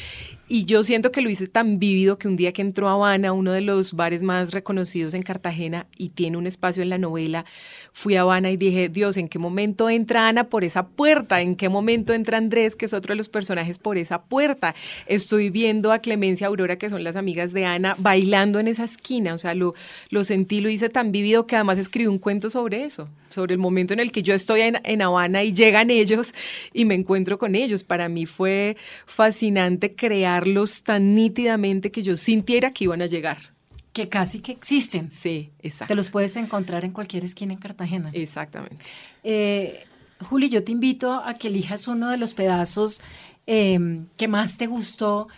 y 0.53 0.65
yo 0.65 0.83
siento 0.83 1.13
que 1.13 1.23
lo 1.23 1.31
hice 1.31 1.47
tan 1.47 1.79
vívido 1.79 2.19
que 2.19 2.27
un 2.27 2.35
día 2.35 2.53
que 2.53 2.61
entró 2.61 2.89
a 2.89 2.95
Habana, 2.95 3.33
uno 3.33 3.53
de 3.53 3.61
los 3.61 3.95
bares 3.95 4.21
más 4.25 4.51
reconocidos 4.51 5.15
en 5.15 5.23
Cartagena 5.23 5.87
y 5.97 6.09
tiene 6.09 6.39
un 6.39 6.49
espacio 6.49 6.83
en 6.83 6.89
la 6.89 6.99
novela, 6.99 7.45
fui 7.93 8.17
a 8.17 8.23
Habana 8.23 8.51
y 8.51 8.57
dije, 8.57 8.89
Dios, 8.89 9.17
¿en 9.17 9.29
qué 9.29 9.39
momento 9.39 9.89
entra 9.89 10.27
Ana 10.27 10.49
por 10.49 10.65
esa 10.65 10.89
puerta? 10.89 11.41
¿En 11.41 11.55
qué 11.55 11.69
momento 11.69 12.15
entra 12.15 12.37
Andrés, 12.37 12.75
que 12.75 12.87
es 12.87 12.93
otro 12.93 13.13
de 13.13 13.17
los 13.19 13.29
personajes, 13.29 13.79
por 13.79 13.97
esa 13.97 14.23
puerta? 14.23 14.75
Estoy 15.07 15.51
viendo 15.51 15.93
a 15.93 16.01
Clemencia 16.01 16.49
Aurora, 16.49 16.79
que 16.79 16.91
son 16.91 17.05
las 17.05 17.15
amigas 17.15 17.53
de 17.53 17.65
Ana, 17.65 17.95
bailando 17.99 18.59
en 18.59 18.67
esa 18.67 18.83
esquina. 18.83 19.35
O 19.35 19.39
sea, 19.39 19.55
lo, 19.55 19.75
lo 20.09 20.25
sentí, 20.25 20.61
lo 20.61 20.69
hice 20.69 20.89
tan 20.89 21.13
vívido 21.13 21.40
que 21.47 21.57
además 21.57 21.79
escribí 21.79 22.07
un 22.07 22.19
cuento 22.19 22.51
sobre 22.51 22.85
eso, 22.85 23.09
sobre 23.31 23.55
el 23.55 23.59
momento 23.59 23.93
en 23.93 24.01
el 24.01 24.13
que 24.13 24.23
yo 24.23 24.35
estoy 24.35 24.63
en, 24.63 24.81
en 24.85 25.03
Habana 25.03 25.43
y 25.43 25.53
llegan 25.53 25.91
ellos 25.91 26.35
y 26.73 26.85
me 26.85 26.95
encuentro 26.95 27.39
con 27.39 27.55
ellos. 27.55 27.85
Para 27.85 28.09
mí 28.09 28.27
fue 28.27 28.77
fascinante 29.07 29.95
crearlos 29.95 30.83
tan 30.83 31.15
nítidamente 31.15 31.91
que 31.91 32.03
yo 32.03 32.17
sintiera 32.17 32.73
que 32.73 32.85
iban 32.85 33.03
a 33.03 33.07
llegar 33.07 33.51
que 33.93 34.09
casi 34.09 34.41
que 34.41 34.53
existen. 34.53 35.11
Sí, 35.11 35.51
exacto. 35.61 35.93
Te 35.93 35.97
los 35.97 36.11
puedes 36.11 36.37
encontrar 36.37 36.85
en 36.85 36.93
cualquier 36.93 37.25
esquina 37.25 37.53
en 37.53 37.59
Cartagena. 37.59 38.11
Exactamente. 38.13 38.85
Eh, 39.25 39.85
Juli, 40.29 40.49
yo 40.49 40.63
te 40.63 40.73
invito 40.73 41.13
a 41.13 41.35
que 41.35 41.49
elijas 41.49 41.89
uno 41.89 42.11
de 42.11 42.17
los 42.17 42.35
pedazos 42.35 43.01
em, 43.47 44.07
que 44.17 44.29
más 44.29 44.59
te 44.59 44.67
gustó. 44.67 45.29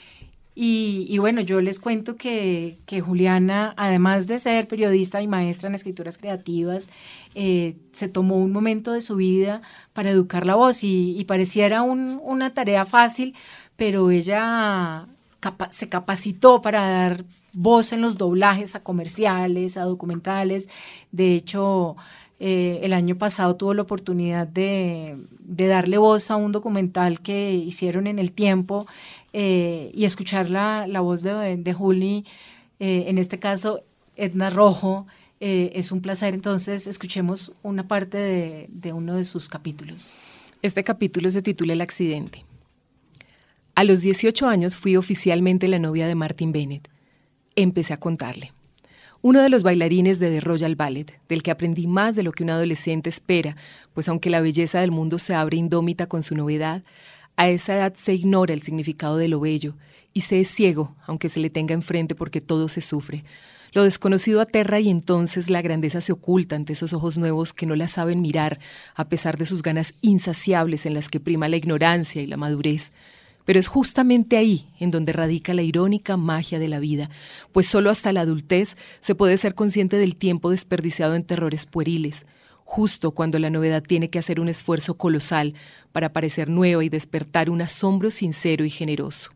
Y, 0.54 1.16
bueno, 1.18 1.40
yo 1.40 1.62
les 1.62 1.78
cuento 1.78 2.14
que, 2.16 2.78
Juliana, 3.04 3.72
además 3.78 4.26
de 4.26 4.38
ser 4.38 4.68
periodista 4.68 5.22
y 5.22 5.26
maestra 5.26 5.68
en 5.68 5.74
escrituras 5.74 6.18
creativas, 6.18 6.90
eh, 7.34 7.76
se 7.92 8.08
tomó 8.08 8.36
un 8.36 8.52
momento 8.52 8.92
de 8.92 9.00
su 9.00 9.16
vida 9.16 9.62
para 9.94 10.10
educar 10.10 10.44
la 10.44 10.54
voz 10.54 10.84
y, 10.84 11.24
pareciera 11.26 11.82
una 11.82 12.52
tarea 12.52 12.84
fácil, 12.84 13.34
pero 13.76 14.10
ella 14.10 15.06
se 15.70 15.88
capacitó 15.88 16.62
para 16.62 16.82
dar 16.88 17.24
voz 17.54 17.92
en 17.92 18.00
los 18.00 18.18
doblajes 18.18 18.74
a 18.74 18.82
comerciales, 18.82 19.76
a 19.76 19.84
documentales. 19.84 20.68
De 21.10 21.34
hecho, 21.34 21.96
eh, 22.44 22.81
el 22.83 22.92
año 22.92 23.16
pasado 23.16 23.55
tuvo 23.55 23.72
la 23.72 23.83
oportunidad 23.83 24.48
de, 24.48 25.16
darle 25.38 25.96
voz 25.96 26.28
a 26.28 26.35
un 26.35 26.50
documental 26.50 27.20
que 27.20 27.52
hicieron 27.55 28.09
en 28.09 28.18
el 28.18 28.33
tiempo 28.33 28.88
eh, 29.33 29.92
y 29.94 30.07
escuchar 30.07 30.50
la, 30.50 31.00
voz 31.02 31.22
de, 31.22 31.57
de 31.57 31.72
Juli, 31.72 32.26
eh, 32.81 33.05
en 33.07 33.18
este 33.18 33.38
caso 33.38 33.85
Edna 34.16 34.50
Rojo. 34.50 35.07
es 35.38 35.92
un 35.92 36.00
placer, 36.00 36.35
entonces 36.35 36.88
escuchemos 36.88 37.52
una 37.62 37.87
parte 37.87 38.18
de, 38.18 38.66
de 38.70 38.92
uno 38.92 39.14
de 39.14 39.25
sus 39.25 39.48
capítulos. 39.48 40.12
Este 40.62 40.83
capítulo 40.83 41.31
se 41.31 41.42
titula 41.42 41.75
El 41.75 41.81
accidente. 41.81 42.44
A 43.77 43.85
los 43.85 44.00
18 44.00 44.48
años 44.48 44.75
fui 44.75 44.96
oficialmente 44.96 45.69
la 45.69 45.79
novia 45.79 46.08
de 46.08 46.16
Martin 46.16 46.50
Bennett. 46.50 46.88
Empecé 47.54 47.92
a 47.92 47.98
contarle. 47.98 48.50
Uno 49.25 49.40
de 49.40 49.50
los 49.50 49.62
bailarines 49.62 50.18
de 50.18 50.31
The 50.31 50.40
Royal 50.40 50.75
Ballet, 50.75 51.20
del 51.29 51.44
que 51.44 51.52
aprendí 51.52 51.87
más 51.87 52.16
de 52.16 52.25
lo 52.25 52.33
que 52.33 52.42
un 52.42 52.50
adolescente 52.50 53.08
espera, 53.08 53.56
pues 53.94 54.08
aunque 54.08 54.31
la 54.31 54.40
belleza 54.40 54.81
del 54.81 54.90
mundo 54.90 55.20
se 55.20 55.33
abre 55.33 55.58
indómita 55.58 56.08
con 56.08 56.25
su 56.25 56.35
novedad, 56.35 56.83
a 57.37 57.48
esa 57.48 57.77
edad 57.77 57.94
se 57.94 58.14
ignora 58.14 58.52
el 58.52 58.62
significado 58.62 59.16
de 59.18 59.29
lo 59.29 59.38
bello 59.38 59.77
y 60.12 60.23
se 60.23 60.40
es 60.40 60.48
ciego, 60.48 60.96
aunque 61.06 61.29
se 61.29 61.38
le 61.38 61.50
tenga 61.50 61.73
enfrente 61.73 62.16
porque 62.16 62.40
todo 62.40 62.68
se 62.68 62.81
sufre. 62.81 63.23
Lo 63.73 63.85
desconocido 63.85 64.40
aterra 64.40 64.81
y 64.81 64.90
entonces 64.90 65.50
la 65.50 65.62
grandeza 65.62 66.00
se 66.00 66.10
oculta 66.10 66.56
ante 66.56 66.73
esos 66.73 66.92
ojos 66.92 67.16
nuevos 67.16 67.52
que 67.52 67.64
no 67.64 67.77
la 67.77 67.87
saben 67.87 68.23
mirar, 68.23 68.58
a 68.96 69.08
pesar 69.08 69.38
de 69.38 69.46
sus 69.46 69.62
ganas 69.62 69.94
insaciables 70.00 70.85
en 70.85 70.94
las 70.94 71.08
que 71.08 71.20
prima 71.20 71.48
la 71.48 71.58
ignorancia 71.58 72.23
y 72.23 72.27
la 72.27 72.37
madurez. 72.37 72.90
Pero 73.44 73.58
es 73.58 73.66
justamente 73.66 74.36
ahí 74.36 74.68
en 74.78 74.90
donde 74.90 75.12
radica 75.12 75.54
la 75.54 75.62
irónica 75.62 76.16
magia 76.16 76.58
de 76.58 76.68
la 76.68 76.80
vida, 76.80 77.10
pues 77.52 77.66
solo 77.66 77.90
hasta 77.90 78.12
la 78.12 78.20
adultez 78.20 78.76
se 79.00 79.14
puede 79.14 79.36
ser 79.36 79.54
consciente 79.54 79.98
del 79.98 80.16
tiempo 80.16 80.50
desperdiciado 80.50 81.14
en 81.14 81.24
terrores 81.24 81.66
pueriles, 81.66 82.26
justo 82.64 83.10
cuando 83.10 83.38
la 83.38 83.50
novedad 83.50 83.82
tiene 83.82 84.10
que 84.10 84.18
hacer 84.18 84.40
un 84.40 84.48
esfuerzo 84.48 84.96
colosal 84.96 85.54
para 85.92 86.12
parecer 86.12 86.48
nueva 86.48 86.84
y 86.84 86.88
despertar 86.88 87.50
un 87.50 87.62
asombro 87.62 88.10
sincero 88.10 88.64
y 88.64 88.70
generoso. 88.70 89.30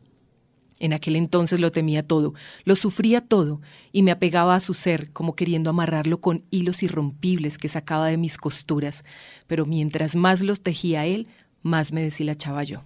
En 0.79 0.93
aquel 0.93 1.17
entonces 1.17 1.59
lo 1.59 1.73
temía 1.73 2.07
todo, 2.07 2.35
lo 2.65 2.77
sufría 2.77 3.23
todo 3.23 3.63
y 3.93 4.03
me 4.03 4.11
apegaba 4.11 4.55
a 4.55 4.61
su 4.61 4.75
ser 4.75 5.11
como 5.11 5.35
queriendo 5.35 5.71
amarrarlo 5.71 6.21
con 6.21 6.45
hilos 6.51 6.83
irrompibles 6.83 7.57
que 7.57 7.69
sacaba 7.69 8.09
de 8.09 8.19
mis 8.19 8.37
costuras, 8.37 9.03
pero 9.47 9.65
mientras 9.65 10.17
más 10.17 10.43
los 10.43 10.61
tejía 10.61 11.07
él, 11.07 11.29
más 11.63 11.93
me 11.93 12.03
deshilachaba 12.03 12.63
yo. 12.63 12.83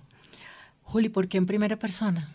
Juli, 0.90 1.08
¿por 1.08 1.28
qué 1.28 1.38
en 1.38 1.46
primera 1.46 1.76
persona? 1.76 2.28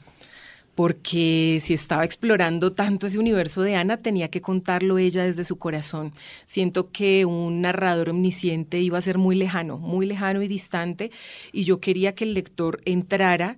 porque 0.75 1.61
si 1.63 1.73
estaba 1.73 2.03
explorando 2.03 2.73
tanto 2.73 3.07
ese 3.07 3.17
universo 3.17 3.61
de 3.61 3.77
Ana, 3.77 3.97
tenía 3.97 4.27
que 4.27 4.41
contarlo 4.41 4.97
ella 4.97 5.23
desde 5.23 5.45
su 5.45 5.57
corazón. 5.57 6.13
Siento 6.47 6.91
que 6.91 7.23
un 7.23 7.61
narrador 7.61 8.09
omnisciente 8.09 8.81
iba 8.81 8.97
a 8.97 9.01
ser 9.01 9.17
muy 9.17 9.37
lejano, 9.37 9.77
muy 9.77 10.05
lejano 10.05 10.41
y 10.41 10.49
distante, 10.49 11.11
y 11.53 11.63
yo 11.63 11.79
quería 11.79 12.13
que 12.13 12.25
el 12.25 12.33
lector 12.33 12.81
entrara 12.83 13.57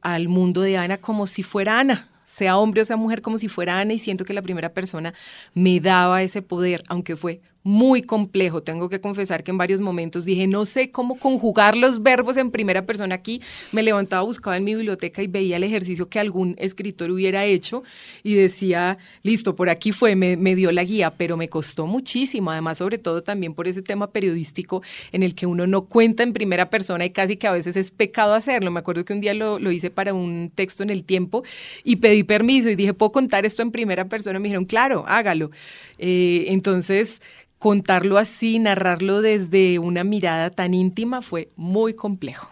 al 0.00 0.28
mundo 0.28 0.62
de 0.62 0.78
Ana 0.78 0.96
como 0.96 1.26
si 1.26 1.42
fuera 1.42 1.78
Ana, 1.78 2.08
sea 2.26 2.56
hombre 2.56 2.80
o 2.80 2.84
sea 2.86 2.96
mujer, 2.96 3.20
como 3.20 3.36
si 3.36 3.48
fuera 3.48 3.78
Ana, 3.78 3.92
y 3.92 3.98
siento 3.98 4.24
que 4.24 4.32
la 4.32 4.42
primera 4.42 4.72
persona 4.72 5.12
me 5.52 5.80
daba 5.80 6.22
ese 6.22 6.40
poder, 6.40 6.82
aunque 6.88 7.14
fue 7.14 7.42
muy 7.64 8.02
complejo. 8.02 8.62
Tengo 8.62 8.90
que 8.90 9.00
confesar 9.00 9.42
que 9.42 9.50
en 9.50 9.56
varios 9.56 9.80
momentos 9.80 10.26
dije, 10.26 10.46
no 10.46 10.66
sé 10.66 10.90
cómo 10.90 11.18
conjugar 11.18 11.76
los 11.76 12.02
verbos 12.02 12.36
en 12.36 12.50
primera 12.50 12.84
persona 12.84 13.14
aquí. 13.14 13.40
Me 13.72 13.82
levantaba, 13.82 14.22
buscaba 14.22 14.58
en 14.58 14.64
mi 14.64 14.74
biblioteca 14.74 15.22
y 15.22 15.26
veía 15.28 15.56
el 15.56 15.64
ejercicio 15.64 16.10
que 16.10 16.20
algún 16.20 16.54
escritor 16.58 17.10
hubiera 17.10 17.46
hecho 17.46 17.82
y 18.22 18.34
decía, 18.34 18.98
listo, 19.22 19.56
por 19.56 19.70
aquí 19.70 19.92
fue, 19.92 20.14
me, 20.14 20.54
dio 20.54 20.70
la 20.72 20.84
guía, 20.84 21.14
pero 21.16 21.38
me 21.38 21.48
costó 21.48 21.86
muchísimo. 21.86 22.50
Además, 22.50 22.78
sobre 22.78 22.98
todo 22.98 23.22
también 23.22 23.54
por 23.54 23.66
ese 23.66 23.80
tema 23.80 24.10
periodístico 24.10 24.82
en 25.10 25.22
el 25.22 25.34
que 25.34 25.46
uno 25.46 25.66
no 25.66 25.86
cuenta 25.86 26.22
en 26.22 26.34
primera 26.34 26.68
persona 26.68 27.06
y 27.06 27.10
casi 27.10 27.38
que 27.38 27.46
a 27.46 27.52
veces 27.52 27.76
es 27.76 27.90
pecado 27.90 28.34
hacerlo. 28.34 28.70
Me 28.70 28.80
acuerdo 28.80 29.06
que 29.06 29.14
un 29.14 29.22
día 29.22 29.32
lo, 29.32 29.58
hice 29.70 29.90
para 29.90 30.12
un 30.12 30.52
texto 30.54 30.82
en 30.82 30.90
el 30.90 31.02
tiempo 31.02 31.42
y 31.82 31.96
pedí 31.96 32.24
permiso 32.24 32.68
y 32.68 32.76
dije, 32.76 32.92
¿puedo 32.92 33.10
contar 33.10 33.46
esto 33.46 33.62
en 33.62 33.70
primera 33.70 34.04
persona? 34.04 34.38
Me 34.38 34.48
dijeron, 34.48 34.66
claro, 34.66 35.04
hágalo. 35.08 35.50
Eh, 35.98 36.44
entonces, 36.48 37.22
contarlo 37.64 38.18
así, 38.18 38.58
narrarlo 38.58 39.22
desde 39.22 39.78
una 39.78 40.04
mirada 40.04 40.50
tan 40.50 40.74
íntima 40.74 41.22
fue 41.22 41.48
muy 41.56 41.94
complejo. 41.94 42.50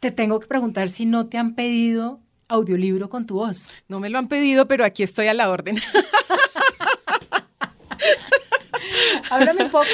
Te 0.00 0.10
tengo 0.10 0.40
que 0.40 0.48
preguntar 0.48 0.88
si 0.88 1.06
no 1.06 1.28
te 1.28 1.38
han 1.38 1.54
pedido 1.54 2.18
audiolibro 2.48 3.08
con 3.08 3.24
tu 3.24 3.36
voz. 3.36 3.70
No 3.86 4.00
me 4.00 4.10
lo 4.10 4.18
han 4.18 4.26
pedido, 4.26 4.66
pero 4.66 4.84
aquí 4.84 5.04
estoy 5.04 5.28
a 5.28 5.34
la 5.34 5.48
orden. 5.48 5.78
Háblame 9.30 9.66
un 9.66 9.70
poco 9.70 9.86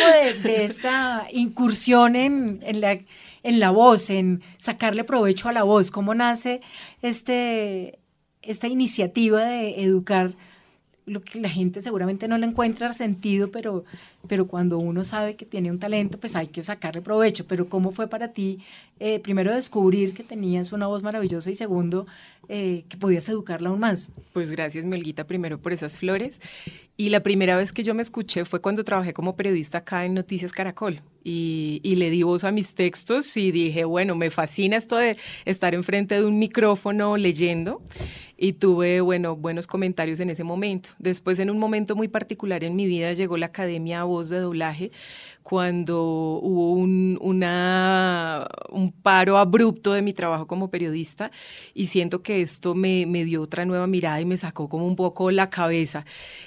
de, 0.43 0.65
esta 0.65 1.27
incursión 1.31 2.17
en, 2.17 2.63
la, 2.81 2.99
en 3.43 3.61
la 3.61 3.71
voz, 3.71 4.09
en 4.09 4.43
sacarle 4.57 5.05
provecho 5.05 5.51
a 5.51 5.53
la 5.53 5.63
voz. 5.63 5.91
¿Cómo 5.91 6.15
nace 6.15 6.63
este, 7.03 7.99
esta 8.41 8.67
iniciativa 8.67 9.45
de 9.45 9.83
educar 9.83 10.33
lo 11.07 11.23
que 11.23 11.41
la 11.41 11.49
gente 11.49 11.81
seguramente 11.81 12.27
no 12.27 12.37
le 12.37 12.47
encuentra 12.47 12.93
sentido, 12.93 13.51
pero, 13.53 13.85
pero 14.27 14.49
cuando 14.49 14.79
uno 14.79 15.05
sabe 15.05 15.37
que 15.37 15.47
tiene 15.47 15.71
un 15.71 15.79
talento, 15.79 16.19
pues 16.19 16.35
hay 16.35 16.49
que 16.49 16.65
sacarle 16.65 17.01
provecho. 17.01 17.47
Pero 17.47 17.69
¿cómo 17.69 17.93
fue 17.93 18.09
para 18.09 18.33
ti, 18.33 18.59
eh, 18.99 19.21
primero, 19.21 19.55
descubrir 19.55 20.15
que 20.15 20.25
tenías 20.25 20.73
una 20.73 20.89
voz 20.89 21.05
maravillosa 21.05 21.49
y 21.49 21.55
segundo, 21.55 22.09
eh, 22.49 22.85
que 22.89 22.97
podías 22.97 23.29
educarla 23.29 23.69
aún 23.69 23.79
más? 23.79 24.11
Pues 24.33 24.51
gracias, 24.51 24.85
Melguita, 24.85 25.29
primero 25.29 25.59
por 25.59 25.73
esas 25.73 25.97
flores. 25.97 26.41
Y 26.97 27.11
la 27.11 27.23
primera 27.23 27.57
vez 27.57 27.73
que 27.73 27.85
yo 27.85 27.95
me 27.95 28.03
escuché 28.03 28.45
fue 28.45 28.61
cuando 28.61 28.83
trabajé 28.83 29.13
como 29.13 29.37
periodista 29.37 29.79
acá 29.79 30.05
en 30.07 30.15
Noticias 30.15 30.53
Caracol. 30.53 31.03
Y, 31.23 31.81
y, 31.83 31.97
le 31.97 32.09
di 32.09 32.23
voz 32.23 32.45
a 32.45 32.53
mis 32.53 32.75
textos 32.75 33.37
y 33.37 33.51
dije, 33.51 33.85
bueno, 33.85 34.15
me 34.15 34.31
fascina 34.31 34.77
esto 34.77 34.97
de 34.97 35.17
estar 35.45 35.75
enfrente 35.75 36.15
de 36.15 36.25
un 36.25 36.39
micrófono 36.39 37.17
leyendo 37.17 37.83
y 38.37 38.55
tuve, 38.55 39.01
bueno, 39.01 39.37
buenos 39.37 39.67
comentarios 39.67 40.21
en 40.21 40.31
ese 40.31 40.45
momento. 40.45 40.91
Después, 40.99 41.39
en 41.39 41.51
un 41.51 41.59
momento 41.59 41.97
muy 41.97 42.09
particular 42.09 42.65
en 42.65 42.77
mi 42.77 42.87
vida, 42.87 43.13
llegó 43.13 43.37
la 43.37 43.47
Academia 43.47 44.05
Voz 44.05 44.29
de 44.29 44.41
Doblaje 44.41 44.91
cuando 45.49 46.41
hubo 46.43 46.73
un, 46.73 47.21
una, 47.21 48.49
un 48.69 48.91
paro 48.91 49.39
abrupto 49.39 49.93
de 49.93 50.03
mi 50.03 50.13
trabajo 50.13 50.49
como 50.49 50.73
periodista 50.73 51.31
y 51.73 51.87
siento 51.87 52.21
que 52.21 52.43
esto 52.43 52.75
me, 52.75 53.07
me 53.07 53.25
dio 53.25 53.43
otra 53.43 53.65
nueva 53.65 53.87
mirada 53.87 54.21
y 54.21 54.25
me 54.25 54.39
sacó 54.39 54.69
como 54.69 54.89
un 54.89 54.97
poco 54.97 55.31
la 55.31 55.49
cabeza. 55.49 56.05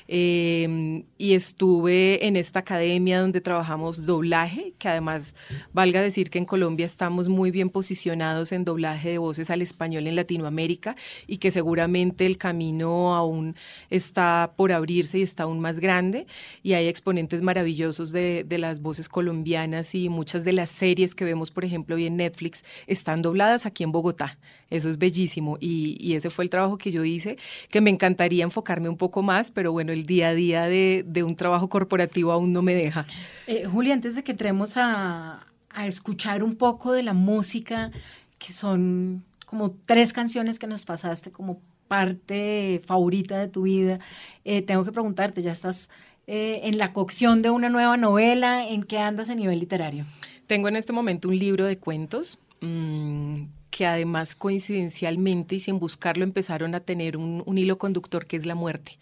Em, 0.10 1.06
y 1.18 1.34
estuve 1.34 2.28
en 2.28 2.36
esta 2.36 2.60
academia 2.60 3.22
donde 3.22 3.40
trabajamos 3.40 4.06
doblaje, 4.06 4.74
que 4.78 4.90
además 4.90 5.34
valga 5.72 6.02
decir 6.02 6.30
que 6.30 6.40
en 6.40 6.46
Colombia 6.46 6.86
estamos 6.86 7.30
muy 7.30 7.52
bien 7.52 7.70
posicionados 7.70 8.52
en 8.52 8.66
doblaje 8.66 9.12
de 9.12 9.18
voces 9.18 9.50
al 9.50 9.62
español 9.62 10.08
en 10.08 10.18
Latinoamérica 10.18 10.98
y 11.26 11.38
que 11.38 11.52
seguramente 11.52 12.26
el 12.26 12.38
camino 12.38 13.16
aún 13.16 13.56
está 13.90 14.52
por 14.58 14.74
abrirse 14.74 15.20
y 15.20 15.22
está 15.22 15.44
aún 15.44 15.62
más 15.62 15.80
grande 15.80 16.28
y 16.64 16.74
hay 16.74 16.90
exponentes 16.90 17.42
maravillosos 17.42 18.12
de, 18.12 18.44
de 18.44 18.58
las 18.58 18.82
voces 18.82 18.89
voces 18.90 19.08
colombianas 19.08 19.94
y 19.94 20.10
muchas 20.10 20.44
de 20.44 20.52
las 20.52 20.72
series 20.72 21.14
que 21.14 21.24
vemos, 21.24 21.52
por 21.52 21.64
ejemplo, 21.64 21.96
hoy 21.96 22.08
en 22.08 22.18
Netflix, 22.18 22.64
están 22.88 23.22
dobladas 23.22 23.68
aquí 23.68 23.84
en 23.84 23.92
Bogotá. 23.92 24.40
Eso 24.72 24.90
es 24.90 24.98
bellísimo 24.98 25.58
y, 25.60 26.16
ese 26.16 26.32
fue 26.32 26.44
el 26.44 26.50
trabajo 26.50 26.80
que 26.80 26.92
yo 26.92 27.06
hice, 27.06 27.38
que 27.70 27.82
me 27.82 27.92
encantaría 27.92 28.44
enfocarme 28.44 28.90
un 28.90 28.98
poco 28.98 29.22
más, 29.22 29.52
pero 29.52 29.72
bueno, 29.72 29.92
el 29.92 30.08
día 30.08 30.30
a 30.30 30.34
día 30.34 30.64
de, 30.64 31.24
un 31.24 31.36
trabajo 31.36 31.70
corporativo 31.70 32.32
aún 32.32 32.52
no 32.52 32.64
me 32.64 32.74
deja. 32.74 33.06
Eh, 33.46 33.66
Julia, 33.66 33.94
antes 33.94 34.16
de 34.16 34.24
que 34.24 34.32
entremos 34.32 34.74
a, 34.76 35.46
escuchar 35.86 36.44
un 36.44 36.56
poco 36.56 36.92
de 36.92 37.04
la 37.04 37.14
música, 37.14 37.92
que 38.40 38.52
son 38.52 39.24
como 39.46 39.72
tres 39.86 40.14
canciones 40.14 40.58
que 40.58 40.68
nos 40.68 40.84
pasaste 40.84 41.32
como 41.32 41.62
parte 41.88 42.82
favorita 42.86 43.38
de 43.38 43.48
tu 43.48 43.62
vida, 43.62 44.00
eh, 44.46 44.62
tengo 44.64 44.84
que 44.84 44.92
preguntarte, 44.92 45.42
¿ya 45.42 45.52
estás 45.52 45.90
eh, 46.32 46.68
en 46.68 46.78
la 46.78 46.94
cocción 46.94 47.42
de 47.42 47.50
una 47.50 47.70
nueva 47.70 47.98
novela? 47.98 48.68
¿En 48.68 48.84
qué 48.84 49.00
andas 49.00 49.32
a 49.32 49.36
nivel 49.36 49.60
literario? 49.60 50.06
Tengo 50.46 50.68
en 50.68 50.76
este 50.76 50.94
momento 50.94 51.28
un 51.28 51.40
libro 51.40 51.66
de 51.66 51.80
cuentos 51.80 52.38
mm, 52.62 53.46
que 53.72 53.88
además 53.88 54.36
coincidencialmente 54.36 55.56
y 55.56 55.60
sin 55.60 55.80
buscarlo 55.80 56.24
empezaron 56.24 56.76
a 56.76 56.82
tener 56.82 57.18
un, 57.18 57.58
hilo 57.58 57.80
conductor 57.80 58.28
que 58.28 58.38
es 58.38 58.46
la 58.46 58.54
muerte. 58.54 59.00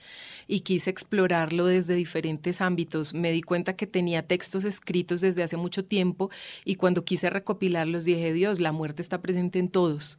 Y 0.47 0.61
quise 0.61 0.89
explorarlo 0.89 1.65
desde 1.65 1.95
diferentes 1.95 2.61
ámbitos. 2.61 3.13
Me 3.13 3.33
di 3.33 3.41
cuenta 3.41 3.75
que 3.75 3.87
tenía 3.87 4.25
textos 4.25 4.63
escritos 4.63 5.19
desde 5.19 5.43
hace 5.43 5.57
mucho 5.57 5.83
tiempo 5.83 6.29
y 6.63 6.75
cuando 6.75 7.03
quise 7.03 7.29
recopilarlos 7.29 8.05
dije, 8.05 8.31
Dios, 8.31 8.61
la 8.61 8.71
muerte 8.71 9.01
está 9.01 9.21
presente 9.21 9.59
en 9.59 9.67
todos. 9.67 10.17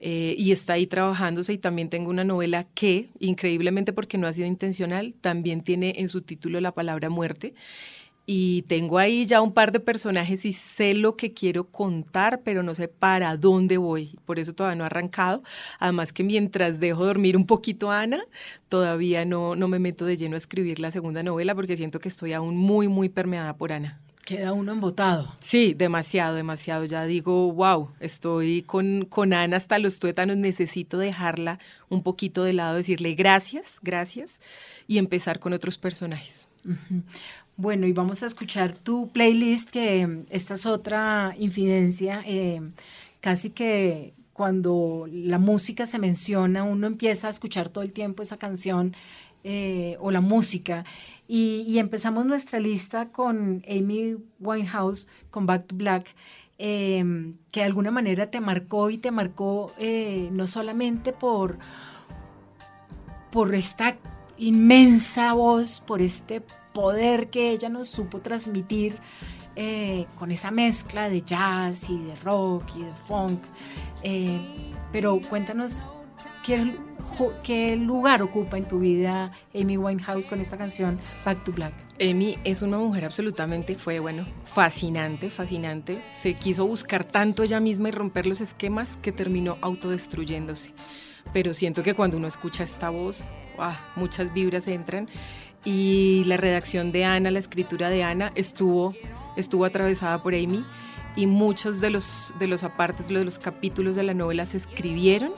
Eh, 0.00 0.34
y 0.38 0.52
está 0.52 0.74
ahí 0.74 0.86
trabajándose 0.86 1.52
y 1.52 1.58
también 1.58 1.88
tengo 1.88 2.10
una 2.10 2.24
novela 2.24 2.66
que, 2.74 3.08
increíblemente 3.18 3.92
porque 3.92 4.18
no 4.18 4.26
ha 4.26 4.32
sido 4.32 4.46
intencional, 4.46 5.14
también 5.20 5.62
tiene 5.62 5.94
en 5.98 6.08
su 6.08 6.22
título 6.22 6.60
la 6.60 6.72
palabra 6.72 7.10
muerte. 7.10 7.54
Y 8.30 8.62
tengo 8.68 8.98
ahí 8.98 9.24
ya 9.24 9.40
un 9.40 9.54
par 9.54 9.72
de 9.72 9.80
personajes 9.80 10.44
y 10.44 10.52
sé 10.52 10.92
lo 10.92 11.16
que 11.16 11.32
quiero 11.32 11.64
contar, 11.64 12.42
pero 12.44 12.62
no 12.62 12.74
sé 12.74 12.86
para 12.86 13.38
dónde 13.38 13.78
voy. 13.78 14.18
Por 14.26 14.38
eso 14.38 14.52
todavía 14.52 14.76
no 14.76 14.84
he 14.84 14.86
arrancado. 14.86 15.42
Además 15.78 16.12
que 16.12 16.24
mientras 16.24 16.78
dejo 16.78 17.06
dormir 17.06 17.38
un 17.38 17.46
poquito 17.46 17.90
a 17.90 18.02
Ana, 18.02 18.22
todavía 18.68 19.24
no, 19.24 19.56
no 19.56 19.66
me 19.66 19.78
meto 19.78 20.04
de 20.04 20.18
lleno 20.18 20.34
a 20.34 20.38
escribir 20.38 20.78
la 20.78 20.90
segunda 20.90 21.22
novela 21.22 21.54
porque 21.54 21.78
siento 21.78 22.00
que 22.00 22.08
estoy 22.10 22.34
aún 22.34 22.54
muy, 22.54 22.86
muy 22.86 23.08
permeada 23.08 23.56
por 23.56 23.72
Ana. 23.72 23.98
Queda 24.28 24.52
uno 24.52 24.72
embotado. 24.72 25.34
Sí, 25.40 25.72
demasiado, 25.72 26.34
demasiado. 26.34 26.84
Ya 26.84 27.06
digo, 27.06 27.50
wow, 27.50 27.92
estoy 27.98 28.60
con, 28.60 29.06
con 29.06 29.32
Ana 29.32 29.56
hasta 29.56 29.78
los 29.78 29.98
tuétanos, 29.98 30.36
necesito 30.36 30.98
dejarla 30.98 31.58
un 31.88 32.02
poquito 32.02 32.44
de 32.44 32.52
lado, 32.52 32.76
decirle 32.76 33.14
gracias, 33.14 33.78
gracias, 33.80 34.38
y 34.86 34.98
empezar 34.98 35.38
con 35.38 35.54
otros 35.54 35.78
personajes. 35.78 36.46
Bueno, 37.56 37.86
y 37.86 37.92
vamos 37.92 38.22
a 38.22 38.26
escuchar 38.26 38.74
tu 38.74 39.08
playlist, 39.08 39.70
que 39.70 40.26
esta 40.28 40.54
es 40.54 40.66
otra 40.66 41.34
infidencia. 41.38 42.22
Eh, 42.26 42.60
casi 43.20 43.48
que 43.48 44.12
cuando 44.34 45.08
la 45.10 45.38
música 45.38 45.86
se 45.86 45.98
menciona, 45.98 46.64
uno 46.64 46.86
empieza 46.86 47.28
a 47.28 47.30
escuchar 47.30 47.70
todo 47.70 47.82
el 47.82 47.94
tiempo 47.94 48.22
esa 48.22 48.36
canción 48.36 48.94
eh, 49.42 49.96
o 50.00 50.10
la 50.10 50.20
música. 50.20 50.84
Y, 51.30 51.78
empezamos 51.78 52.24
nuestra 52.24 52.58
lista 52.58 53.10
con 53.10 53.62
Amy 53.68 54.16
Winehouse, 54.40 55.08
con 55.30 55.44
Back 55.44 55.66
to 55.66 55.76
Black, 55.76 56.14
em, 56.56 57.36
que 57.50 57.60
de 57.60 57.66
alguna 57.66 57.90
manera 57.90 58.30
te 58.30 58.40
marcó 58.40 58.88
y 58.88 58.96
te 58.96 59.10
marcó 59.10 59.70
eh, 59.78 60.30
no 60.32 60.46
solamente 60.46 61.12
por, 61.12 61.58
por 63.30 63.54
esta 63.54 63.98
inmensa 64.38 65.34
voz, 65.34 65.80
por 65.80 66.00
este 66.00 66.42
poder 66.72 67.28
que 67.28 67.50
ella 67.50 67.68
nos 67.68 67.88
supo 67.88 68.20
transmitir 68.20 68.96
eh, 69.54 70.06
con 70.14 70.30
esa 70.30 70.50
mezcla 70.50 71.10
de 71.10 71.20
jazz 71.20 71.90
y 71.90 71.98
de 71.98 72.16
rock 72.16 72.64
y 72.76 72.84
de 72.84 72.94
funk. 73.06 73.40
Eh, 74.02 74.40
pero 74.92 75.20
cuéntanos 75.28 75.90
¿qué, 77.42 77.76
lugar 77.76 78.22
ocupa 78.22 78.56
en 78.56 78.66
tu 78.66 78.78
vida 78.78 79.32
Amy 79.54 79.76
Winehouse 79.76 80.26
con 80.26 80.40
esta 80.40 80.56
canción 80.56 80.98
Back 81.24 81.44
to 81.44 81.52
Black. 81.52 81.72
Amy 82.00 82.38
es 82.44 82.62
una 82.62 82.78
mujer 82.78 83.04
absolutamente, 83.04 83.74
fue 83.74 83.98
bueno, 83.98 84.24
fascinante, 84.44 85.30
fascinante. 85.30 86.02
Se 86.16 86.34
quiso 86.34 86.66
buscar 86.66 87.04
tanto 87.04 87.42
ella 87.42 87.60
misma 87.60 87.88
y 87.88 87.92
romper 87.92 88.26
los 88.26 88.40
esquemas 88.40 88.96
que 89.02 89.12
terminó 89.12 89.58
autodestruyéndose. 89.60 90.72
Pero 91.32 91.52
siento 91.52 91.82
que 91.82 91.94
cuando 91.94 92.16
uno 92.16 92.28
escucha 92.28 92.64
esta 92.64 92.88
voz, 92.88 93.24
ah, 93.58 93.78
muchas 93.96 94.32
vibras 94.32 94.68
entran. 94.68 95.08
Y 95.64 96.22
la 96.26 96.36
redacción 96.36 96.92
de 96.92 97.04
Ana, 97.04 97.30
la 97.30 97.40
escritura 97.40 97.90
de 97.90 98.04
Ana, 98.04 98.32
estuvo, 98.36 98.94
estuvo 99.36 99.64
atravesada 99.64 100.22
por 100.22 100.34
Amy. 100.34 100.64
Y 101.16 101.26
muchos 101.26 101.80
de 101.80 101.90
los, 101.90 102.32
de 102.38 102.46
los 102.46 102.62
apartes, 102.62 103.08
de 103.08 103.24
los 103.24 103.38
capítulos 103.38 103.96
de 103.96 104.04
la 104.04 104.14
novela 104.14 104.46
se 104.46 104.56
escribieron 104.56 105.32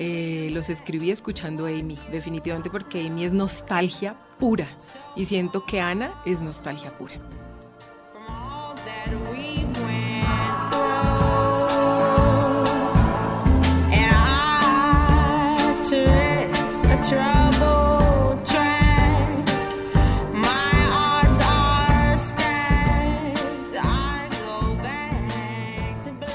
eh, 0.00 0.48
los 0.52 0.68
escribí 0.68 1.10
escuchando 1.10 1.66
a 1.66 1.70
Amy, 1.70 1.98
definitivamente 2.12 2.70
porque 2.70 3.04
Amy 3.04 3.24
es 3.24 3.32
nostalgia 3.32 4.14
pura 4.38 4.68
y 5.16 5.24
siento 5.24 5.66
que 5.66 5.80
Ana 5.80 6.14
es 6.24 6.40
nostalgia 6.40 6.96
pura. 6.96 7.14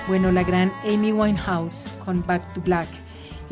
Bueno, 0.10 0.32
la 0.32 0.44
gran 0.44 0.72
Amy 0.86 1.12
Winehouse 1.14 1.88
con 2.04 2.24
Back 2.28 2.54
to 2.54 2.62
Black. 2.62 3.03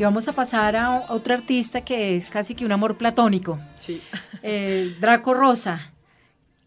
Y 0.02 0.04
vamos 0.04 0.26
a 0.26 0.32
pasar 0.32 0.74
a 0.74 1.06
otro 1.10 1.32
artista 1.32 1.84
que 1.84 2.16
es 2.16 2.28
casi 2.28 2.56
que 2.56 2.64
un 2.64 2.72
amor 2.72 2.96
platónico. 2.96 3.60
Sí. 3.78 4.00
Eh, 4.44 4.96
Draco 5.00 5.34
Rosa, 5.34 5.78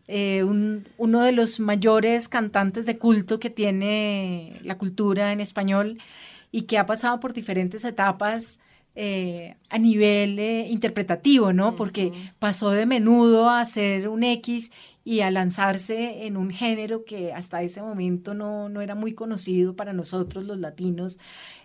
eh, 0.08 0.46
uno 0.46 1.22
de 1.22 1.32
los 1.34 1.60
mayores 1.60 2.30
cantantes 2.30 2.86
de 2.86 2.98
culto 2.98 3.38
que 3.38 3.50
tiene 3.50 4.62
la 4.64 4.78
cultura 4.78 5.34
en 5.34 5.42
español 5.42 5.98
y 6.54 6.62
que 6.62 6.78
ha 6.78 6.86
pasado 6.86 7.20
por 7.20 7.34
diferentes 7.34 7.84
etapas 7.84 8.62
eh, 8.96 9.58
a 9.70 9.78
nivel 9.78 10.40
interpretativo, 10.40 11.52
¿no? 11.52 11.76
Porque 11.76 12.14
pasó 12.40 12.72
de 12.72 12.86
menudo 12.86 13.50
a 13.50 13.66
ser 13.66 14.08
un 14.08 14.24
X 14.24 14.72
y 15.04 15.20
a 15.20 15.30
lanzarse 15.30 16.26
en 16.26 16.38
un 16.38 16.52
género 16.52 17.04
que 17.04 17.34
hasta 17.34 17.62
ese 17.62 17.82
momento 17.82 18.34
no, 18.34 18.70
no 18.70 18.80
era 18.80 18.96
muy 18.96 19.14
conocido 19.14 19.76
para 19.76 19.92
nosotros 19.92 20.46
los 20.46 20.60
latinos. 20.60 21.20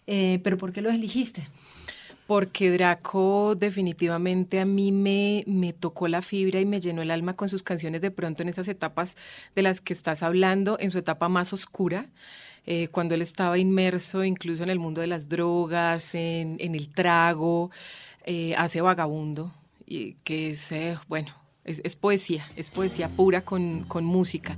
Pero 0.07 0.59
¿por 0.59 0.73
qué 0.73 0.83
lo 0.83 0.91
elegiste? 0.91 1.49
porque 2.31 2.71
Draco 2.71 3.57
definitivamente 3.57 4.61
a 4.61 4.65
mí 4.65 4.93
me, 4.93 5.43
me 5.49 5.73
tocó 5.73 6.07
la 6.07 6.23
fibra 6.23 6.61
y 6.61 6.65
me 6.65 6.81
llenó 6.81 7.03
el 7.03 7.11
alma 7.11 7.35
con 7.35 7.49
sus 7.49 7.65
canciones 7.65 8.03
de 8.03 8.13
pronto 8.13 8.45
en 8.45 8.49
esas 8.49 8.69
etapas 8.69 9.17
de 9.57 9.63
las 9.63 9.81
que 9.81 9.93
estás 9.93 10.23
hablando, 10.23 10.77
en 10.79 10.93
su 10.93 10.99
etapa 10.99 11.29
más 11.29 11.53
oscura. 11.53 12.07
Eh, 12.67 12.87
cuando 12.87 13.17
él 13.17 13.23
estaba 13.23 13.59
inmerso 13.59 14.23
incluso 14.23 14.63
en 14.63 14.71
el 14.71 14.79
mundo 14.79 15.01
de 15.01 15.09
las 15.09 15.29
drogas, 15.29 16.15
en, 16.15 16.57
el 16.61 16.93
trago, 16.93 17.73
eh, 18.25 18.55
hace 18.57 18.81
vagabundo, 18.81 19.53
y 19.85 20.13
que 20.23 20.51
es, 20.51 20.71
eh, 20.71 20.99
bueno, 21.09 21.35
es, 21.65 21.97
poesía, 21.97 22.49
es 22.57 22.71
poesía 22.71 23.09
pura 23.09 23.45
con, 23.45 23.85
con 23.85 24.05
música. 24.05 24.57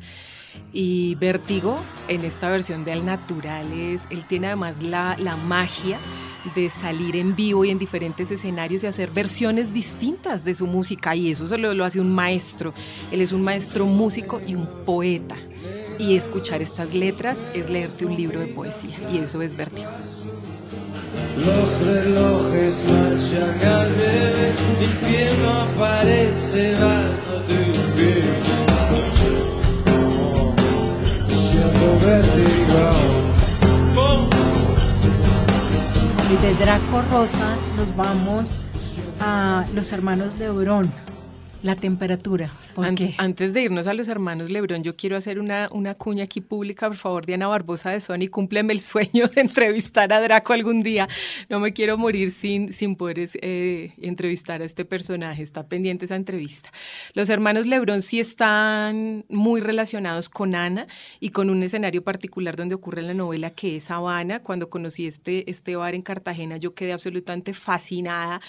Y 0.73 1.15
Vértigo, 1.17 1.79
en 2.09 2.25
esta 2.25 2.51
versión 2.51 2.85
de 2.85 2.93
Al 2.93 3.05
Natural, 3.05 3.73
es, 3.73 4.03
él 4.11 4.25
tiene 4.27 4.49
además 4.49 4.83
la, 4.83 5.17
la 5.19 5.37
magia 5.37 5.99
de 6.55 6.71
salir 6.71 7.17
en 7.17 7.35
vivo 7.37 7.65
y 7.65 7.71
en 7.71 7.79
diferentes 7.79 8.31
escenarios 8.31 8.83
y 8.83 8.87
hacer 8.87 9.11
versiones 9.11 9.73
distintas 9.73 10.45
de 10.45 10.55
su 10.55 10.67
música. 10.67 11.15
Y 11.17 11.31
eso 11.31 11.47
solo 11.47 11.73
lo 11.75 11.85
hace 11.85 12.01
un 12.01 12.13
maestro. 12.13 12.75
Él 13.11 13.21
es 13.21 13.33
un 13.33 13.43
maestro 13.43 13.87
músico 13.87 14.41
y 14.47 14.55
un 14.55 14.67
poeta. 14.85 15.37
Y 15.99 16.17
escuchar 16.17 16.63
estas 16.63 16.95
letras 16.95 17.39
es 17.55 17.71
leerte 17.71 18.05
un 18.05 18.17
libro 18.17 18.41
de 18.41 18.49
poesía. 18.49 18.99
Y 19.11 19.19
eso 19.19 19.41
es 19.41 19.57
vértigo. 19.57 19.91
Los 21.37 21.87
relojes 21.87 22.87
marchan 22.89 23.67
al 23.67 23.93
bebé, 23.93 24.53
infierno 24.81 25.51
aparece 25.63 26.75
bajo 26.77 27.41
tus 27.47 27.85
pies. 27.97 28.25
Siento 31.29 32.07
vértigo. 32.07 33.23
Y 36.31 36.47
de 36.47 36.55
Draco 36.55 37.03
Rosa 37.11 37.57
nos 37.77 37.97
vamos 37.97 38.63
a 39.21 39.65
los 39.75 39.93
hermanos 39.93 40.39
Lebrón. 40.39 40.91
La 41.63 41.77
temperatura. 41.77 42.53
Antes 43.19 43.53
de 43.53 43.63
irnos 43.63 43.87
a 43.87 43.95
los 43.95 44.09
hermanos 44.09 44.51
Lebrón, 44.51 44.83
yo 44.83 44.97
quiero 44.97 45.17
hacer 45.17 45.39
una, 45.39 45.69
una 45.71 45.95
cuña 45.95 46.25
aquí 46.25 46.41
pública, 46.41 46.89
por 46.89 46.97
favor, 46.97 47.25
Diana 47.25 47.47
Barbosa 47.47 47.91
de 47.91 48.01
Sony, 48.01 48.29
cúmpleme 48.29 48.73
el 48.73 48.81
sueño 48.81 49.29
de 49.29 49.43
entrevistar 49.43 50.13
a 50.13 50.21
Draco 50.21 50.55
algún 50.55 50.83
día. 50.83 51.09
No 51.49 51.61
me 51.61 51.73
quiero 51.73 51.97
morir 51.97 52.33
sin, 52.33 52.73
sin 52.73 52.97
poder 52.97 53.31
eh, 53.35 53.93
entrevistar 54.03 54.61
a 54.61 54.65
este 54.65 54.85
personaje. 54.85 55.45
Está 55.45 55.69
pendiente 55.69 56.07
esa 56.07 56.17
entrevista. 56.17 56.73
Los 57.15 57.31
hermanos 57.31 57.67
Lebrón 57.67 58.03
sí 58.03 58.19
están 58.19 59.25
muy 59.29 59.61
relacionados 59.61 60.29
con 60.29 60.57
Ana 60.57 60.89
y 61.21 61.29
con 61.29 61.49
un 61.49 61.63
escenario 61.63 62.03
particular 62.03 62.57
donde 62.57 62.75
ocurre 62.75 63.03
la 63.03 63.15
novela 63.15 63.51
que 63.51 63.77
es 63.77 63.89
Habana. 63.89 64.41
Cuando 64.41 64.69
conocí 64.69 65.07
este, 65.07 65.49
este 65.49 65.77
bar 65.77 65.95
en 65.95 66.03
Cartagena, 66.03 66.57
yo 66.57 66.75
quedé 66.75 66.93
absolutamente 66.93 67.55
fascinada 67.55 68.41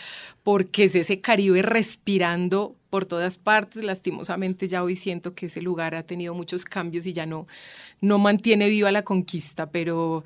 porque 0.41 0.85
es 0.85 0.95
ese 0.95 1.21
Caribe 1.21 1.61
respirando 1.61 2.75
por 2.93 3.05
todas 3.05 3.39
partes. 3.39 3.83
Lastimosamente 3.83 4.67
ya 4.67 4.83
hoy 4.83 4.95
siento 4.95 5.33
que 5.33 5.47
ese 5.47 5.63
lugar 5.63 5.95
ha 5.95 6.03
tenido 6.03 6.35
muchos 6.35 6.63
cambios 6.63 7.07
y 7.07 7.13
ya 7.13 7.25
no, 7.25 7.47
no 8.01 8.19
mantiene 8.19 8.69
viva 8.69 8.91
la 8.91 9.01
conquista, 9.01 9.71
pero, 9.71 10.23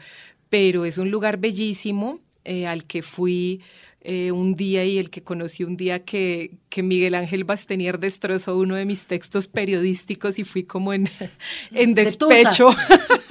pero 0.50 0.84
es 0.84 0.98
un 0.98 1.10
lugar 1.10 1.38
bellísimo 1.38 2.20
eh, 2.44 2.68
al 2.68 2.84
que 2.84 3.04
fui 3.04 3.62
eh, 4.02 4.34
un 4.34 4.58
día 4.58 4.84
y 4.84 4.98
el 4.98 5.10
que 5.10 5.22
conocí 5.22 5.64
un 5.64 5.78
día 5.78 6.04
que, 6.04 6.56
que, 6.68 6.84
Miguel 6.84 7.16
Ángel 7.16 7.46
Bastenier 7.46 8.00
destrozó 8.00 8.58
uno 8.58 8.76
de 8.76 8.84
mis 8.84 9.06
textos 9.06 9.48
periodísticos 9.48 10.38
y 10.38 10.44
fui 10.44 10.64
como 10.64 10.92
en, 10.92 11.10
en 11.72 11.94
despecho. 11.94 12.72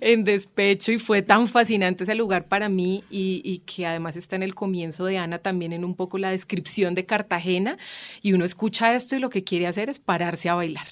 en 0.00 0.24
despecho 0.24 0.92
y 0.92 0.98
fue 0.98 1.22
tan 1.22 1.48
fascinante 1.48 2.04
ese 2.04 2.14
lugar 2.14 2.46
para 2.46 2.68
mí 2.68 3.04
y, 3.10 3.62
que 3.66 3.86
además 3.86 4.16
está 4.16 4.36
en 4.36 4.42
el 4.42 4.54
comienzo 4.54 5.04
de 5.04 5.18
Ana 5.18 5.38
también 5.38 5.72
en 5.72 5.84
un 5.84 5.94
poco 5.94 6.18
la 6.18 6.30
descripción 6.30 6.94
de 6.94 7.06
Cartagena 7.06 7.78
y 8.22 8.32
uno 8.32 8.44
escucha 8.44 8.94
esto 8.94 9.16
y 9.16 9.18
lo 9.18 9.30
que 9.30 9.44
quiere 9.44 9.66
hacer 9.66 9.88
es 9.90 9.98
pararse 9.98 10.48
a 10.48 10.54
bailar. 10.54 10.86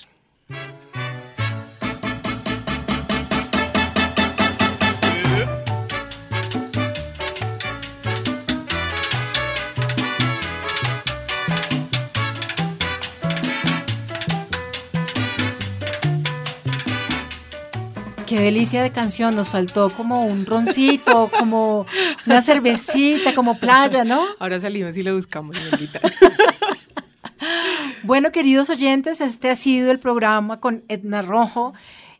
Qué 18.33 18.41
delicia 18.41 18.83
de 18.83 18.91
canción. 18.91 19.35
Nos 19.35 19.51
faltó 19.51 19.91
como 19.91 20.25
un 20.25 20.47
roncito, 20.47 21.31
como 21.39 21.85
una 22.25 22.41
cervecita, 22.41 23.35
como 23.35 23.59
playa, 23.59 24.05
¿no? 24.05 24.25
Ahora 24.39 24.59
salimos 24.59 24.97
y 24.97 25.03
lo 25.03 25.15
buscamos, 25.15 25.55
bueno, 28.03 28.33
queridos 28.33 28.71
oyentes, 28.71 29.21
este 29.21 29.51
ha 29.51 29.57
sido 29.57 29.91
el 29.91 29.99
programa 29.99 30.61
con 30.61 30.83
Edna 30.89 31.21
Rojo. 31.21 31.75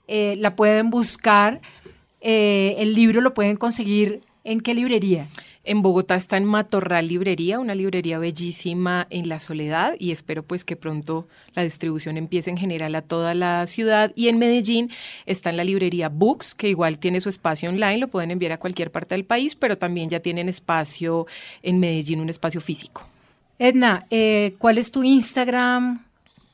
Eh, 0.07 0.37
la 0.39 0.55
pueden 0.55 0.91
buscar. 0.91 1.63
Eh, 2.21 2.75
el 2.79 2.93
libro 2.93 3.23
lo 3.23 3.33
pueden 3.33 3.57
conseguir 3.57 4.21
en 4.45 4.61
qué 4.61 4.75
librería. 4.75 5.29
En 5.65 5.81
Bogotá 5.81 6.17
está 6.17 6.37
en 6.37 6.45
Matorral 6.45 7.07
Librería, 7.07 7.61
una 7.61 7.77
librería 7.77 8.19
bellísima 8.19 9.07
en 9.11 9.29
la 9.29 9.39
soledad 9.39 9.95
y 9.97 10.11
espero 10.11 10.43
pues 10.43 10.65
que 10.65 10.75
pronto 10.75 11.29
la 11.55 11.63
distribución 11.63 12.17
empiece 12.17 12.51
en 12.51 12.57
general 12.57 12.97
a 12.97 13.03
toda 13.03 13.33
la 13.35 13.65
ciudad. 13.69 14.11
Y 14.17 14.27
en 14.27 14.41
Medellín 14.41 14.91
está 15.25 15.51
en 15.51 15.57
la 15.57 15.63
librería 15.63 16.09
Books, 16.09 16.57
que 16.57 16.69
igual 16.69 16.99
tiene 16.99 17.21
su 17.21 17.29
espacio 17.29 17.69
online, 17.69 17.99
lo 17.99 18.09
pueden 18.09 18.33
enviar 18.33 18.51
a 18.51 18.59
cualquier 18.59 18.91
parte 18.91 19.15
del 19.15 19.25
país, 19.25 19.55
pero 19.55 19.79
también 19.79 20.11
ya 20.11 20.19
tienen 20.19 20.49
espacio 20.49 21.29
en 21.63 21.79
Medellín, 21.79 22.19
un 22.19 22.29
espacio 22.29 22.61
físico. 22.61 23.07
Edna, 23.61 24.07
eh, 24.11 24.57
¿cuál 24.59 24.79
es 24.79 24.91
tu 24.91 25.05
Instagram, 25.05 26.05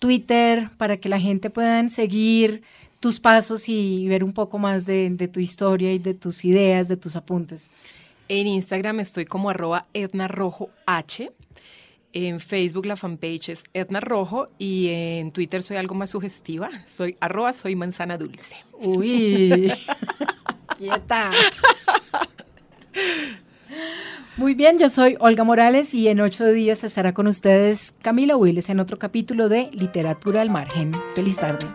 Twitter, 0.00 0.68
para 0.76 0.98
que 0.98 1.08
la 1.08 1.18
gente 1.18 1.48
pueda 1.48 1.88
seguir 1.88 2.60
tus 3.00 3.20
pasos 3.20 3.70
y 3.70 4.06
ver 4.06 4.22
un 4.22 4.34
poco 4.34 4.58
más 4.58 4.84
de, 4.84 5.08
de 5.08 5.28
tu 5.28 5.40
historia 5.40 5.94
y 5.94 5.98
de 5.98 6.12
tus 6.12 6.44
ideas, 6.44 6.88
de 6.88 6.98
tus 6.98 7.16
apuntes? 7.16 7.70
En 8.28 8.46
Instagram 8.46 9.00
estoy 9.00 9.24
como 9.24 9.50
arroba 9.50 9.86
Edna 9.94 10.28
Rojo 10.28 10.70
H. 10.86 11.32
En 12.12 12.40
Facebook 12.40 12.86
la 12.86 12.96
fanpage 12.96 13.50
es 13.50 13.64
Edna 13.74 14.00
Rojo 14.00 14.48
y 14.58 14.88
en 14.88 15.32
Twitter 15.32 15.62
soy 15.62 15.76
algo 15.76 15.94
más 15.94 16.10
sugestiva. 16.10 16.70
Soy 16.86 17.16
arroba 17.20 17.52
soy 17.52 17.74
manzana 17.74 18.18
dulce. 18.18 18.56
Uy, 18.74 19.72
quieta. 20.78 21.30
Muy 24.36 24.54
bien, 24.54 24.78
yo 24.78 24.88
soy 24.88 25.16
Olga 25.20 25.44
Morales 25.44 25.94
y 25.94 26.08
en 26.08 26.20
ocho 26.20 26.46
días 26.46 26.84
estará 26.84 27.12
con 27.12 27.26
ustedes 27.26 27.94
Camila 28.02 28.36
Willes 28.36 28.68
en 28.68 28.80
otro 28.80 28.98
capítulo 28.98 29.48
de 29.48 29.70
Literatura 29.72 30.42
al 30.42 30.50
Margen. 30.50 30.92
Feliz 31.14 31.36
tarde. 31.36 31.66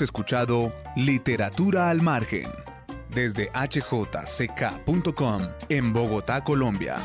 Escuchado 0.00 0.72
Literatura 0.96 1.90
al 1.90 2.02
Margen 2.02 2.50
desde 3.16 3.50
hjck.com 3.50 5.42
en 5.68 5.92
Bogotá, 5.92 6.44
Colombia. 6.44 6.98